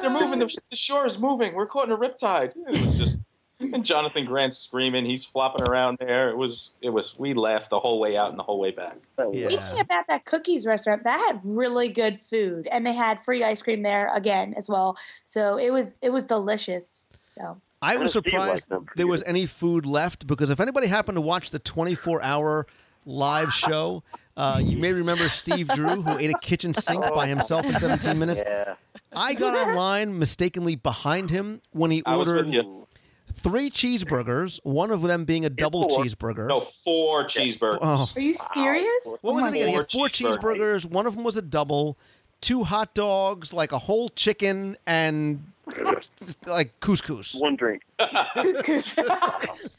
[0.00, 0.40] They're moving.
[0.40, 1.54] The, the shore is moving.
[1.54, 3.20] We're caught in a riptide." It was just
[3.60, 5.06] and Jonathan Grant's screaming.
[5.06, 6.28] He's flopping around there.
[6.28, 7.14] It was it was.
[7.16, 8.96] We laughed the whole way out and the whole way back.
[9.20, 13.62] Speaking about that cookies restaurant, that had really good food, and they had free ice
[13.62, 14.96] cream there again as well.
[15.22, 17.06] So it was it was delicious.
[17.38, 20.60] So I was What do you like surprised there was any food left because if
[20.60, 22.66] anybody happened to watch the 24 hour
[23.04, 24.02] live show,
[24.36, 28.18] uh, you may remember Steve Drew who ate a kitchen sink by himself in 17
[28.18, 28.42] minutes.
[28.56, 28.74] Yeah.
[29.14, 32.86] I got online mistakenly behind him when he I was with ordered
[33.32, 36.04] three cheeseburgers, one of them being a double four.
[36.04, 36.48] cheeseburger.
[36.48, 37.78] No, four cheeseburgers.
[37.82, 38.10] Oh.
[38.14, 39.06] are you serious?
[39.22, 39.68] What was it again?
[39.68, 40.84] He had Four four cheeseburgers.
[40.84, 41.98] One of them was a double,
[42.40, 45.52] two hot dogs, like a whole chicken, and
[46.46, 47.34] like couscous.
[47.40, 47.82] One drink.
[47.98, 48.96] Couscous.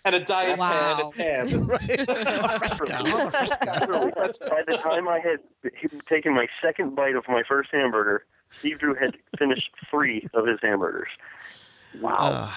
[0.05, 1.11] and a diet Wow.
[1.15, 1.47] tan.
[1.47, 1.71] and
[2.09, 2.85] a fresco.
[2.85, 4.49] a fresco.
[4.49, 5.39] By the time I had
[6.07, 10.59] taken my second bite of my first hamburger, Steve Drew had finished three of his
[10.61, 11.09] hamburgers.
[12.01, 12.15] Wow.
[12.17, 12.51] Uh,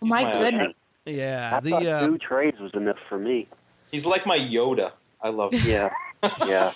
[0.00, 0.98] My my- goodness.
[1.04, 1.50] yeah.
[1.56, 3.48] I The thought uh, two trays was enough for me.
[3.90, 4.92] He's like my Yoda.
[5.22, 5.68] I love him.
[5.70, 5.90] Yeah.
[6.46, 6.72] Yeah.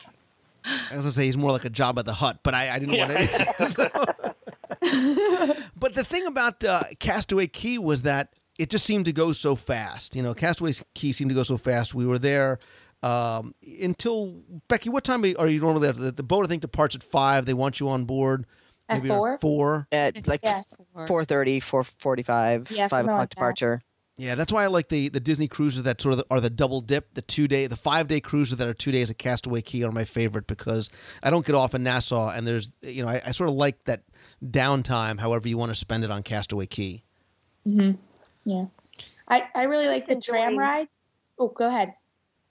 [0.65, 2.99] I was gonna say he's more like a Jabba the Hutt, but I, I didn't
[2.99, 4.35] want to.
[4.81, 9.57] But the thing about uh, Castaway Cay was that it just seemed to go so
[9.57, 10.15] fast.
[10.17, 11.95] You know, Castaway Cay seemed to go so fast.
[11.95, 12.59] We were there
[13.03, 14.91] um, until Becky.
[14.91, 15.93] What time are you normally there?
[15.93, 17.47] The, the boat I think departs at five.
[17.47, 18.47] They want you on board
[18.89, 19.39] At maybe four?
[19.41, 19.87] Four.
[19.93, 20.61] At like Yeah.
[20.97, 23.31] 4.30, 4.45, Yeah, 5 o'clock like that.
[23.31, 23.83] departure.
[24.19, 26.83] Yeah, that's why I like the, the Disney cruises that sort of are the double
[26.83, 29.83] dip, the two day, the five day cruises that are two days at Castaway Cay
[29.83, 30.91] are my favorite because
[31.23, 33.83] I don't get off in Nassau, and there's you know I, I sort of like
[33.85, 34.03] that
[34.45, 37.03] downtime, however you want to spend it on Castaway Cay.
[37.65, 37.93] hmm
[38.45, 38.65] Yeah,
[39.29, 40.91] I I really like the tram rides.
[41.39, 41.95] Oh, go ahead.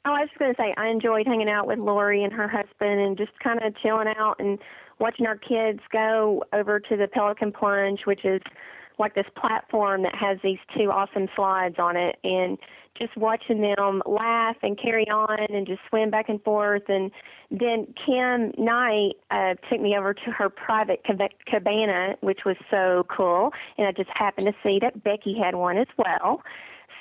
[0.05, 2.47] Oh, I was just going to say, I enjoyed hanging out with Lori and her
[2.47, 4.57] husband and just kind of chilling out and
[4.99, 8.41] watching our kids go over to the Pelican Plunge, which is
[8.99, 12.57] like this platform that has these two awesome slides on it, and
[12.97, 16.83] just watching them laugh and carry on and just swim back and forth.
[16.89, 17.11] And
[17.49, 21.03] then Kim Knight uh, took me over to her private
[21.47, 25.77] cabana, which was so cool, and I just happened to see that Becky had one
[25.77, 26.41] as well.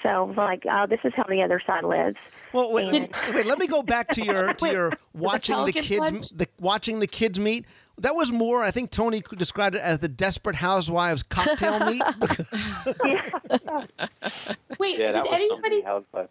[0.03, 2.17] So like, oh, this is how the other side lives.
[2.53, 2.93] Well, wait,
[3.35, 6.29] wait, let me go back to your to your watching the Pelican kids Plunge?
[6.31, 7.67] the watching the kids meet.
[7.99, 8.63] That was more.
[8.63, 12.03] I think Tony described it as the Desperate Housewives cocktail meet.
[12.21, 12.49] Because
[14.79, 15.83] Wait, yeah, did that anybody?
[15.83, 16.29] something.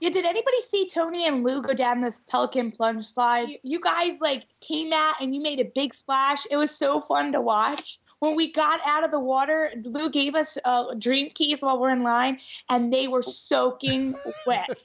[0.00, 3.48] Yeah, did anybody see Tony and Lou go down this Pelican plunge slide?
[3.48, 6.40] You- You guys like came out and you made a big splash.
[6.50, 8.00] It was so fun to watch.
[8.22, 11.90] When we got out of the water, Lou gave us uh, dream keys while we're
[11.90, 12.38] in line,
[12.68, 14.14] and they were soaking
[14.46, 14.68] wet.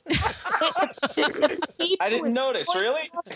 [1.14, 2.68] The- the- the I didn't notice.
[2.74, 3.12] Really?
[3.16, 3.28] off.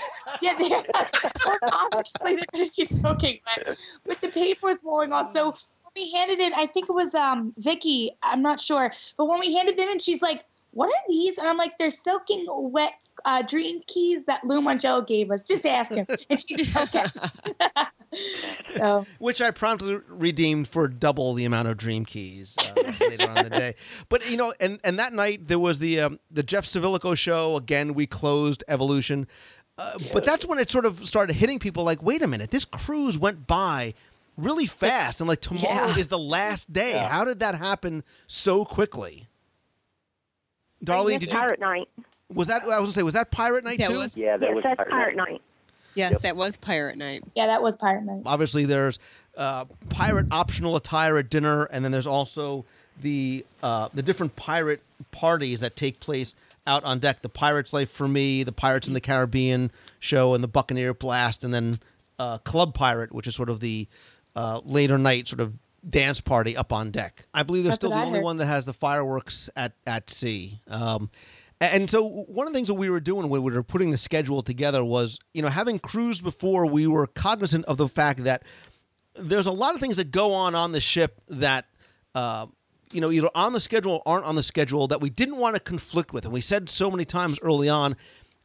[0.42, 5.14] Yeah, they, well, obviously they're going to be soaking wet, but the paper was falling
[5.14, 5.32] off.
[5.34, 8.10] So when we handed it, I think it was um Vicky.
[8.24, 11.48] I'm not sure, but when we handed them in, she's like, "What are these?" And
[11.48, 12.94] I'm like, "They're soaking wet."
[13.26, 15.44] Uh, dream keys that Lou Mongello gave us.
[15.44, 17.06] Just ask him, and she's okay.
[18.76, 23.38] so which I promptly redeemed for double the amount of Dream Keys uh, later on
[23.38, 23.76] in the day.
[24.10, 27.56] But you know, and and that night there was the um, the Jeff Civillico show.
[27.58, 29.28] Again, we closed Evolution.
[29.78, 32.66] Uh, but that's when it sort of started hitting people like, wait a minute, this
[32.66, 33.94] cruise went by
[34.38, 35.98] really fast, and like tomorrow Yeah.
[35.98, 36.98] is the last day.
[36.98, 39.28] How did that happen so quickly?
[40.86, 41.38] Darlene, did you?
[41.40, 41.88] Pirate Night.
[42.34, 43.04] Was that I was gonna say?
[43.04, 43.98] Was that Pirate Night That too?
[43.98, 45.42] was- Yeah, that yes, was that's Pirate Pirate Night.
[45.94, 47.24] Yes, that was Pirate Night.
[47.36, 48.22] yeah, that was Pirate Night.
[48.26, 48.98] obviously there's
[49.38, 52.66] uh, pirate optional attire at dinner, and then there's also
[53.02, 54.82] the uh, the different pirate
[55.12, 56.34] parties that take place
[56.68, 57.22] out on deck.
[57.22, 61.44] The Pirates Life for me, the Pirates in the Caribbean show, and the Buccaneer Blast,
[61.44, 61.80] and then
[62.20, 63.88] uh, Club Pirate, which is sort of the
[64.36, 65.54] uh, later night sort of
[65.90, 67.26] dance party up on deck.
[67.34, 68.24] I believe they're That's still the I only heard.
[68.26, 70.60] one that has the fireworks at at sea.
[70.70, 71.10] Um,
[71.62, 73.98] and so one of the things that we were doing when we were putting the
[73.98, 78.44] schedule together was, you know, having cruised before, we were cognizant of the fact that
[79.16, 81.66] there's a lot of things that go on on the ship that,
[82.16, 82.48] uh,
[82.92, 85.56] you know, either on the schedule or aren't on the schedule that we didn't want
[85.56, 86.26] to conflict with.
[86.26, 87.96] And we said so many times early on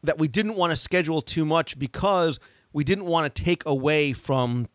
[0.03, 2.39] that we didn't want to schedule too much because
[2.75, 4.69] we didn't want to take away from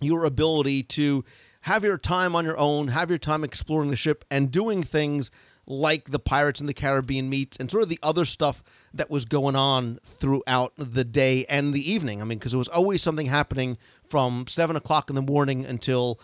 [0.00, 1.24] your ability to
[1.60, 5.30] have your time on your own, have your time exploring the ship and doing things
[5.66, 8.62] like the Pirates in the Caribbean meets and sort of the other stuff
[8.92, 12.20] that was going on throughout the day and the evening.
[12.20, 16.20] I mean, because there was always something happening from seven o'clock in the morning until,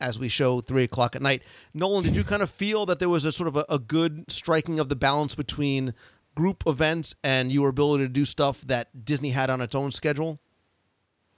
[0.00, 1.42] as we show, three o'clock at night.
[1.74, 4.30] Nolan, did you kind of feel that there was a sort of a, a good
[4.30, 5.94] striking of the balance between
[6.34, 10.38] group events and your ability to do stuff that Disney had on its own schedule?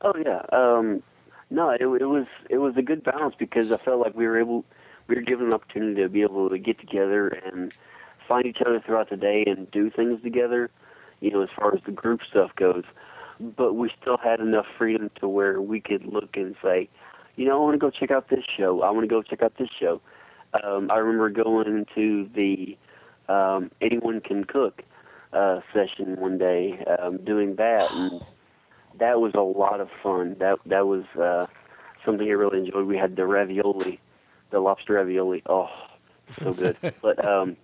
[0.01, 0.43] Oh yeah.
[0.53, 1.03] Um,
[1.51, 4.39] no, it, it was it was a good balance because I felt like we were
[4.39, 4.65] able
[5.07, 7.75] we were given an opportunity to be able to get together and
[8.27, 10.71] find each other throughout the day and do things together.
[11.21, 12.85] You know, as far as the group stuff goes,
[13.41, 16.89] but we still had enough freedom to where we could look and say,
[17.37, 18.83] you know, I want to go check out this show.
[18.83, 20.01] I want to go check out this show.
[20.63, 22.77] Um, I remember going to the
[23.29, 24.83] um, Anyone Can Cook
[25.33, 28.21] uh, session one day, um, doing that, and
[28.99, 30.37] that was a lot of fun.
[30.39, 31.47] That that was uh,
[32.05, 32.87] something I really enjoyed.
[32.87, 33.99] We had the ravioli,
[34.55, 35.43] the lobster ravioli.
[35.47, 35.69] Oh,
[36.41, 36.77] so good.
[37.03, 37.57] but um,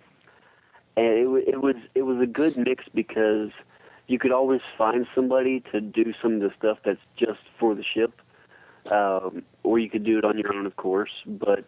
[0.95, 3.49] and it it was it was a good mix because
[4.07, 7.83] you could always find somebody to do some of the stuff that's just for the
[7.83, 8.13] ship,
[8.91, 11.11] um, or you could do it on your own, of course.
[11.25, 11.65] But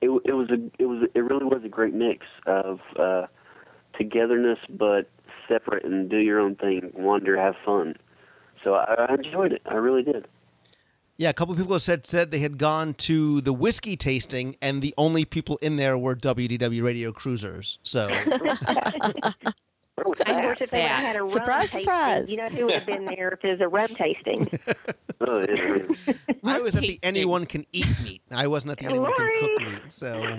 [0.00, 3.26] it it was a it was it really was a great mix of uh,
[3.96, 5.08] togetherness, but
[5.48, 7.96] separate and do your own thing, wander, have fun.
[8.62, 9.62] So I, I enjoyed it.
[9.66, 10.28] I really did.
[11.20, 14.56] Yeah, a couple of people have said said they had gone to the whiskey tasting,
[14.62, 17.78] and the only people in there were WDW radio cruisers.
[17.82, 19.34] So I
[20.46, 21.82] wish if they would've had a rum Surprise, tasting.
[21.82, 22.30] surprise.
[22.30, 24.48] You know who would have been there if it was a rum tasting?
[25.22, 26.16] Oh, it is.
[26.44, 28.22] I was at the anyone can eat meat.
[28.32, 29.82] I wasn't at the anyone can cook meat.
[29.92, 30.38] So,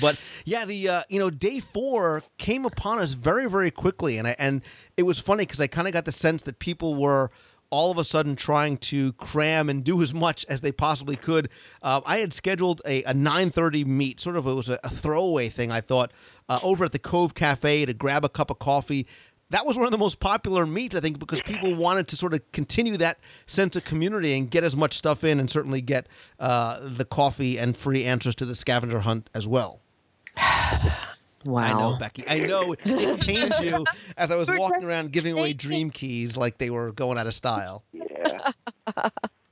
[0.00, 4.28] but yeah, the uh, you know day four came upon us very very quickly, and
[4.28, 4.62] I and
[4.96, 7.32] it was funny because I kind of got the sense that people were
[7.72, 11.48] all of a sudden trying to cram and do as much as they possibly could.
[11.82, 15.48] Uh, I had scheduled a, a 9:30 meet, sort of it was a, a throwaway
[15.48, 15.72] thing.
[15.72, 16.12] I thought
[16.48, 19.08] uh, over at the Cove Cafe to grab a cup of coffee.
[19.50, 22.32] That was one of the most popular meets, I think, because people wanted to sort
[22.32, 26.06] of continue that sense of community and get as much stuff in, and certainly get
[26.38, 29.80] uh, the coffee and free answers to the scavenger hunt as well.
[31.44, 31.60] Wow.
[31.62, 32.24] I know, Becky.
[32.28, 33.84] I know it pains you
[34.16, 37.34] as I was walking around giving away dream keys like they were going out of
[37.34, 37.84] style.
[37.92, 38.50] Yeah.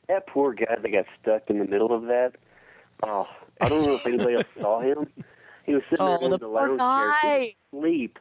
[0.08, 2.32] that poor guy that got stuck in the middle of that.
[3.02, 3.26] Oh,
[3.60, 5.06] I don't know if anybody else saw him.
[5.64, 7.14] He was sitting Oh, there in the the lounge guy.
[7.22, 8.18] chair, asleep,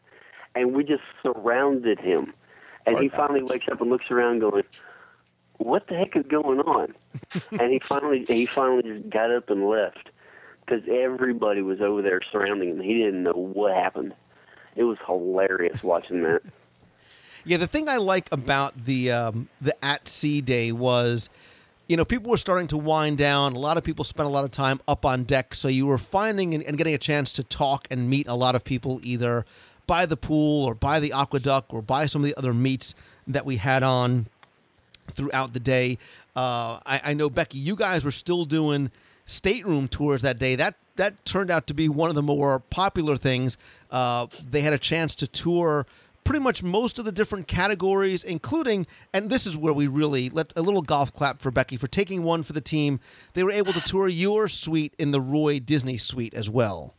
[0.55, 2.33] and we just surrounded him.
[2.85, 4.63] And he finally wakes up and looks around, going,
[5.57, 6.93] "What the heck is going on?"
[7.59, 10.09] and he finally he finally just got up and left
[10.69, 12.81] because everybody was over there surrounding him.
[12.81, 14.13] He didn't know what happened.
[14.75, 16.41] It was hilarious watching that.
[17.45, 21.29] Yeah, the thing I like about the um, the at sea day was
[21.87, 23.53] you know, people were starting to wind down.
[23.53, 25.97] A lot of people spent a lot of time up on deck, so you were
[25.97, 29.43] finding and, and getting a chance to talk and meet a lot of people either
[29.87, 32.93] by the pool or by the AquaDuck or by some of the other meets
[33.25, 34.27] that we had on
[35.09, 35.97] throughout the day.
[36.35, 38.91] Uh, I, I know Becky, you guys were still doing
[39.29, 40.55] stateroom tours that day.
[40.55, 43.57] That that turned out to be one of the more popular things.
[43.89, 45.85] Uh, they had a chance to tour
[46.25, 50.53] pretty much most of the different categories, including, and this is where we really let
[50.55, 52.99] a little golf clap for Becky for taking one for the team.
[53.33, 56.93] They were able to tour your suite in the Roy Disney suite as well.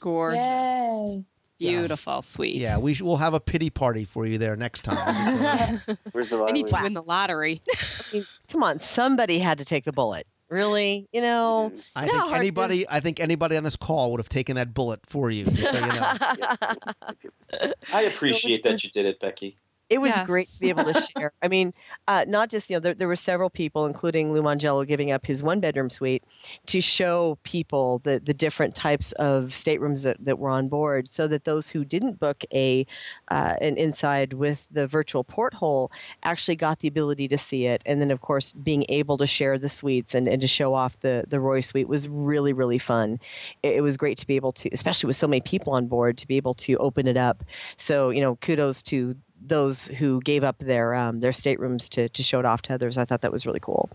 [0.00, 0.44] Gorgeous.
[0.44, 1.24] Yay.
[1.58, 2.56] Beautiful, sweet.
[2.56, 5.80] Yeah, we sh- we'll have a pity party for you there next time.
[6.12, 6.84] Where's the I need to violin?
[6.84, 7.60] win the lottery.
[7.68, 10.26] I mean, come on, somebody had to take the bullet.
[10.48, 11.08] Really?
[11.12, 11.80] You know, mm-hmm.
[11.94, 14.56] I you think hard anybody, is- I think anybody on this call would have taken
[14.56, 15.44] that bullet for you.
[15.44, 17.72] Just so you know.
[17.92, 19.58] I appreciate that you did it, Becky.
[19.90, 20.20] It was Yes.
[20.20, 21.32] great to be able to share.
[21.42, 21.72] I mean,
[22.08, 25.24] uh, not just you know, there, there were several people, including Lou Mongello, giving up
[25.26, 26.24] his one bedroom suite
[26.66, 31.26] to show people the the different types of staterooms that, that were on board, so
[31.28, 32.86] that those who didn't book a
[33.30, 35.90] uh, an inside with the virtual porthole
[36.22, 39.58] actually got the ability to see it, and then of course being able to share
[39.58, 43.18] the suites and, and to show off the the Roy suite was really really fun.
[43.62, 46.18] It, it was great to be able to, especially with so many people on board,
[46.18, 47.44] to be able to open it up.
[47.76, 52.22] So you know, kudos to those who gave up their um, their staterooms to to
[52.22, 52.98] show it off to others.
[52.98, 53.90] I thought that was really cool.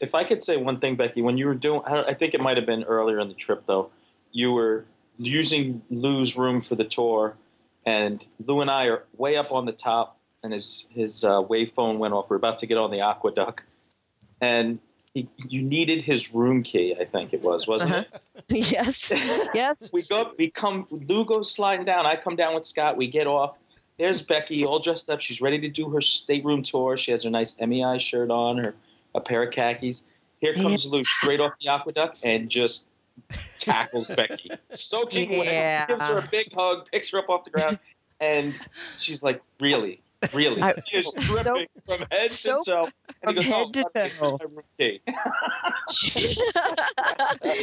[0.00, 2.40] If I could say one thing, Becky, when you were doing, I I think it
[2.40, 3.90] might have been earlier in the trip though,
[4.32, 4.84] you were
[5.18, 7.36] using Lou's room for the tour,
[7.84, 11.72] and Lou and I are way up on the top, and his his uh, wave
[11.72, 12.30] phone went off.
[12.30, 13.60] We're about to get on the AquaDuck,
[14.40, 14.78] and
[15.14, 16.94] he, you needed his room key.
[16.98, 18.20] I think it was, wasn't it?
[18.48, 19.10] yes,
[19.54, 19.90] yes.
[19.92, 20.86] We go, we come.
[20.90, 22.06] Lou goes sliding down.
[22.06, 22.96] I come down with Scott.
[22.96, 23.56] We get off.
[23.98, 25.20] There's Becky, all dressed up.
[25.20, 26.96] She's ready to do her stateroom tour.
[26.96, 28.74] She has her nice MEI shirt on, her
[29.14, 30.04] a pair of khakis.
[30.40, 32.86] Here comes Lou straight off the AquaDuck and just
[33.58, 35.80] tackles Becky, soaking Yeah.
[35.80, 35.88] wet.
[35.88, 37.80] Gives her a big hug, picks her up off the ground,
[38.20, 38.54] and
[38.96, 40.00] she's like, "Really,
[40.32, 42.88] really?" I- She is dripping from head to toe.
[43.22, 44.52] And from he goes, head "Oh, to toe."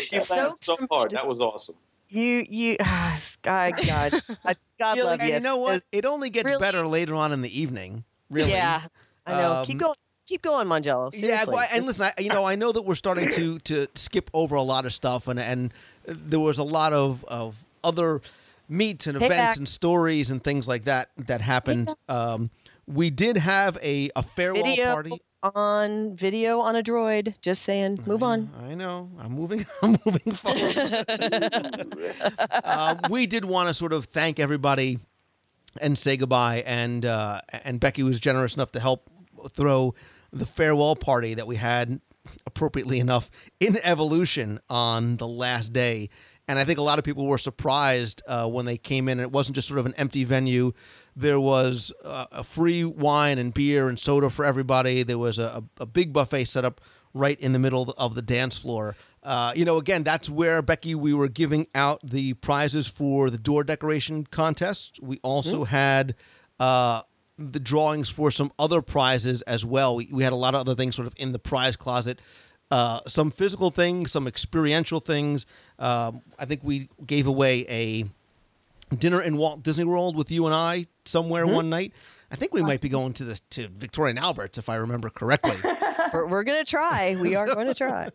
[0.09, 1.11] he laughed Soap so hard.
[1.11, 1.75] That was awesome.
[2.09, 5.33] You you ah, God God I- God love you.
[5.33, 5.83] you know what?
[5.91, 6.59] It only gets Really?
[6.59, 8.03] better later on in the evening.
[8.29, 8.51] Really.
[8.51, 8.81] Yeah,
[9.25, 9.63] I know.
[9.65, 9.95] keep Um, going.
[10.27, 11.13] Keep going, Mongello.
[11.13, 11.53] Yeah, Seriously.
[11.53, 14.55] well, and listen, I, you know, I know that we're starting to to skip over
[14.55, 15.71] a lot of stuff, and and
[16.07, 18.21] there was a lot of of other
[18.67, 21.93] meets and events and stories and things like that that happened.
[22.09, 22.49] Um,
[22.87, 25.21] we did have a a farewell video party.
[25.53, 27.35] On video on a droid.
[27.41, 27.99] Just saying.
[28.05, 28.49] Move on.
[28.63, 29.09] I know.
[29.19, 29.65] I'm moving.
[29.81, 30.77] I'm moving forward.
[32.63, 34.99] uh, we did want to sort of thank everybody
[35.81, 36.63] and say goodbye.
[36.65, 39.09] And uh, and Becky was generous enough to help
[39.51, 39.93] throw
[40.31, 41.99] the farewell party that we had,
[42.45, 46.09] appropriately enough, in Evolution on the last day.
[46.47, 49.19] And I think a lot of people were surprised uh, when they came in.
[49.19, 50.73] It wasn't just sort of an empty venue.
[51.15, 55.03] There was uh, a free wine and beer and soda for everybody.
[55.03, 56.81] There was a, a big buffet set up
[57.13, 58.95] right in the middle of the dance floor.
[59.23, 63.39] Uh, you know, again, that's where Becky we were giving out the prizes for the
[63.39, 64.99] door decoration contest.
[65.01, 66.15] We also had
[66.59, 67.01] uh,
[67.37, 69.95] the drawings for some other prizes as well.
[69.95, 72.21] We, we had a lot of other things sort of in the prize closet.
[72.69, 75.45] Uh, some physical things, some experiential things.
[75.79, 78.05] Um, I think we gave away a
[78.97, 81.93] dinner in Walt Disney World with you and I somewhere one night.
[82.31, 85.09] I think we might be going to the to Victoria and Albert's if I remember
[85.09, 85.55] correctly.
[86.13, 87.15] we're, we're gonna try.
[87.19, 88.09] We are going to try.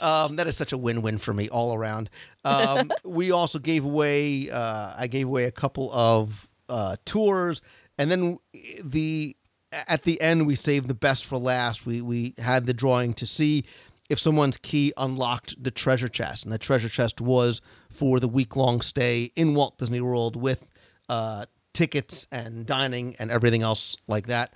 [0.00, 2.10] Um, that is such a win-win for me all around.
[2.44, 4.50] Um, we also gave away.
[4.50, 7.60] Uh, I gave away a couple of uh, tours,
[7.98, 8.38] and then
[8.82, 9.36] the
[9.72, 11.86] at the end we saved the best for last.
[11.86, 13.64] We we had the drawing to see
[14.08, 17.60] if someone's key unlocked the treasure chest, and the treasure chest was
[17.96, 20.64] for the week-long stay in Walt Disney World with
[21.08, 24.52] uh, tickets and dining and everything else like that.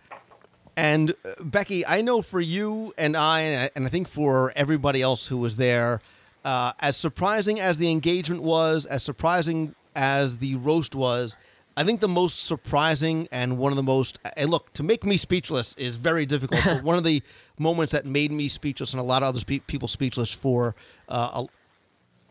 [0.77, 3.41] And uh, Becky, I know for you and I,
[3.75, 6.01] and I- think for everybody else who was there,
[6.45, 11.37] uh, as surprising as the engagement was, as surprising as the roast was,
[11.77, 15.17] I think the most surprising and one of the most, and look, to make me
[15.17, 17.23] speechless is very difficult, but one of the
[17.59, 20.75] moments that made me speechless and a lot of other spe- people speechless for
[21.09, 21.47] uh, a,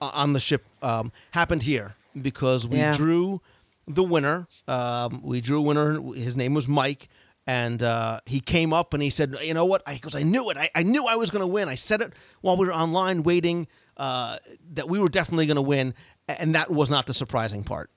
[0.02, 2.96] on the ship um, happened here because we Yeah.
[2.96, 3.42] drew
[3.88, 4.48] the winner.
[4.68, 6.02] Um, we drew a winner.
[6.14, 7.08] His name was Mike.
[7.48, 10.22] And uh, he came up and he said, "You know what?" I he goes, "I
[10.22, 10.58] knew it.
[10.58, 11.68] I, I knew I was going to win.
[11.68, 13.68] I said it while we were online waiting
[13.98, 14.38] uh,
[14.74, 15.96] that we were definitely going to win."
[16.28, 17.90] And that was not the surprising part.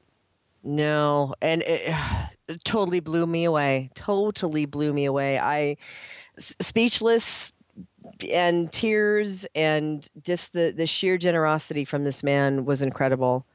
[0.64, 1.94] No, and it,
[2.48, 3.90] it totally blew me away.
[3.94, 5.38] Totally blew me away.
[5.38, 5.76] I
[6.38, 7.52] s- speechless
[8.30, 13.46] and tears and just the the sheer generosity from this man was incredible.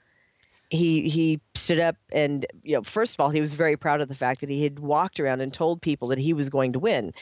[0.69, 4.09] He he stood up and you know first of all he was very proud of
[4.09, 6.79] the fact that he had walked around and told people that he was going to
[6.79, 7.13] win.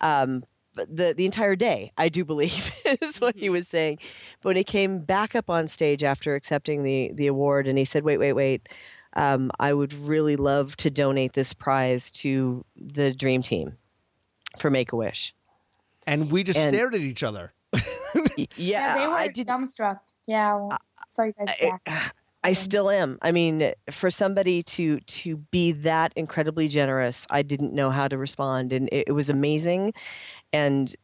[0.00, 0.42] Um,
[0.74, 2.70] the the entire day, I do believe
[3.00, 3.98] is what he was saying.
[4.40, 7.84] But when he came back up on stage after accepting the the award, and he
[7.84, 8.68] said, "Wait, wait, wait."
[9.16, 13.76] Um, I would really love to donate this prize to the Dream Team
[14.58, 15.32] for Make a Wish.
[16.06, 17.52] And we just And- stared at each other.
[18.36, 19.46] Y- Yeah, they were I did.
[19.46, 19.98] dumbstruck.
[20.26, 20.54] Yeah.
[20.54, 20.78] Well,
[21.08, 21.54] sorry, guys.
[21.86, 22.10] I,
[22.42, 23.18] I still am.
[23.22, 28.18] I mean, for somebody to to be that incredibly generous, I didn't know how to
[28.18, 29.92] respond, and it, it was amazing,
[30.52, 30.94] and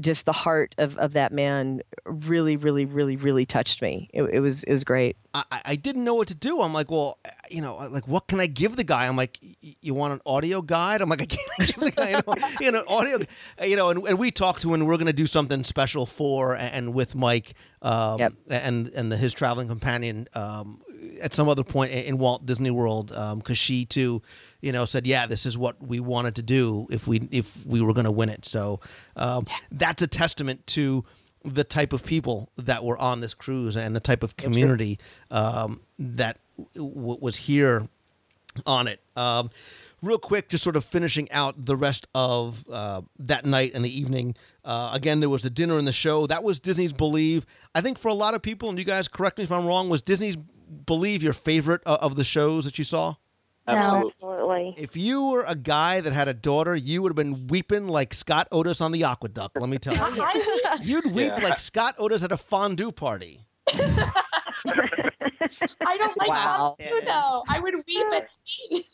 [0.00, 4.08] just the heart of, of that man really, really, really, really touched me.
[4.12, 5.16] It, it was it was great.
[5.34, 6.60] I, I- didn't know what to do.
[6.60, 7.18] I'm like, well,
[7.50, 9.06] you know, like what can I give the guy?
[9.08, 11.00] I'm like, "Y- you want an audio guide?
[11.00, 13.18] I'm like, I can't give the guy you know, you know audio,
[13.64, 13.90] you know.
[13.90, 16.94] And, and we talked to him, and we're going to do something special for and
[16.94, 18.18] with Mike, um,
[18.48, 20.80] and and the, his traveling companion um,
[21.20, 24.22] at some other point in Walt Disney World, because she too,
[24.60, 27.80] you know, said, yeah, this is what we wanted to do if we if we
[27.80, 28.44] were going to win it.
[28.44, 28.80] So
[29.16, 31.04] um, that's a testament to
[31.44, 34.98] the type of people that were on this cruise and the type of community
[35.30, 36.38] um, that
[36.74, 37.88] w- was here
[38.64, 39.00] on it.
[39.16, 39.50] Um,
[40.02, 44.00] real quick, just sort of finishing out the rest of uh, that night and the
[44.00, 44.36] evening.
[44.64, 46.26] Uh, again, there was a dinner in the show.
[46.26, 47.46] That was Disney's Believe.
[47.74, 49.88] I think for a lot of people, and you guys correct me if I'm wrong,
[49.88, 50.36] was Disney's
[50.86, 53.14] Believe your favorite uh, of the shows that you saw?
[53.66, 54.74] Absolutely.
[54.76, 58.12] If you were a guy that had a daughter, you would have been weeping like
[58.14, 59.50] Scott Otis on the AquaDuck.
[59.60, 60.26] Let me tell you,
[60.82, 61.44] you'd weep Yeah.
[61.44, 63.40] like Scott Otis at a fondue party.
[63.74, 64.10] I
[65.98, 66.76] don't like Wow.
[66.78, 67.44] fondue though.
[67.48, 68.84] I would weep at sea.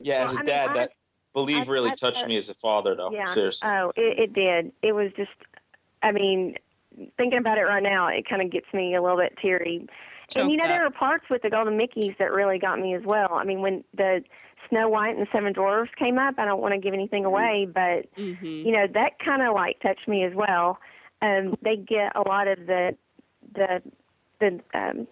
[0.00, 0.90] Yeah, as Well, a I mean, dad, I- that
[1.32, 3.10] believe I- really I- touched I- me as a father, though.
[3.12, 3.32] Yeah.
[3.32, 3.68] Seriously.
[3.68, 4.72] Oh, it, it did.
[4.82, 5.30] It was just.
[6.02, 6.56] I mean,
[7.16, 9.86] thinking about it right now, it kind of gets me a little bit teary.
[10.36, 10.92] And you know, Choked there up.
[10.92, 13.32] were parts with the Golden Mickeys that really got me as well.
[13.32, 14.22] I mean, when the
[14.68, 17.66] Snow White and the Seven Dwarfs came up, I don't want to give anything away,
[17.72, 18.64] but Mhm.
[18.64, 20.78] you know that kind of like touched me as well.
[21.20, 22.96] Um, they get a lot of the
[23.54, 23.82] the
[24.40, 25.06] the um,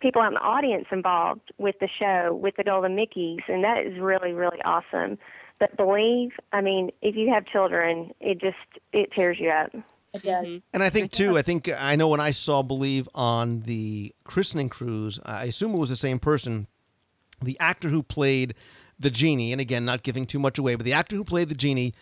[0.00, 3.84] people out in the audience involved with the show with the Golden Mickeys, and that
[3.84, 5.18] is really really awesome.
[5.58, 8.56] But believe, I mean, if you have children, it just
[8.92, 9.72] it tears you up.
[10.12, 10.46] It does.
[10.46, 10.58] Mm-hmm.
[10.74, 14.14] And I think too, I think uh, I know when I saw Believe on the
[14.24, 16.66] christening cruise, I assume it was the same person.
[17.42, 18.54] The actor who played
[18.98, 21.54] the genie, and again, not giving too much away, but the actor who played the
[21.54, 21.94] genie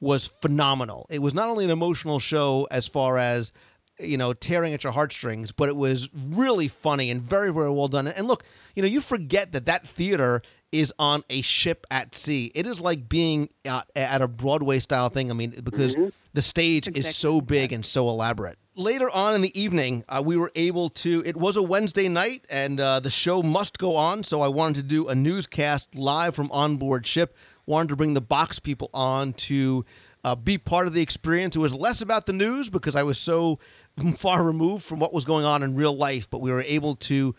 [0.00, 1.06] was phenomenal.
[1.08, 3.52] It was not only an emotional show as far as
[3.98, 7.88] you know tearing at your heartstrings, but it was really funny and very very well
[7.88, 8.08] done.
[8.08, 8.44] And look,
[8.74, 12.50] you know, you forget that that theater is on a ship at sea.
[12.54, 15.30] It is like being at, at a Broadway style thing.
[15.30, 16.08] I mean, because mm-hmm.
[16.32, 18.58] The stage is so big and so elaborate.
[18.74, 21.22] Later on in the evening, uh, we were able to.
[21.26, 24.24] It was a Wednesday night, and uh, the show must go on.
[24.24, 27.36] So I wanted to do a newscast live from onboard ship.
[27.66, 29.84] Wanted to bring the box people on to
[30.24, 31.54] uh, be part of the experience.
[31.54, 33.58] It was less about the news because I was so
[34.16, 37.34] far removed from what was going on in real life, but we were able to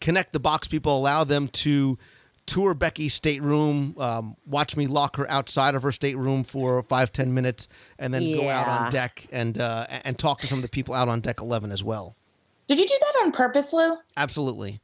[0.00, 1.98] connect the box people, allow them to
[2.48, 7.32] tour Becky's stateroom, um, watch me lock her outside of her stateroom for five ten
[7.34, 7.68] minutes,
[7.98, 10.94] and then go out on deck and uh, and talk to some of the people
[10.94, 12.16] out on deck eleven as well.
[12.66, 13.96] Did you do that on purpose, Lou?
[14.16, 14.80] Absolutely.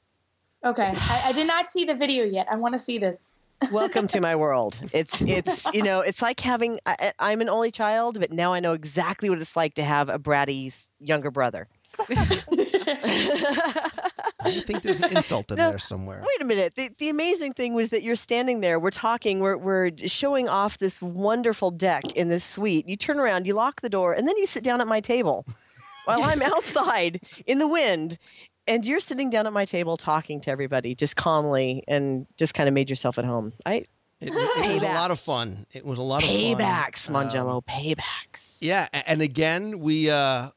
[0.65, 0.95] Okay.
[0.97, 2.47] I, I did not see the video yet.
[2.51, 3.35] I want to see this.
[3.73, 4.81] Welcome to my world.
[4.93, 8.61] It's it's you know it's like having I, I'm an only child, but now I
[8.61, 11.69] know exactly what it's like to have a bratty younger brother.
[14.41, 16.23] I think there's an insult in there somewhere.
[16.27, 16.75] Wait a minute.
[16.77, 20.79] The, the amazing thing was that you're standing there, we're talking, we're, we're showing off
[20.79, 22.89] this wonderful deck in this suite.
[22.89, 25.47] You turn around, you lock the door, and then you sit down at my table
[26.05, 28.19] while I'm outside in the wind.
[28.67, 32.67] And you're sitting down at my table talking to everybody just calmly and just kind
[32.67, 33.53] of made yourself at home.
[33.67, 33.85] I
[34.21, 35.67] It, it was a lot of fun.
[35.75, 36.39] It was a lot of fun.
[36.39, 38.63] paybacks, Um, Mongello, paybacks.
[38.63, 40.49] Yeah, and again, we, uh,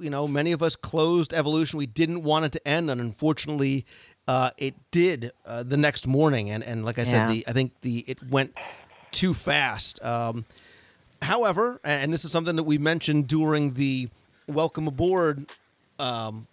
[0.00, 1.78] you know, many of us closed Evolution.
[1.78, 3.84] We didn't want it to end, and unfortunately,
[4.26, 6.50] uh, it did uh, the next morning.
[6.50, 8.54] And and like I said, the I think the it went
[9.10, 10.02] too fast.
[10.04, 10.44] Um,
[11.22, 14.08] however, and this is something that we mentioned during the
[14.46, 15.50] welcome aboard
[15.98, 16.46] um,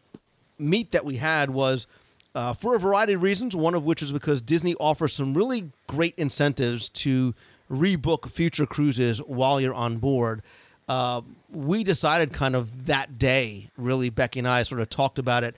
[0.58, 1.88] meet that we had was
[2.36, 3.56] uh, for a variety of reasons.
[3.56, 7.34] One of which is because Disney offers some really great incentives to
[7.70, 10.42] rebook future cruises while you're on board.
[10.88, 15.44] Uh, we decided kind of that day, really, Becky and I sort of talked about
[15.44, 15.56] it,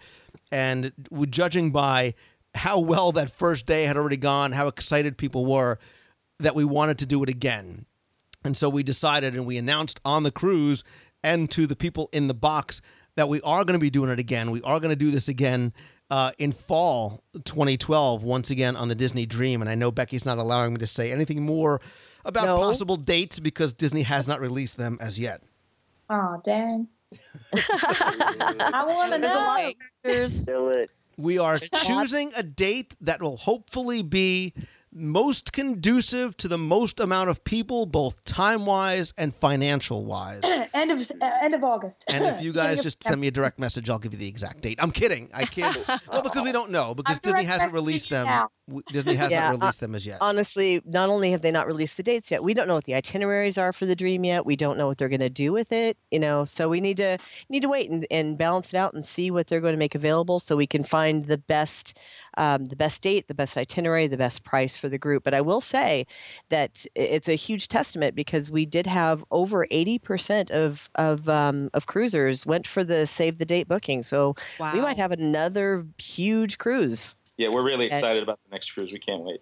[0.52, 2.16] and we judging by
[2.56, 5.80] how well that first day had already gone, how excited people were,
[6.40, 7.86] that we wanted to do it again.
[8.44, 10.84] And so we decided and we announced on the cruise
[11.24, 12.82] and to the people in the box
[13.16, 14.52] that we are going to be doing it again.
[14.52, 15.74] We are going to do this again
[16.12, 19.62] uh, in fall 2012, once again on the Disney Dream.
[19.62, 21.80] And I know Becky's not allowing me to say anything more
[22.26, 22.58] about No.
[22.58, 25.42] possible dates because Disney has not released them as yet.
[26.10, 26.88] Oh, dang.
[27.54, 29.68] I want to There's a lot know.
[29.70, 29.74] of
[30.04, 30.40] factors.
[30.42, 30.90] Do it.
[31.18, 34.54] We are There's a lot- choosing a date that will hopefully be
[34.96, 40.42] most conducive to the most amount of people, both time wise and financial wise.
[40.74, 42.04] end of uh, end of August.
[42.08, 44.62] And if you guys just send me a direct message, I'll give you the exact
[44.62, 44.78] date.
[44.82, 45.30] I'm kidding.
[45.34, 45.78] I can't.
[46.12, 48.26] well, because we don't know because I'm Disney hasn't released them.
[48.28, 48.50] now.
[48.68, 50.20] W- Disney has Yeah, not uh, released them as yet.
[50.22, 52.96] Honestly, not only have they not released the dates yet, we don't know what the
[52.96, 54.46] itineraries are for the dream yet.
[54.46, 56.46] We don't know what they're going to do with it, you know.
[56.46, 57.18] So we need to
[57.50, 59.96] need to wait and, and balance it out and see what they're going to make
[59.96, 61.98] available, so we can find the best
[62.38, 65.24] um, the best date, the best itinerary, the best price for the group.
[65.24, 66.06] But I will say
[66.50, 71.70] that it's a huge testament because we did have over eighty percent of of um,
[71.74, 74.04] of cruisers went for the save the date booking.
[74.04, 74.36] So
[74.72, 77.16] we might have another huge cruise.
[77.38, 78.92] Yeah, we're really And- excited about the next cruise.
[78.92, 79.42] We can't wait.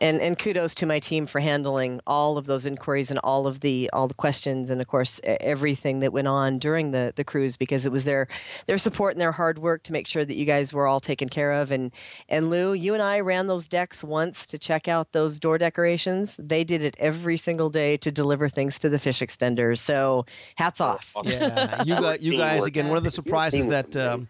[0.00, 3.58] and and kudos to my team for handling all of those inquiries and all of
[3.60, 7.56] the all the questions and of course everything that went on during the the cruise
[7.56, 8.28] because it was their
[8.66, 11.28] their support and their hard work to make sure that you guys were all taken
[11.28, 11.72] care of.
[11.72, 11.90] And
[12.28, 16.38] and Lou you and I ran those decks once to check out those door decorations.
[16.40, 19.80] They did it every single day to deliver things to the fish extenders.
[19.80, 21.12] So hats off.
[21.24, 22.86] Yeah, you guys, you guys again.
[22.86, 24.28] One of the surprises that um,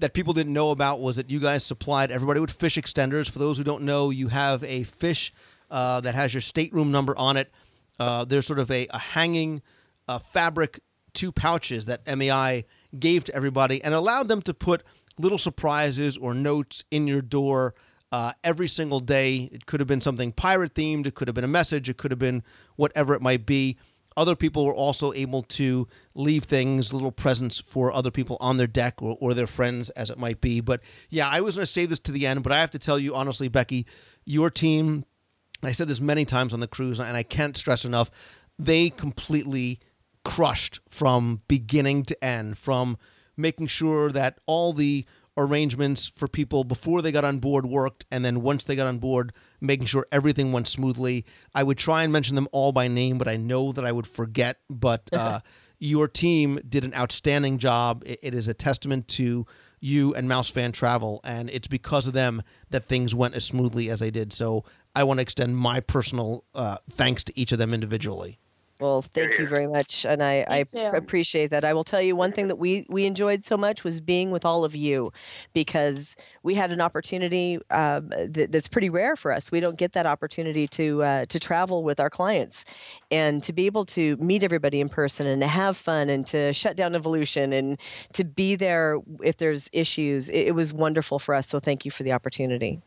[0.00, 3.30] that people didn't know about was that you guys supplied everybody with fish extenders.
[3.30, 5.32] For those who don't know, you have a fish
[5.70, 7.50] uh, that has your stateroom number on it.
[7.98, 9.62] Uh, there's sort of a, a hanging
[10.08, 10.80] uh, fabric
[11.12, 12.64] two pouches that MEI
[12.98, 14.82] gave to everybody and allowed them to put
[15.18, 17.74] little surprises or notes in your door
[18.12, 19.48] uh, every single day.
[19.52, 22.10] It could have been something pirate themed, it could have been a message, it could
[22.10, 22.42] have been
[22.76, 23.76] whatever it might be.
[24.16, 28.66] Other people were also able to leave things, little presents for other people on their
[28.66, 30.60] deck or, or their friends, as it might be.
[30.60, 32.78] But yeah, I was going to save this to the end, but I have to
[32.78, 33.86] tell you honestly, Becky,
[34.24, 35.04] your team,
[35.62, 38.10] I said this many times on the cruise, and I can't stress enough,
[38.58, 39.78] they completely
[40.24, 42.98] crushed from beginning to end, from
[43.36, 45.06] making sure that all the
[45.46, 48.98] arrangements for people before they got on board worked, and then once they got on
[48.98, 51.24] board, making sure everything went smoothly.
[51.54, 54.06] I would try and mention them all by name, but I know that I would
[54.06, 54.58] forget.
[54.68, 55.40] But uh,
[55.78, 58.02] your team did an outstanding job.
[58.06, 59.46] It- it is a testament to
[59.80, 63.88] you and Mouse Fan Travel, and it's because of them that things went as smoothly
[63.90, 64.32] as they did.
[64.32, 64.64] So
[64.94, 68.38] I want to extend my personal uh, thanks to each of them individually.
[68.80, 70.64] Well, thank you very much, and I, I
[70.96, 71.64] appreciate that.
[71.64, 74.46] I will tell you one thing that we we enjoyed so much was being with
[74.46, 75.12] all of you,
[75.52, 79.52] because we had an opportunity um, that, that's pretty rare for us.
[79.52, 82.64] We don't get that opportunity to uh, to travel with our clients,
[83.10, 86.54] and to be able to meet everybody in person and to have fun and to
[86.54, 87.78] shut down evolution and
[88.14, 90.30] to be there if there's issues.
[90.30, 91.46] It, it was wonderful for us.
[91.46, 92.80] So thank you for the opportunity.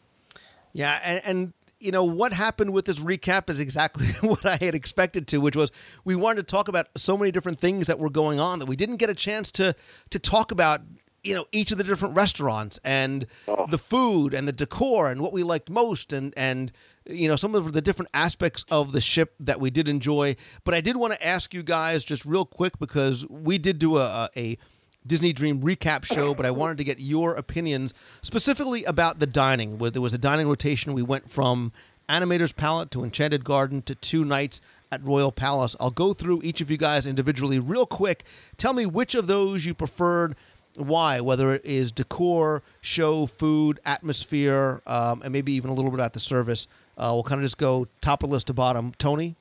[0.74, 1.54] Yeah, and, and
[1.84, 5.56] you know what happened with this recap is exactly what I had expected to, which
[5.56, 5.72] was
[6.06, 8.76] we wanted to talk about so many different things that were going on that we
[8.76, 9.76] didn't get a chance to
[10.10, 10.82] to talk about.
[11.26, 13.66] You know each of the different restaurants and oh.
[13.70, 16.70] the food and the decor and what we liked most and and
[17.10, 20.36] you know some of the different aspects of the ship that we did enjoy.
[20.66, 24.00] But I did want to ask you guys just real quick because we did do
[24.00, 24.58] a, a
[25.06, 29.78] Disney Dream recap show, but I wanted to get your opinions specifically about the dining.
[29.78, 31.72] Where there was a dining rotation, we went from
[32.10, 34.62] Animator's Palate to Enchanted Garden to two nights
[34.92, 35.76] at Royal Palace.
[35.80, 38.24] I'll go through each of you guys individually real quick.
[38.58, 40.36] Tell me which of those you preferred,
[40.76, 46.00] why, whether it is decor, show, food, atmosphere, um, and maybe even a little bit
[46.00, 46.68] at the service.
[46.98, 48.92] Uh, we'll kind of just go top of list to bottom.
[48.98, 49.36] Tony?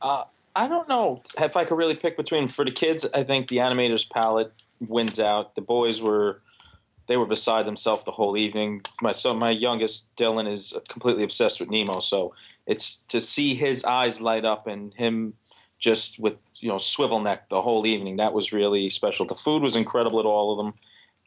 [0.00, 0.24] Uh,
[0.56, 2.48] I don't know if I could really pick between.
[2.48, 5.54] For the kids, I think the animator's palate wins out.
[5.54, 6.40] The boys were
[7.08, 8.80] they were beside themselves the whole evening.
[9.02, 12.00] My son, my youngest Dylan, is completely obsessed with Nemo.
[12.00, 12.34] So
[12.66, 15.34] it's to see his eyes light up and him
[15.78, 18.16] just with you know swivel neck the whole evening.
[18.16, 19.26] That was really special.
[19.26, 20.74] The food was incredible at all of them,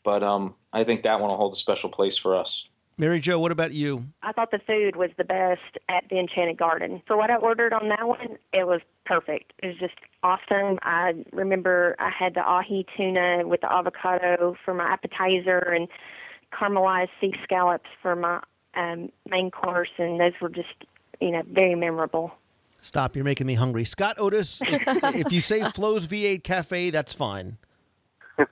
[0.03, 2.68] but um, I think that one will hold a special place for us.
[3.00, 4.06] Mary Jo, what about you?
[4.24, 7.02] I thought the food was the best at the Enchanted Garden.
[7.08, 9.54] For what I ordered on that one, it was perfect.
[9.64, 10.80] It was just awesome.
[10.82, 15.88] I remember I had the ahi tuna with the avocado for my appetizer and
[16.52, 18.42] caramelized sea scallops for my
[18.76, 20.84] um, main course, and those were just,
[21.22, 22.34] you know, very memorable.
[22.82, 23.86] Stop, you're making me hungry.
[23.86, 24.82] Scott Otis, if,
[25.16, 27.58] if you say Flo's V8 Cafe, that's fine.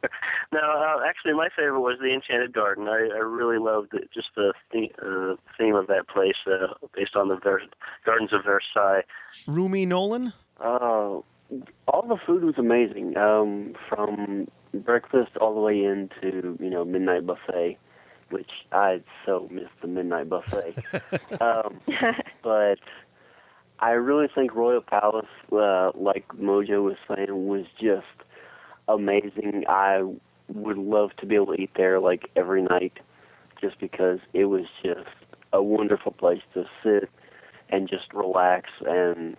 [0.53, 2.88] No, uh, actually, my favorite was the Enchanted Garden.
[2.88, 7.18] I, I really loved it, just the theme, uh, theme of that place, uh, based
[7.18, 7.64] on the Ver-
[8.05, 9.03] Gardens of Versailles.
[9.45, 10.31] Rumi Nolan?
[10.61, 11.26] Oh,
[11.88, 17.26] all the food was amazing, um, from breakfast all the way into you know midnight
[17.26, 17.77] buffet,
[18.30, 20.76] which I so missed the midnight buffet.
[21.41, 21.81] um,
[22.43, 22.80] but
[23.80, 28.05] I really think Royal Palace, uh, like Mojo was saying, was just
[28.88, 29.64] amazing.
[29.68, 30.03] I
[30.49, 32.99] would love to be able to eat there like every night,
[33.59, 35.09] just because it was just
[35.53, 37.09] a wonderful place to sit
[37.69, 39.35] and just relax and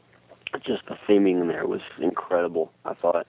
[0.65, 2.73] just the theming in there was incredible.
[2.85, 3.27] I thought.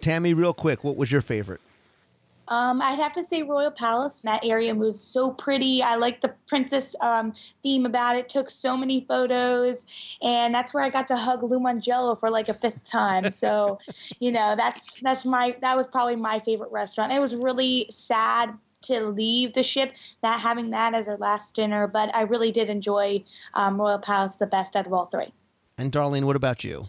[0.00, 1.60] Tammy, real quick, what was your favorite?
[2.50, 4.22] Um, I'd have to say Royal Palace.
[4.22, 5.82] That area was so pretty.
[5.82, 7.32] I like the princess um,
[7.62, 8.28] theme about it.
[8.28, 9.86] Took so many photos,
[10.20, 13.30] and that's where I got to hug Lou Mongello for like a fifth time.
[13.30, 13.78] So,
[14.18, 17.12] you know, that's that's my that was probably my favorite restaurant.
[17.12, 21.86] It was really sad to leave the ship, not having that as our last dinner,
[21.86, 23.24] but I really did enjoy
[23.54, 25.32] um, Royal Palace the best out of all three.
[25.78, 26.88] And Darlene, what about you?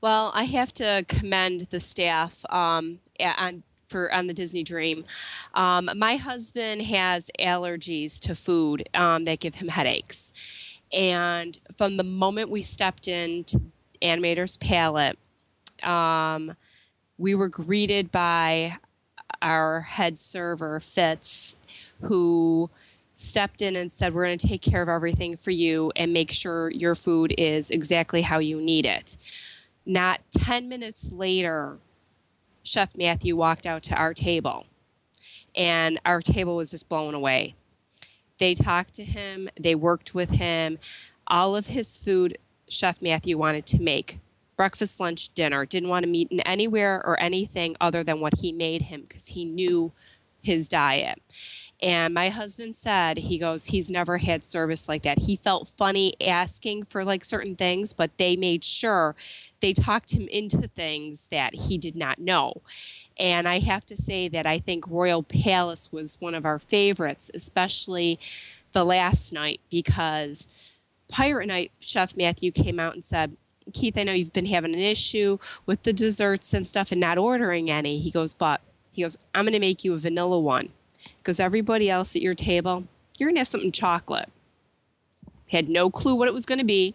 [0.00, 3.00] Well, I have to commend the staff um,
[3.38, 5.04] on for on the Disney Dream.
[5.54, 10.32] Um, my husband has allergies to food um, that give him headaches,
[10.92, 13.60] and from the moment we stepped into
[14.00, 15.18] Animator's Palate,
[15.82, 16.56] um,
[17.18, 18.78] we were greeted by
[19.42, 21.56] our head server Fitz,
[22.02, 22.70] who
[23.14, 26.32] stepped in and said, We're going to take care of everything for you and make
[26.32, 29.16] sure your food is exactly how you need it.
[29.86, 31.78] Not 10 minutes later,
[32.62, 34.66] Chef Matthew walked out to our table,
[35.54, 37.54] and our table was just blown away.
[38.38, 40.78] They talked to him, they worked with him.
[41.26, 42.38] All of his food,
[42.68, 44.20] Chef Matthew wanted to make
[44.56, 48.52] breakfast, lunch, dinner, didn't want to meet in anywhere or anything other than what he
[48.52, 49.92] made him because he knew
[50.42, 51.20] his diet.
[51.82, 55.20] And my husband said, he goes, he's never had service like that.
[55.20, 59.16] He felt funny asking for like certain things, but they made sure
[59.60, 62.60] they talked him into things that he did not know.
[63.18, 67.30] And I have to say that I think Royal Palace was one of our favorites,
[67.34, 68.20] especially
[68.72, 70.48] the last night, because
[71.08, 73.36] Pirate Night Chef Matthew came out and said,
[73.72, 77.18] Keith, I know you've been having an issue with the desserts and stuff and not
[77.18, 77.98] ordering any.
[77.98, 78.60] He goes, but
[78.92, 80.70] he goes, I'm going to make you a vanilla one
[81.30, 84.28] because everybody else at your table, you're going to have something chocolate.
[85.48, 86.92] Had no clue what it was going to be.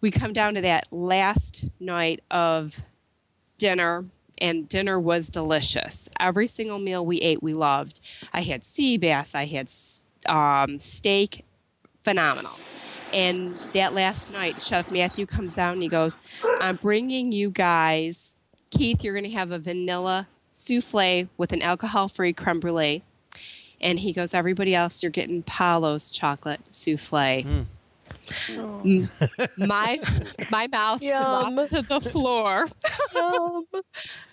[0.00, 2.80] We come down to that last night of
[3.58, 4.06] dinner,
[4.40, 6.08] and dinner was delicious.
[6.18, 8.00] Every single meal we ate, we loved.
[8.32, 9.68] I had sea bass, I had
[10.24, 11.44] um, steak,
[12.02, 12.58] phenomenal.
[13.12, 16.18] And that last night, Chef Matthew comes out and he goes,
[16.58, 18.34] I'm bringing you guys,
[18.70, 23.04] Keith, you're going to have a vanilla souffle with an alcohol free creme brulee.
[23.80, 27.44] And he goes, Everybody else, you're getting Palo's chocolate souffle.
[27.44, 27.66] Mm.
[29.58, 29.98] my
[30.50, 32.68] my mouth dropped to the floor.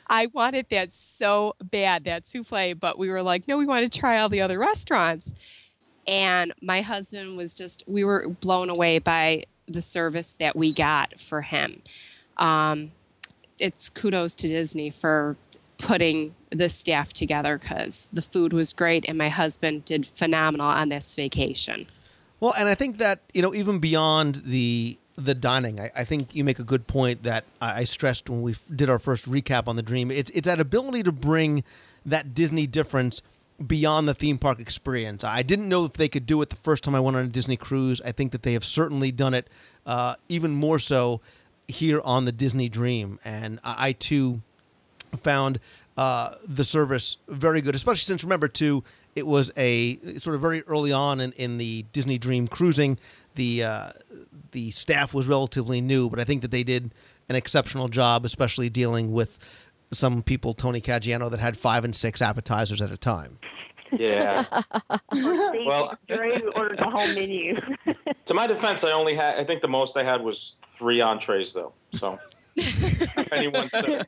[0.10, 4.00] I wanted that so bad, that souffle, but we were like, no, we want to
[4.00, 5.34] try all the other restaurants.
[6.08, 11.20] And my husband was just, we were blown away by the service that we got
[11.20, 11.82] for him.
[12.38, 12.92] Um,
[13.60, 15.36] it's kudos to Disney for
[15.78, 20.90] putting the staff together because the food was great and my husband did phenomenal on
[20.90, 21.88] this vacation.
[22.40, 26.36] Well, and I think that you know even beyond the the dining, I, I think
[26.36, 29.76] you make a good point that I, stressed when we did our first recap on
[29.76, 30.12] the Dream.
[30.12, 31.64] It's it's that ability to bring
[32.06, 33.22] that Disney difference
[33.66, 35.24] beyond the theme park experience.
[35.24, 37.30] I didn't know if they could do it the first time I went on a
[37.30, 38.00] Disney cruise.
[38.06, 39.50] I think that they have certainly done it
[39.88, 41.22] uh, even more so
[41.68, 44.44] here on the Disney Dream, and I, I too
[45.22, 45.60] found
[45.98, 48.84] uh, the service very good, especially since remember too,
[49.16, 53.00] it was a sort of very early on in, in the Disney Dream cruising.
[53.36, 53.90] The uh,
[54.52, 56.92] the staff was relatively new, but I think that they did
[57.30, 59.38] an exceptional job, especially dealing with
[59.92, 63.40] some people, Tony Caggiano, that had five and six appetizers at a time.
[63.92, 64.46] Yeah.
[65.12, 67.60] well, Well- Drew ordered the whole menu.
[68.26, 69.40] to my defense, I only had.
[69.40, 71.74] I think the most I had was three entrees, though.
[71.94, 72.18] So,
[72.56, 74.08] if anyone said,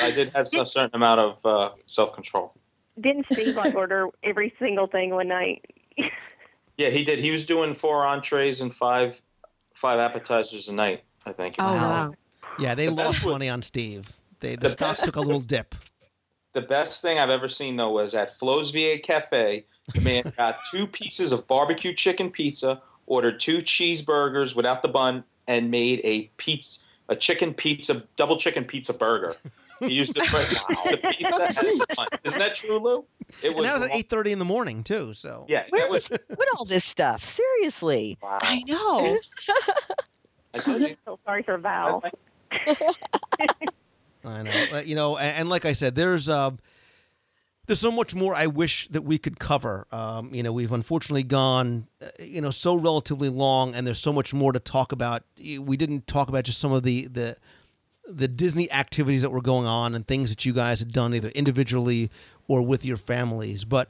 [0.00, 2.54] I did have a certain amount of uh, self control.
[3.00, 5.64] Didn't Steve like order every single thing one night?
[6.76, 7.18] Yeah, he did.
[7.18, 9.20] He was doing four entrees and five
[9.74, 11.04] five appetizers a night.
[11.24, 11.54] I think.
[11.58, 12.14] Oh, wow.
[12.58, 14.12] Yeah, they The lost was- money on Steve.
[14.40, 15.74] They, the The stock best took a little dip.
[16.52, 19.64] The best thing I've ever seen though was at Flo's V8 Cafe.
[19.94, 25.24] The man got two pieces of barbecue chicken pizza, ordered two cheeseburgers without the bun,
[25.46, 29.34] and made a pizza, a chicken pizza, double chicken pizza burger.
[29.82, 30.20] He used the,
[30.90, 32.06] the pizza as the bun.
[32.24, 33.04] Isn't that true, Lou?
[33.42, 35.12] It And that was at eight thirty in the morning too.
[35.14, 36.10] So Yeah, Where it was.
[36.10, 37.22] was what all this stuff?
[37.22, 38.18] Seriously.
[38.22, 39.18] I know.
[40.54, 40.96] I told you.
[41.04, 42.02] So sorry for Val.
[44.24, 44.78] I know.
[44.84, 46.50] You know, and, and like I said, there's uh,
[47.66, 49.86] there's so much more I wish that we could cover.
[49.92, 54.12] Um, you know, we've unfortunately gone, uh, you know, so relatively long, and there's so
[54.12, 55.22] much more to talk about.
[55.38, 57.36] We didn't talk about just some of the the
[58.06, 61.28] the Disney activities that were going on and things that you guys had done either
[61.30, 62.10] individually
[62.48, 63.64] or with your families.
[63.64, 63.88] But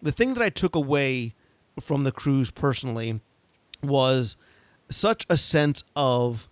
[0.00, 1.34] the thing that I took away
[1.80, 3.20] from the cruise personally
[3.82, 4.36] was
[4.90, 6.48] such a sense of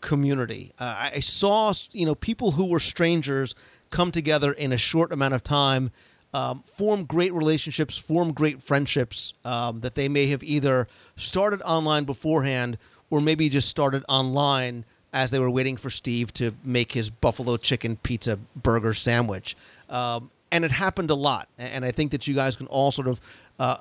[0.00, 0.72] community.
[0.78, 3.54] Uh, I saw, you know, people who were strangers
[3.90, 5.90] come together in a short amount of time,
[6.32, 12.04] um, form great relationships, form great friendships um, that they may have either started online
[12.04, 12.78] beforehand
[13.10, 17.56] or maybe just started online as they were waiting for Steve to make his buffalo
[17.56, 19.56] chicken pizza burger sandwich.
[19.88, 21.48] Um, and it happened a lot.
[21.58, 23.20] And I think that you guys can all sort of,
[23.58, 23.78] uh,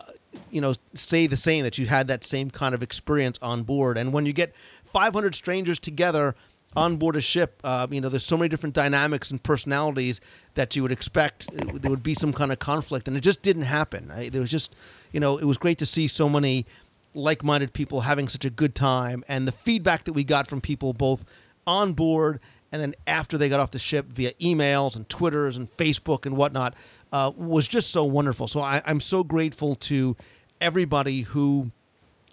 [0.51, 3.97] you know, say the same that you had that same kind of experience on board.
[3.97, 4.53] And when you get
[4.85, 6.35] 500 strangers together
[6.75, 10.21] on board a ship, uh, you know, there's so many different dynamics and personalities
[10.53, 13.41] that you would expect uh, there would be some kind of conflict, and it just
[13.41, 14.11] didn't happen.
[14.11, 14.75] I, there was just,
[15.11, 16.65] you know, it was great to see so many
[17.13, 20.93] like-minded people having such a good time, and the feedback that we got from people
[20.93, 21.25] both
[21.65, 22.39] on board
[22.71, 26.37] and then after they got off the ship via emails and Twitters and Facebook and
[26.37, 26.75] whatnot
[27.11, 28.47] uh, was just so wonderful.
[28.47, 30.15] So I, I'm so grateful to
[30.61, 31.71] everybody who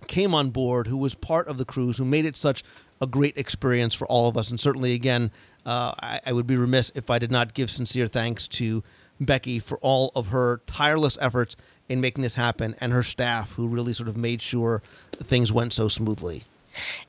[0.07, 2.63] came on board, who was part of the cruise, who made it such
[3.01, 4.51] a great experience for all of us.
[4.51, 5.31] And certainly, again,
[5.65, 8.83] uh, I, I would be remiss if I did not give sincere thanks to
[9.19, 11.57] Becky for all of her tireless efforts
[11.89, 14.83] in making this happen and her staff who really sort of made sure
[15.13, 16.45] things went so smoothly.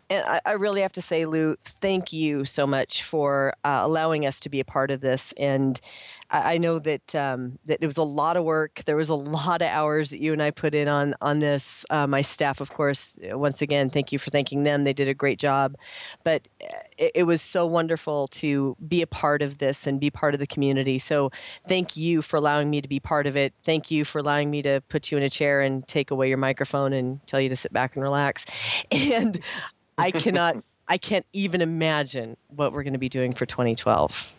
[0.10, 4.26] And I, I really have to say, Lou, thank you so much for uh, allowing
[4.26, 5.34] us to be a part of this.
[5.38, 5.80] And
[6.30, 8.82] I, I know that um, that it was a lot of work.
[8.86, 11.86] There was a lot of hours that you and I put in on on this.
[11.90, 14.84] Uh, my staff, of course, uh, once again, thank you for thanking them.
[14.84, 15.76] They did a great job.
[16.24, 16.68] But uh,
[16.98, 20.40] it, it was so wonderful to be a part of this and be part of
[20.40, 21.00] the community.
[21.00, 21.32] So
[21.68, 23.54] thank you for allowing me to be part of it.
[23.64, 26.38] Thank you for allowing me to put you in a chair and take away your
[26.38, 28.46] microphone and tell you to sit back and relax.
[28.92, 29.40] And
[29.98, 34.34] I cannot, I can't even imagine what we're going to be doing for 2012.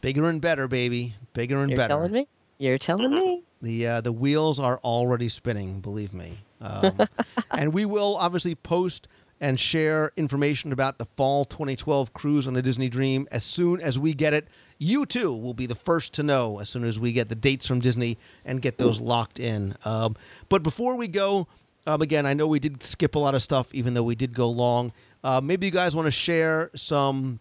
[0.00, 1.14] Bigger and better, baby.
[1.32, 1.70] Bigger and better.
[1.70, 1.88] You're better.
[1.88, 2.28] telling me?
[2.58, 3.42] You're telling me?
[3.62, 6.38] The uh, the wheels are already spinning, believe me.
[6.60, 6.98] Um,
[7.50, 9.08] and we will obviously post
[9.40, 13.98] and share information about the fall 2012 cruise on the Disney Dream as soon as
[13.98, 14.48] we get it.
[14.78, 17.66] You too will be the first to know as soon as we get the dates
[17.66, 19.74] from Disney and get those locked in.
[19.84, 20.16] Um,
[20.48, 21.48] but before we go,
[21.86, 24.34] um, again, I know we did skip a lot of stuff, even though we did
[24.34, 24.92] go long.
[25.24, 27.40] Uh, maybe you guys want to share some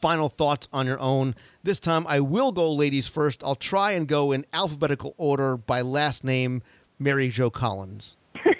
[0.00, 1.34] final thoughts on your own.
[1.62, 3.42] This time I will go ladies first.
[3.44, 6.62] I'll try and go in alphabetical order by last name,
[6.98, 8.16] Mary Jo Collins.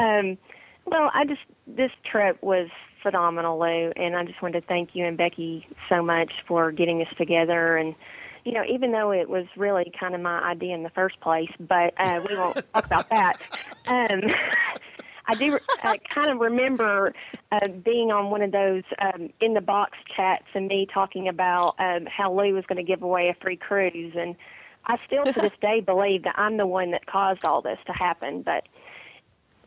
[0.00, 0.38] Um,
[0.86, 2.68] well, I just this trip was
[3.02, 7.02] phenomenal, Lou, and I just wanted to thank you and Becky so much for getting
[7.02, 7.76] us together.
[7.76, 7.94] And
[8.44, 11.50] you know, even though it was really kind of my idea in the first place,
[11.60, 13.34] but uh, we won't talk about that.
[13.86, 14.20] Um,
[15.30, 17.14] I do uh, kind of remember
[17.52, 21.76] uh, being on one of those um, in the box chats and me talking about
[21.78, 24.34] um, how Lou was going to give away a free cruise, and
[24.86, 27.92] I still to this day believe that I'm the one that caused all this to
[27.92, 28.42] happen.
[28.42, 28.66] But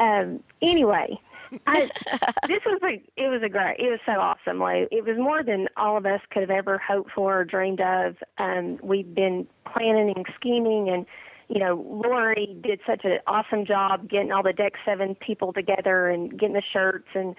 [0.02, 1.18] um, anyway,
[1.66, 1.90] I,
[2.48, 4.88] this was a it was a great it was so awesome, Lou.
[4.92, 8.18] It was more than all of us could have ever hoped for or dreamed of.
[8.38, 11.06] Um, we've been planning and scheming, and
[11.54, 16.10] you know, Lori did such an awesome job getting all the Deck Seven people together
[16.10, 17.36] and getting the shirts, and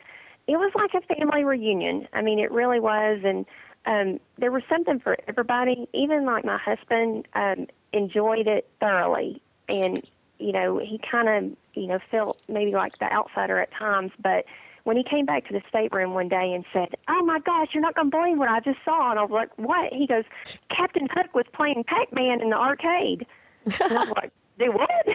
[0.47, 2.07] it was like a family reunion.
[2.13, 3.45] I mean, it really was, and
[3.87, 5.89] um, there was something for everybody.
[5.93, 10.01] Even like my husband um, enjoyed it thoroughly, and
[10.39, 14.45] you know, he kind of you know felt maybe like the outsider at times, but
[14.85, 17.83] when he came back to the stateroom one day and said, "Oh my gosh, you're
[17.83, 20.25] not going to believe what I just saw," and I was like, "What?" He goes,
[20.71, 23.27] "Captain Hook was playing Pac-Man in the arcade."
[23.65, 25.07] And I was like, "Do what?"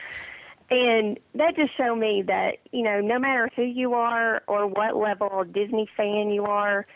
[0.70, 4.96] and that just showed me that you know, no matter who you are or what
[4.96, 6.86] level of Disney fan you are,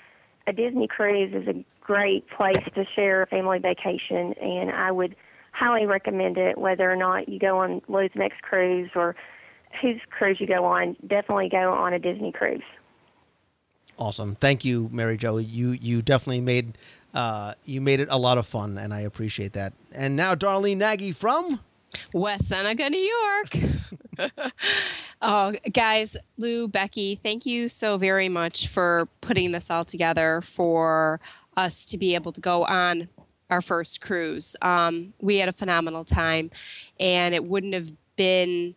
[0.47, 5.17] a Disney cruise is a great place to share a family vacation, and I would
[5.53, 6.59] highly recommend it.
[6.59, 9.17] Whether or not you go on Lou's next cruise or
[9.81, 12.63] whose cruise you go on, definitely go on a Disney cruise.
[13.99, 14.35] Awesome.
[14.35, 15.37] Thank you, Mary Jo.
[15.37, 16.79] You you definitely made
[17.15, 19.73] uh, you made it a lot of fun, and I appreciate that.
[19.95, 21.61] And now, Darlene Nagy from
[22.13, 24.33] West Seneca, New York.
[25.23, 31.21] oh, guys, Lou, Becky, thank you so very much for putting this all together for
[31.57, 33.09] us to be able to go on
[33.51, 34.55] our first cruise.
[34.63, 36.51] Um, we had a phenomenal time,
[36.99, 38.75] and it wouldn't have been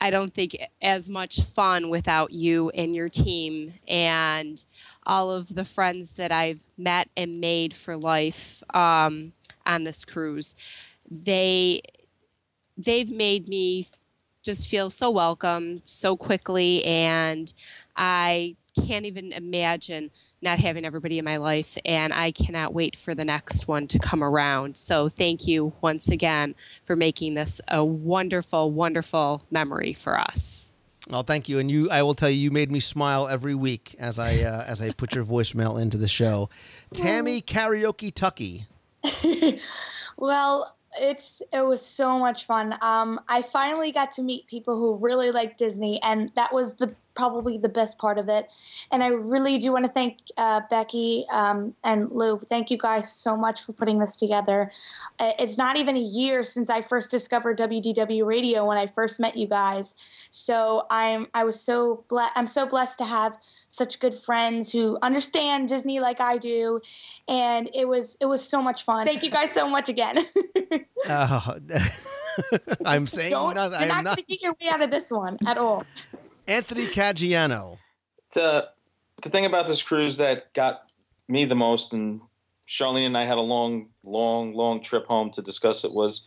[0.00, 4.62] I don't think as much fun without you and your team and
[5.06, 9.32] all of the friends that I've met and made for life um,
[9.64, 10.56] on this cruise.
[11.10, 11.80] They
[12.76, 13.86] they've made me
[14.42, 17.52] just feel so welcome so quickly, and
[17.96, 18.56] I
[18.86, 20.10] can't even imagine
[20.42, 23.98] not having everybody in my life, and I cannot wait for the next one to
[23.98, 24.76] come around.
[24.76, 26.54] So, thank you once again
[26.84, 30.65] for making this a wonderful, wonderful memory for us.
[31.10, 31.58] Oh, thank you.
[31.58, 34.64] And you, I will tell you, you made me smile every week as I uh,
[34.66, 36.50] as I put your voicemail into the show.
[36.92, 38.66] Tammy Karaoke Tucky.
[40.18, 42.76] Well, it's it was so much fun.
[42.80, 46.94] Um, I finally got to meet people who really like Disney, and that was the
[47.16, 48.48] probably the best part of it.
[48.92, 52.40] And I really do want to thank uh, Becky um, and Lou.
[52.48, 54.70] Thank you guys so much for putting this together.
[55.18, 59.36] It's not even a year since I first discovered WDW Radio when I first met
[59.36, 59.94] you guys.
[60.30, 63.36] So I'm I was so ble- I'm so blessed to have
[63.68, 66.80] such good friends who understand Disney like I do,
[67.26, 69.06] and it was it was so much fun.
[69.06, 70.18] Thank you guys so much again.
[71.08, 71.58] Uh,
[72.84, 73.80] I'm saying Don't, nothing.
[73.80, 74.16] you're not, not.
[74.16, 75.84] going to get your way out of this one at all.
[76.46, 77.78] Anthony Caggiano.
[78.34, 78.68] the
[79.22, 80.90] the thing about this cruise that got
[81.28, 82.20] me the most, and
[82.68, 86.24] Charlene and I had a long, long, long trip home to discuss it, was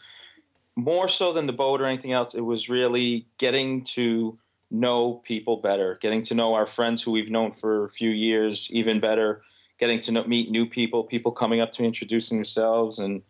[0.76, 2.34] more so than the boat or anything else.
[2.34, 4.38] It was really getting to
[4.72, 8.70] know people better, getting to know our friends who we've known for a few years
[8.72, 9.41] even better,
[9.80, 13.24] getting to know, meet new people, people coming up to me, introducing themselves, and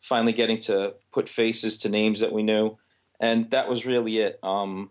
[0.00, 2.76] finally getting to put faces to names that we knew.
[3.20, 4.38] And that was really it.
[4.42, 4.90] Um,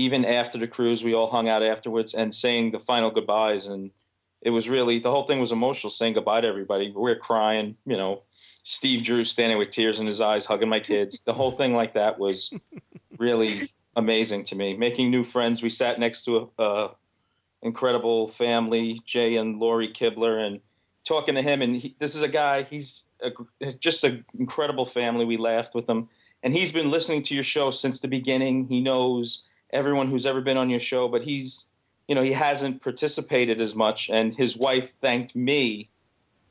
[0.00, 3.66] even after the cruise, we all hung out afterwards and saying the final goodbyes.
[3.66, 3.90] And
[4.40, 6.90] it was really the whole thing was emotional, saying goodbye to everybody.
[6.90, 8.22] We were crying, you know.
[8.62, 11.22] Steve Drew standing with tears in his eyes, hugging my kids.
[11.22, 12.52] The whole thing like that was
[13.18, 14.76] really amazing to me.
[14.76, 15.62] Making new friends.
[15.62, 16.90] We sat next to a, a
[17.62, 20.60] incredible family, Jay and Lori Kibler, and
[21.04, 21.62] talking to him.
[21.62, 22.62] And he, this is a guy.
[22.62, 25.24] He's a, just an incredible family.
[25.24, 26.08] We laughed with him,
[26.42, 28.68] and he's been listening to your show since the beginning.
[28.68, 31.66] He knows everyone who's ever been on your show, but he's
[32.08, 34.10] you know he hasn't participated as much.
[34.10, 35.88] And his wife thanked me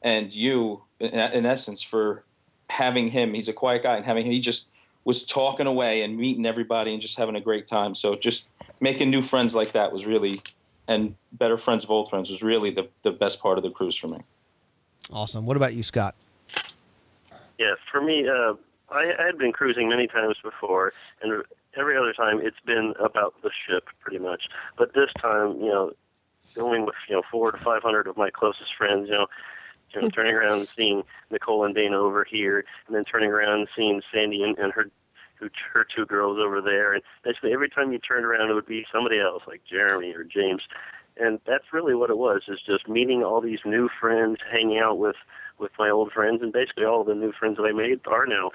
[0.02, 2.24] and you in, in essence for
[2.70, 3.34] having him.
[3.34, 4.32] He's a quiet guy and having him.
[4.32, 4.70] He just
[5.06, 7.96] was talking away and meeting everybody and just having a great time.
[7.96, 10.42] So just making new friends like that was really
[10.88, 13.96] and better friends of old friends was really the, the best part of the cruise
[13.96, 14.18] for me.
[15.14, 15.46] Awesome.
[15.46, 16.16] What about you, Scott?
[17.60, 18.56] Yeah, for me, uh,
[18.90, 21.44] I, I had been cruising many times before, and
[21.80, 24.44] every other time it's been about the ship, pretty much.
[24.78, 25.92] But this time, you know,
[26.56, 29.28] going with you know four to five hundred of my closest friends, you know,
[29.94, 30.16] you know, mm-hmm.
[30.16, 34.02] turning around and seeing Nicole and Dana over here, and then turning around and seeing
[34.12, 34.90] Sandy and, and her
[35.40, 38.66] who her two girls over there, and basically every time you turned around, it would
[38.66, 40.62] be somebody else, like Jeremy or James,
[41.16, 44.98] and that's really what it was, is just meeting all these new friends, hanging out
[44.98, 45.16] with
[45.58, 48.52] with my old friends, and basically all the new friends that I made are now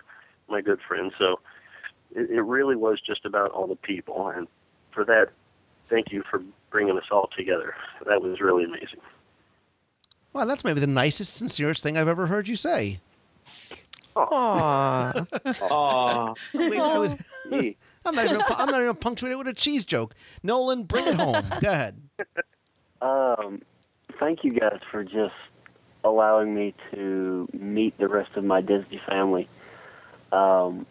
[0.48, 1.14] my good friends.
[1.18, 1.40] So
[2.14, 4.46] it, it really was just about all the people, and
[4.92, 5.28] for that,
[5.90, 7.74] thank you for bringing us all together.
[8.06, 9.00] That was really amazing.
[10.32, 13.00] Well, that's maybe the nicest, sincerest thing I've ever heard you say.
[14.16, 15.26] Aww.
[15.70, 16.34] Aw.
[16.54, 17.14] Wait, I was,
[18.04, 18.42] I'm not even.
[18.48, 20.14] I'm not even punctuated with a cheese joke.
[20.42, 21.42] Nolan, bring it home.
[21.60, 22.00] Go ahead.
[23.02, 23.62] Um,
[24.20, 25.34] thank you guys for just
[26.04, 29.48] allowing me to meet the rest of my Disney family.
[30.32, 30.86] Um,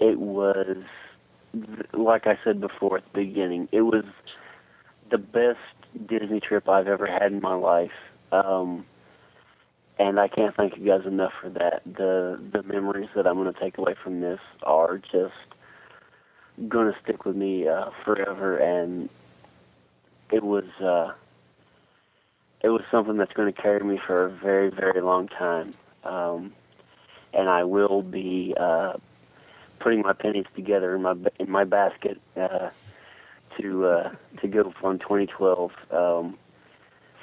[0.00, 0.78] it was,
[1.92, 4.04] like I said before at the beginning, it was
[5.10, 5.58] the best
[6.06, 7.92] Disney trip I've ever had in my life.
[8.32, 8.86] Um,
[9.98, 11.82] and I can't thank you guys enough for that.
[11.84, 15.34] The the memories that I'm going to take away from this are just
[16.68, 19.10] going to stick with me uh, forever, and
[20.32, 21.12] it was uh,
[22.62, 25.74] it was something that's going to carry me for a very very long time.
[26.02, 26.54] Um,
[27.34, 28.94] and I will be uh,
[29.80, 32.70] putting my pennies together in my in my basket uh,
[33.58, 35.72] to uh, to go on 2012.
[35.90, 36.38] Um,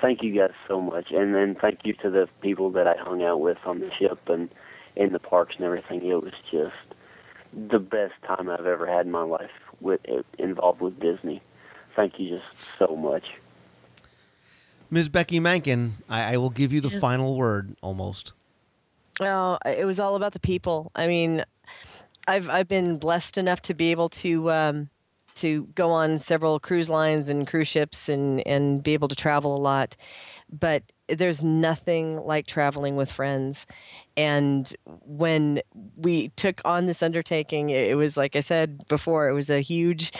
[0.01, 3.23] thank you guys so much, and then thank you to the people that I hung
[3.23, 4.49] out with on the ship and
[4.95, 6.05] in the parks and everything.
[6.05, 6.75] It was just
[7.53, 10.01] the best time I've ever had in my life with
[10.37, 11.41] involved with Disney.
[11.95, 12.45] Thank you just
[12.77, 13.23] so much.
[14.89, 15.09] Ms.
[15.09, 18.33] Becky Mankin, I, I will give you the final word almost.
[19.19, 20.91] Oh, it was all about the people.
[20.95, 21.43] I mean,
[22.27, 24.89] I've I've been blessed enough to be able to um,
[25.35, 29.55] to go on several cruise lines and cruise ships and and be able to travel
[29.55, 29.95] a lot,
[30.51, 33.65] but there's nothing like traveling with friends.
[34.15, 34.73] And
[35.05, 35.61] when
[35.95, 40.11] we took on this undertaking, it, was like I said before, it was a huge,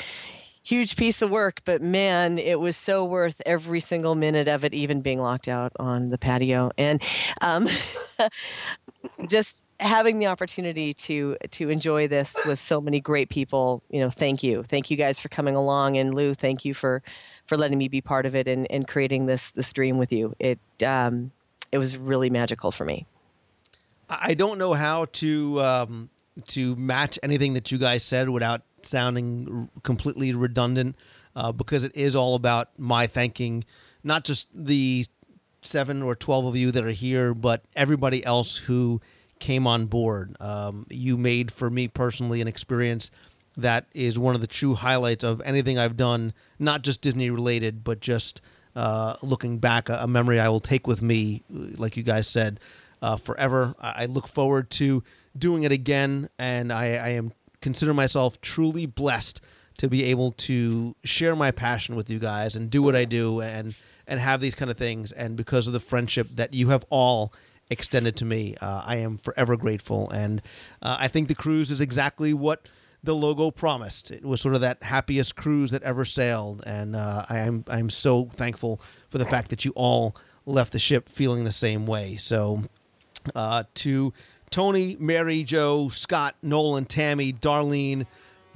[0.63, 1.61] huge piece of work.
[1.65, 5.73] But man, it was so worth every single minute of it, even being locked out
[5.79, 6.71] on the patio.
[6.77, 7.01] And
[7.41, 7.67] um,
[9.27, 14.09] just having the opportunity to to enjoy this with so many great people you know
[14.09, 14.63] thank you.
[14.63, 15.97] Thank you guys for coming along.
[15.97, 17.03] And lou thank you for
[17.45, 20.35] for letting me be part of it and, and creating this this dream with you.
[20.39, 21.31] It um
[21.71, 23.05] it was really magical for me.
[24.09, 26.09] I don't know how to um,
[26.45, 30.95] to match anything that you guys said without sounding completely redundant,
[31.35, 33.65] uh, because it is all about my thanking
[34.03, 35.05] not just the
[35.61, 39.01] seven or twelve of you that are here, but everybody else who
[39.39, 40.35] came on board.
[40.39, 43.11] Um, you made for me personally an experience
[43.55, 47.83] that is one of the true highlights of anything I've done, not just Disney related,
[47.83, 48.41] but just
[48.75, 52.59] uh, looking back, a, memory I will take with me, like you guys said,
[53.01, 53.73] uh, forever.
[53.81, 55.03] I I look forward to
[55.35, 59.41] doing it again, and I, I am consider myself truly blessed
[59.77, 63.41] to be able to share my passion with you guys and do what I do
[63.41, 63.75] and
[64.07, 65.11] and have these kind of things.
[65.11, 67.33] And because of the friendship that you have all
[67.69, 70.09] extended to me, uh, I am forever grateful.
[70.09, 70.41] And
[70.81, 72.67] uh, I think the cruise is exactly what
[73.03, 74.11] the logo promised.
[74.11, 77.89] It was sort of that happiest cruise that ever sailed, and uh, I am I'm
[77.89, 80.15] so thankful for the fact that you all
[80.45, 82.17] left the ship feeling the same way.
[82.17, 82.63] So,
[83.35, 84.13] uh, to
[84.49, 88.05] Tony, Mary, Joe, Scott, Nolan, Tammy, Darlene,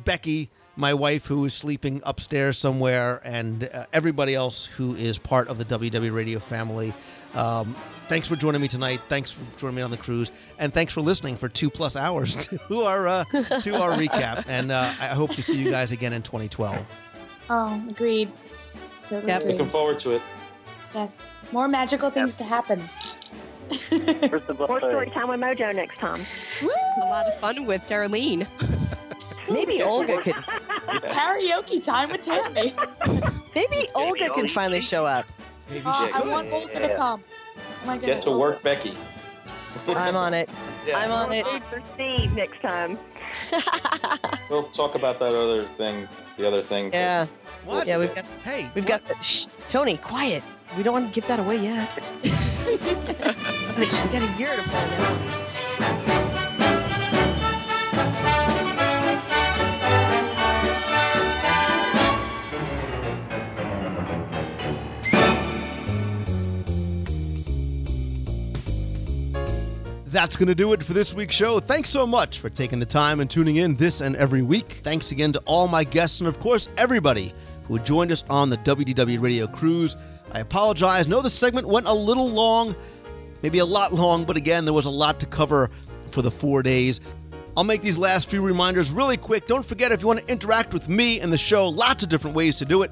[0.03, 5.47] Becky, my wife who is sleeping upstairs somewhere, and uh, everybody else who is part
[5.47, 6.93] of the WDW Radio family.
[7.33, 7.75] Um,
[8.11, 8.99] thanks for joining me tonight.
[9.07, 12.35] Thanks for joining me on the cruise, and thanks for listening for two plus hours
[12.67, 13.23] to our uh,
[13.61, 14.43] to our recap.
[14.49, 16.85] And uh, I hope to see you guys again in 2012.
[17.49, 18.29] Oh, agreed.
[19.07, 19.71] Totally Looking agreed.
[19.71, 20.21] forward to it.
[20.93, 21.13] Yes.
[21.53, 22.83] More magical things to happen.
[23.89, 26.21] More story time with Mojo next time.
[26.61, 28.45] A lot of fun with Darlene.
[29.49, 30.33] maybe olga could
[31.15, 32.73] Karaoke time with Tammy.
[33.55, 35.25] maybe olga can finally show up
[35.71, 37.23] Maybe Uh, she I want Olga to come.
[37.57, 38.25] Oh my Get goodness.
[38.25, 38.95] to work, Becky.
[39.87, 40.49] i'm on it
[40.87, 40.97] Yeah.
[40.99, 42.97] i'm on it Food for Steve next time.
[44.49, 46.09] We'll talk about that other thing.
[46.37, 46.91] The other thing.
[46.91, 47.25] yeah
[47.63, 47.87] What?
[47.87, 50.43] yeah we've got Hey, we've got the, shh, tony quiet
[50.75, 56.20] we don't want to give that away yet we got a year to find out
[70.11, 71.61] That's going to do it for this week's show.
[71.61, 74.81] Thanks so much for taking the time and tuning in this and every week.
[74.83, 77.33] Thanks again to all my guests and, of course, everybody
[77.65, 79.95] who joined us on the WDW Radio Cruise.
[80.33, 81.07] I apologize.
[81.07, 82.75] Know the segment went a little long,
[83.41, 85.71] maybe a lot long, but again, there was a lot to cover
[86.11, 86.99] for the four days.
[87.55, 89.47] I'll make these last few reminders really quick.
[89.47, 92.35] Don't forget if you want to interact with me and the show, lots of different
[92.35, 92.91] ways to do it.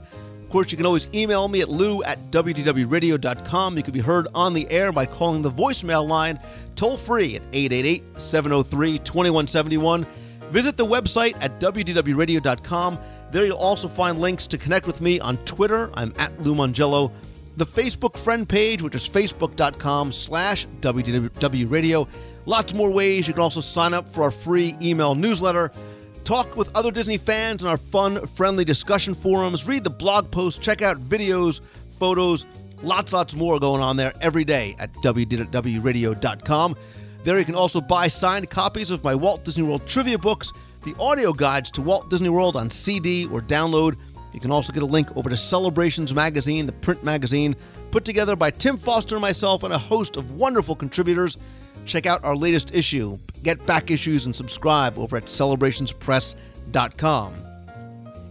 [0.50, 3.78] Of course, you can always email me at lou at wdwradio.com.
[3.78, 6.40] You can be heard on the air by calling the voicemail line
[6.76, 10.08] toll free at 888 703 2171.
[10.50, 12.98] Visit the website at wdwradio.com.
[13.30, 15.92] There you'll also find links to connect with me on Twitter.
[15.94, 17.12] I'm at Lou Mongello.
[17.58, 22.08] The Facebook friend page, which is facebook.com slash wdwradio.
[22.48, 23.28] Lots more ways.
[23.28, 25.72] You can also sign up for our free email newsletter
[26.24, 30.64] talk with other Disney fans in our fun, friendly discussion forums, read the blog posts,
[30.64, 31.62] check out videos,
[32.00, 32.46] photos,
[32.82, 36.76] lots, lots more going on there every day at wdwradio.com.
[37.24, 40.52] There you can also buy signed copies of my Walt Disney World trivia books,
[40.84, 43.98] the audio guides to Walt Disney World on CD or download.
[44.34, 47.56] You can also get a link over to Celebrations Magazine, the print magazine,
[47.92, 51.38] put together by Tim Foster and myself and a host of wonderful contributors.
[51.90, 53.18] Check out our latest issue.
[53.42, 57.34] Get back issues and subscribe over at celebrationspress.com.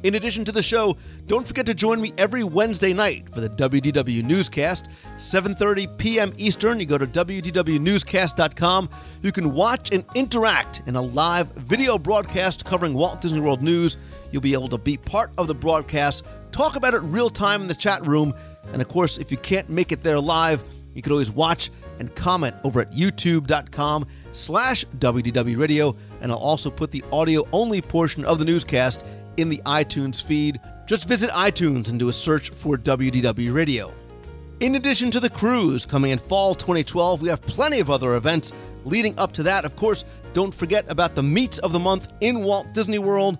[0.04, 3.48] In addition to the show, don't forget to join me every Wednesday night for the
[3.48, 6.32] WDW Newscast, 7:30 p.m.
[6.36, 6.78] Eastern.
[6.78, 8.88] You go to wdwnewscast.com.
[9.22, 13.96] You can watch and interact in a live video broadcast covering Walt Disney World news.
[14.30, 17.66] You'll be able to be part of the broadcast, talk about it real time in
[17.66, 18.34] the chat room,
[18.72, 20.62] and of course, if you can't make it there live,
[20.94, 26.70] you can always watch and comment over at youtube.com slash WDW Radio, and I'll also
[26.70, 29.04] put the audio only portion of the newscast
[29.36, 30.60] in the iTunes feed.
[30.86, 33.92] Just visit iTunes and do a search for WDW Radio.
[34.60, 38.52] In addition to the cruise coming in fall 2012, we have plenty of other events
[38.84, 39.64] leading up to that.
[39.64, 43.38] Of course, don't forget about the meet of the month in Walt Disney World,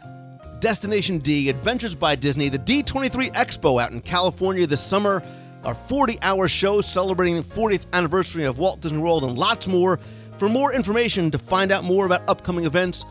[0.61, 5.23] Destination D, Adventures by Disney, the D23 Expo out in California this summer,
[5.69, 9.99] our 40 hour show celebrating the 40th anniversary of Walt Disney World, and lots more.
[10.39, 13.05] For more information to find out more about upcoming events,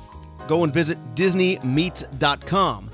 [0.47, 2.89] go and visit DisneyMeets.com.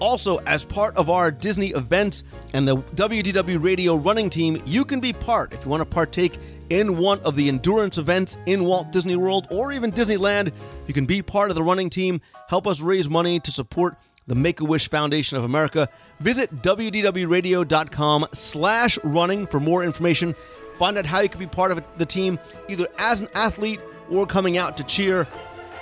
[0.00, 5.00] Also, as part of our Disney events and the WDW Radio running team, you can
[5.00, 6.38] be part if you want to partake
[6.68, 10.52] in one of the endurance events in Walt Disney World or even Disneyland.
[10.86, 12.20] You can be part of the running team,
[12.50, 13.96] help us raise money to support
[14.26, 15.88] the Make-A-Wish Foundation of America.
[16.20, 20.34] Visit wdwradio.com slash running for more information.
[20.78, 22.38] Find out how you can be part of the team,
[22.68, 23.80] either as an athlete
[24.10, 25.26] or coming out to cheer.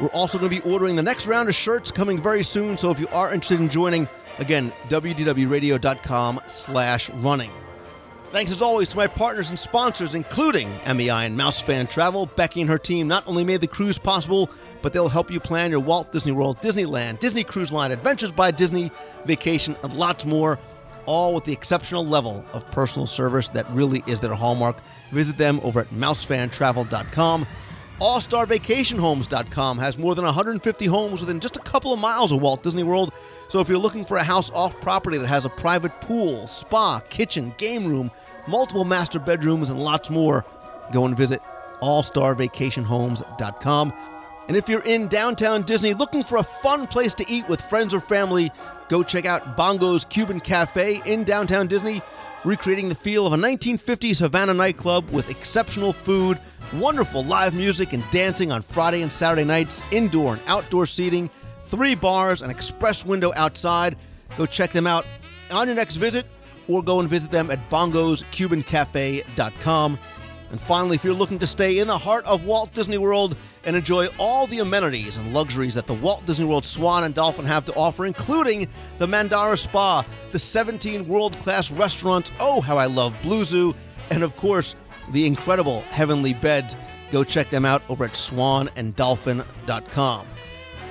[0.00, 2.76] We're also going to be ordering the next round of shirts coming very soon.
[2.76, 4.08] So if you are interested in joining,
[4.38, 7.50] again, wdwradio.com slash running.
[8.34, 12.26] Thanks as always to my partners and sponsors, including MEI and Mouse Fan Travel.
[12.26, 14.50] Becky and her team not only made the cruise possible,
[14.82, 18.50] but they'll help you plan your Walt Disney World, Disneyland, Disney Cruise Line, Adventures by
[18.50, 18.90] Disney,
[19.24, 20.58] vacation, and lots more,
[21.06, 24.78] all with the exceptional level of personal service that really is their hallmark.
[25.12, 27.46] Visit them over at mousefantravel.com.
[28.00, 32.82] AllStarVacationHomes.com has more than 150 homes within just a couple of miles of Walt Disney
[32.82, 33.12] World.
[33.48, 37.00] So if you're looking for a house off property that has a private pool, spa,
[37.08, 38.10] kitchen, game room,
[38.48, 40.44] multiple master bedrooms, and lots more,
[40.92, 41.40] go and visit
[41.82, 43.92] allstarvacationhomes.com.
[44.48, 47.94] And if you're in downtown Disney looking for a fun place to eat with friends
[47.94, 48.50] or family,
[48.88, 52.02] go check out Bongo's Cuban Cafe in downtown Disney,
[52.44, 56.38] recreating the feel of a 1950s Havana nightclub with exceptional food,
[56.74, 61.28] wonderful live music and dancing on Friday and Saturday nights, indoor and outdoor seating,
[61.64, 63.96] three bars, an express window outside.
[64.36, 65.06] Go check them out
[65.50, 66.26] on your next visit
[66.68, 69.98] or go and visit them at bongoscubancafe.com.
[70.50, 73.76] And finally, if you're looking to stay in the heart of Walt Disney World and
[73.76, 77.64] enjoy all the amenities and luxuries that the Walt Disney World Swan and Dolphin have
[77.66, 78.68] to offer, including
[78.98, 83.74] the Mandara Spa, the 17 world class restaurants, oh, how I love Blue Zoo,
[84.10, 84.74] and of course,
[85.12, 86.76] the incredible Heavenly Beds,
[87.10, 90.26] go check them out over at swananddolphin.com.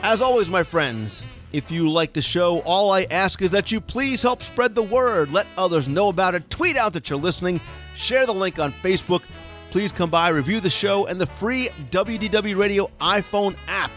[0.03, 1.23] As always, my friends,
[1.53, 4.83] if you like the show, all I ask is that you please help spread the
[4.83, 5.31] word.
[5.31, 6.49] Let others know about it.
[6.49, 7.61] Tweet out that you're listening.
[7.95, 9.21] Share the link on Facebook.
[9.73, 13.89] Please come by, review the show and the free WDW Radio iPhone app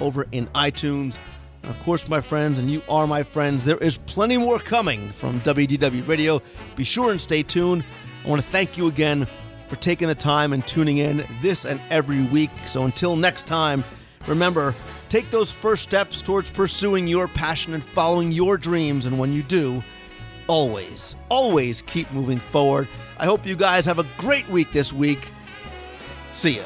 [0.00, 1.16] over in iTunes.
[1.62, 5.10] And of course, my friends, and you are my friends, there is plenty more coming
[5.10, 6.42] from WDW Radio.
[6.74, 7.84] Be sure and stay tuned.
[8.24, 9.28] I want to thank you again
[9.68, 12.50] for taking the time and tuning in this and every week.
[12.66, 13.84] So until next time,
[14.26, 14.74] remember,
[15.08, 19.06] take those first steps towards pursuing your passion and following your dreams.
[19.06, 19.84] And when you do,
[20.46, 22.88] always, always keep moving forward.
[23.18, 25.28] I hope you guys have a great week this week.
[26.30, 26.62] See ya.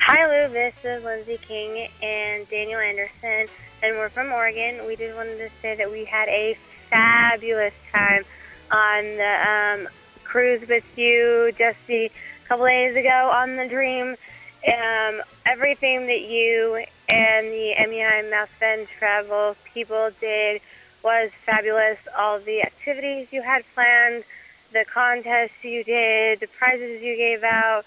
[0.00, 0.52] Hi, Lou.
[0.52, 3.46] This is Lindsay King and Daniel Anderson,
[3.82, 4.86] and we're from Oregon.
[4.86, 6.56] We just wanted to say that we had a
[6.90, 8.24] fabulous time
[8.70, 9.88] on the um,
[10.24, 12.10] cruise with you just a
[12.48, 14.16] couple days ago on the Dream.
[14.66, 20.60] Um, everything that you and the MEI Mouse Travel people did
[21.02, 21.98] was fabulous.
[22.16, 24.24] All the activities you had planned,
[24.72, 27.84] the contests you did, the prizes you gave out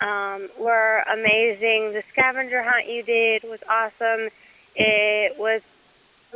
[0.00, 1.92] um, were amazing.
[1.92, 4.28] The scavenger hunt you did was awesome.
[4.74, 5.62] It was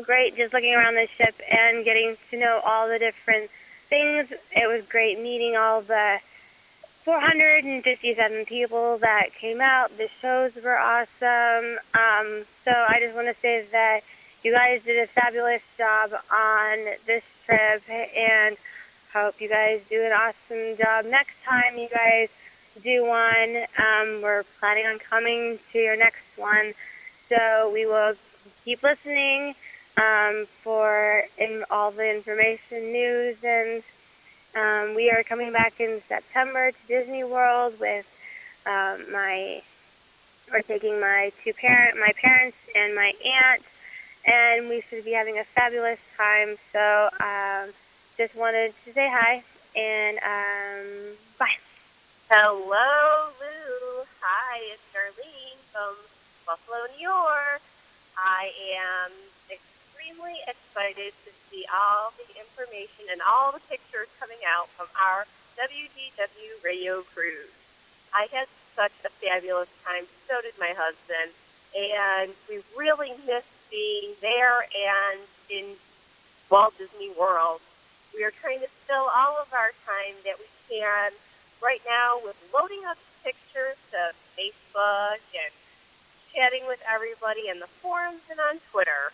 [0.02, 3.50] great just looking around the ship and getting to know all the different
[3.88, 4.32] things.
[4.54, 6.20] It was great meeting all the
[7.04, 9.96] 457 people that came out.
[9.96, 11.78] The shows were awesome.
[11.94, 14.02] Um, so I just want to say that
[14.47, 18.56] you guys did a fabulous job on this trip and
[19.12, 22.28] hope you guys do an awesome job next time you guys
[22.81, 23.64] do one.
[23.77, 26.74] Um, we're planning on coming to your next one.
[27.28, 28.14] So we will
[28.64, 29.56] keep listening
[29.97, 33.82] um, for in all the information, news, and
[34.55, 38.06] um, we are coming back in September to Disney World with
[38.64, 39.60] um, my.
[40.52, 43.64] We're taking my two parent, my parents, and my aunt,
[44.26, 46.56] and we should be having a fabulous time.
[46.72, 47.70] So, um,
[48.16, 49.42] just wanted to say hi
[49.76, 51.60] and um, bye.
[52.30, 54.04] Hello, Lou.
[54.22, 55.94] Hi, it's Darlene from
[56.46, 57.62] Buffalo, New York.
[58.16, 59.12] I am
[59.52, 65.26] extremely excited to see all the information and all the pictures coming out from our
[65.60, 67.52] WDW radio cruise.
[68.14, 70.04] I had such a fabulous time.
[70.28, 71.32] So did my husband.
[71.76, 75.20] And we really missed being there and
[75.51, 75.64] in
[76.51, 77.60] Walt Disney World.
[78.14, 81.12] We are trying to fill all of our time that we can
[81.62, 85.52] right now with loading up pictures to Facebook and
[86.34, 89.12] chatting with everybody in the forums and on Twitter.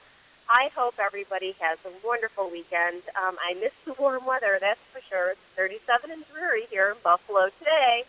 [0.49, 3.03] I hope everybody has a wonderful weekend.
[3.16, 5.31] Um, I miss the warm weather, that's for sure.
[5.31, 8.05] It's 37 and dreary here in Buffalo today.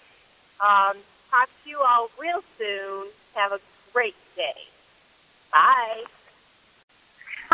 [0.59, 0.97] Um,
[1.29, 3.07] talk to you all real soon.
[3.35, 3.59] Have a
[3.93, 4.55] great day.
[5.51, 6.03] Bye.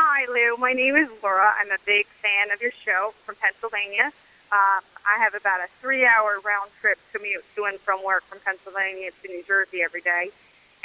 [0.01, 0.55] Hi, Lou.
[0.55, 1.53] My name is Laura.
[1.59, 4.13] I'm a big fan of your show from Pennsylvania.
[4.49, 9.11] Um, I have about a three-hour round trip commute to and from work from Pennsylvania
[9.11, 10.31] to New Jersey every day,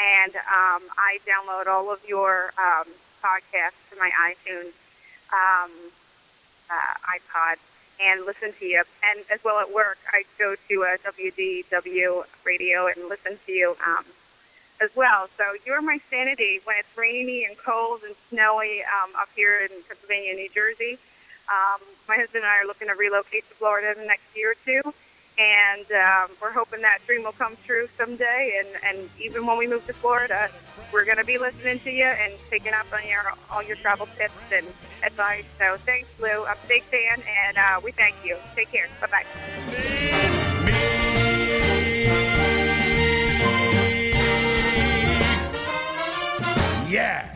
[0.00, 2.86] and um, I download all of your um,
[3.22, 4.74] podcasts to my iTunes
[5.30, 5.70] um,
[6.68, 7.58] uh, iPod
[8.02, 8.82] and listen to you.
[9.04, 13.76] And as well at work, I go to a WDW radio and listen to you
[13.86, 14.06] um,
[14.84, 15.28] as well.
[15.36, 19.70] So you're my sanity when it's rainy and cold and snowy um, up here in
[19.88, 20.98] Pennsylvania New Jersey.
[21.48, 24.52] Um, my husband and I are looking to relocate to Florida in the next year
[24.52, 24.94] or two,
[25.38, 28.60] and um, we're hoping that dream will come true someday.
[28.60, 30.50] And, and even when we move to Florida,
[30.92, 34.08] we're going to be listening to you and picking up on your all your travel
[34.16, 34.66] tips and
[35.02, 35.44] advice.
[35.58, 36.44] So thanks, Lou.
[36.46, 38.36] I'm a big fan, and uh, we thank you.
[38.54, 38.88] Take care.
[39.00, 40.43] Bye bye.
[46.88, 47.30] Yeah!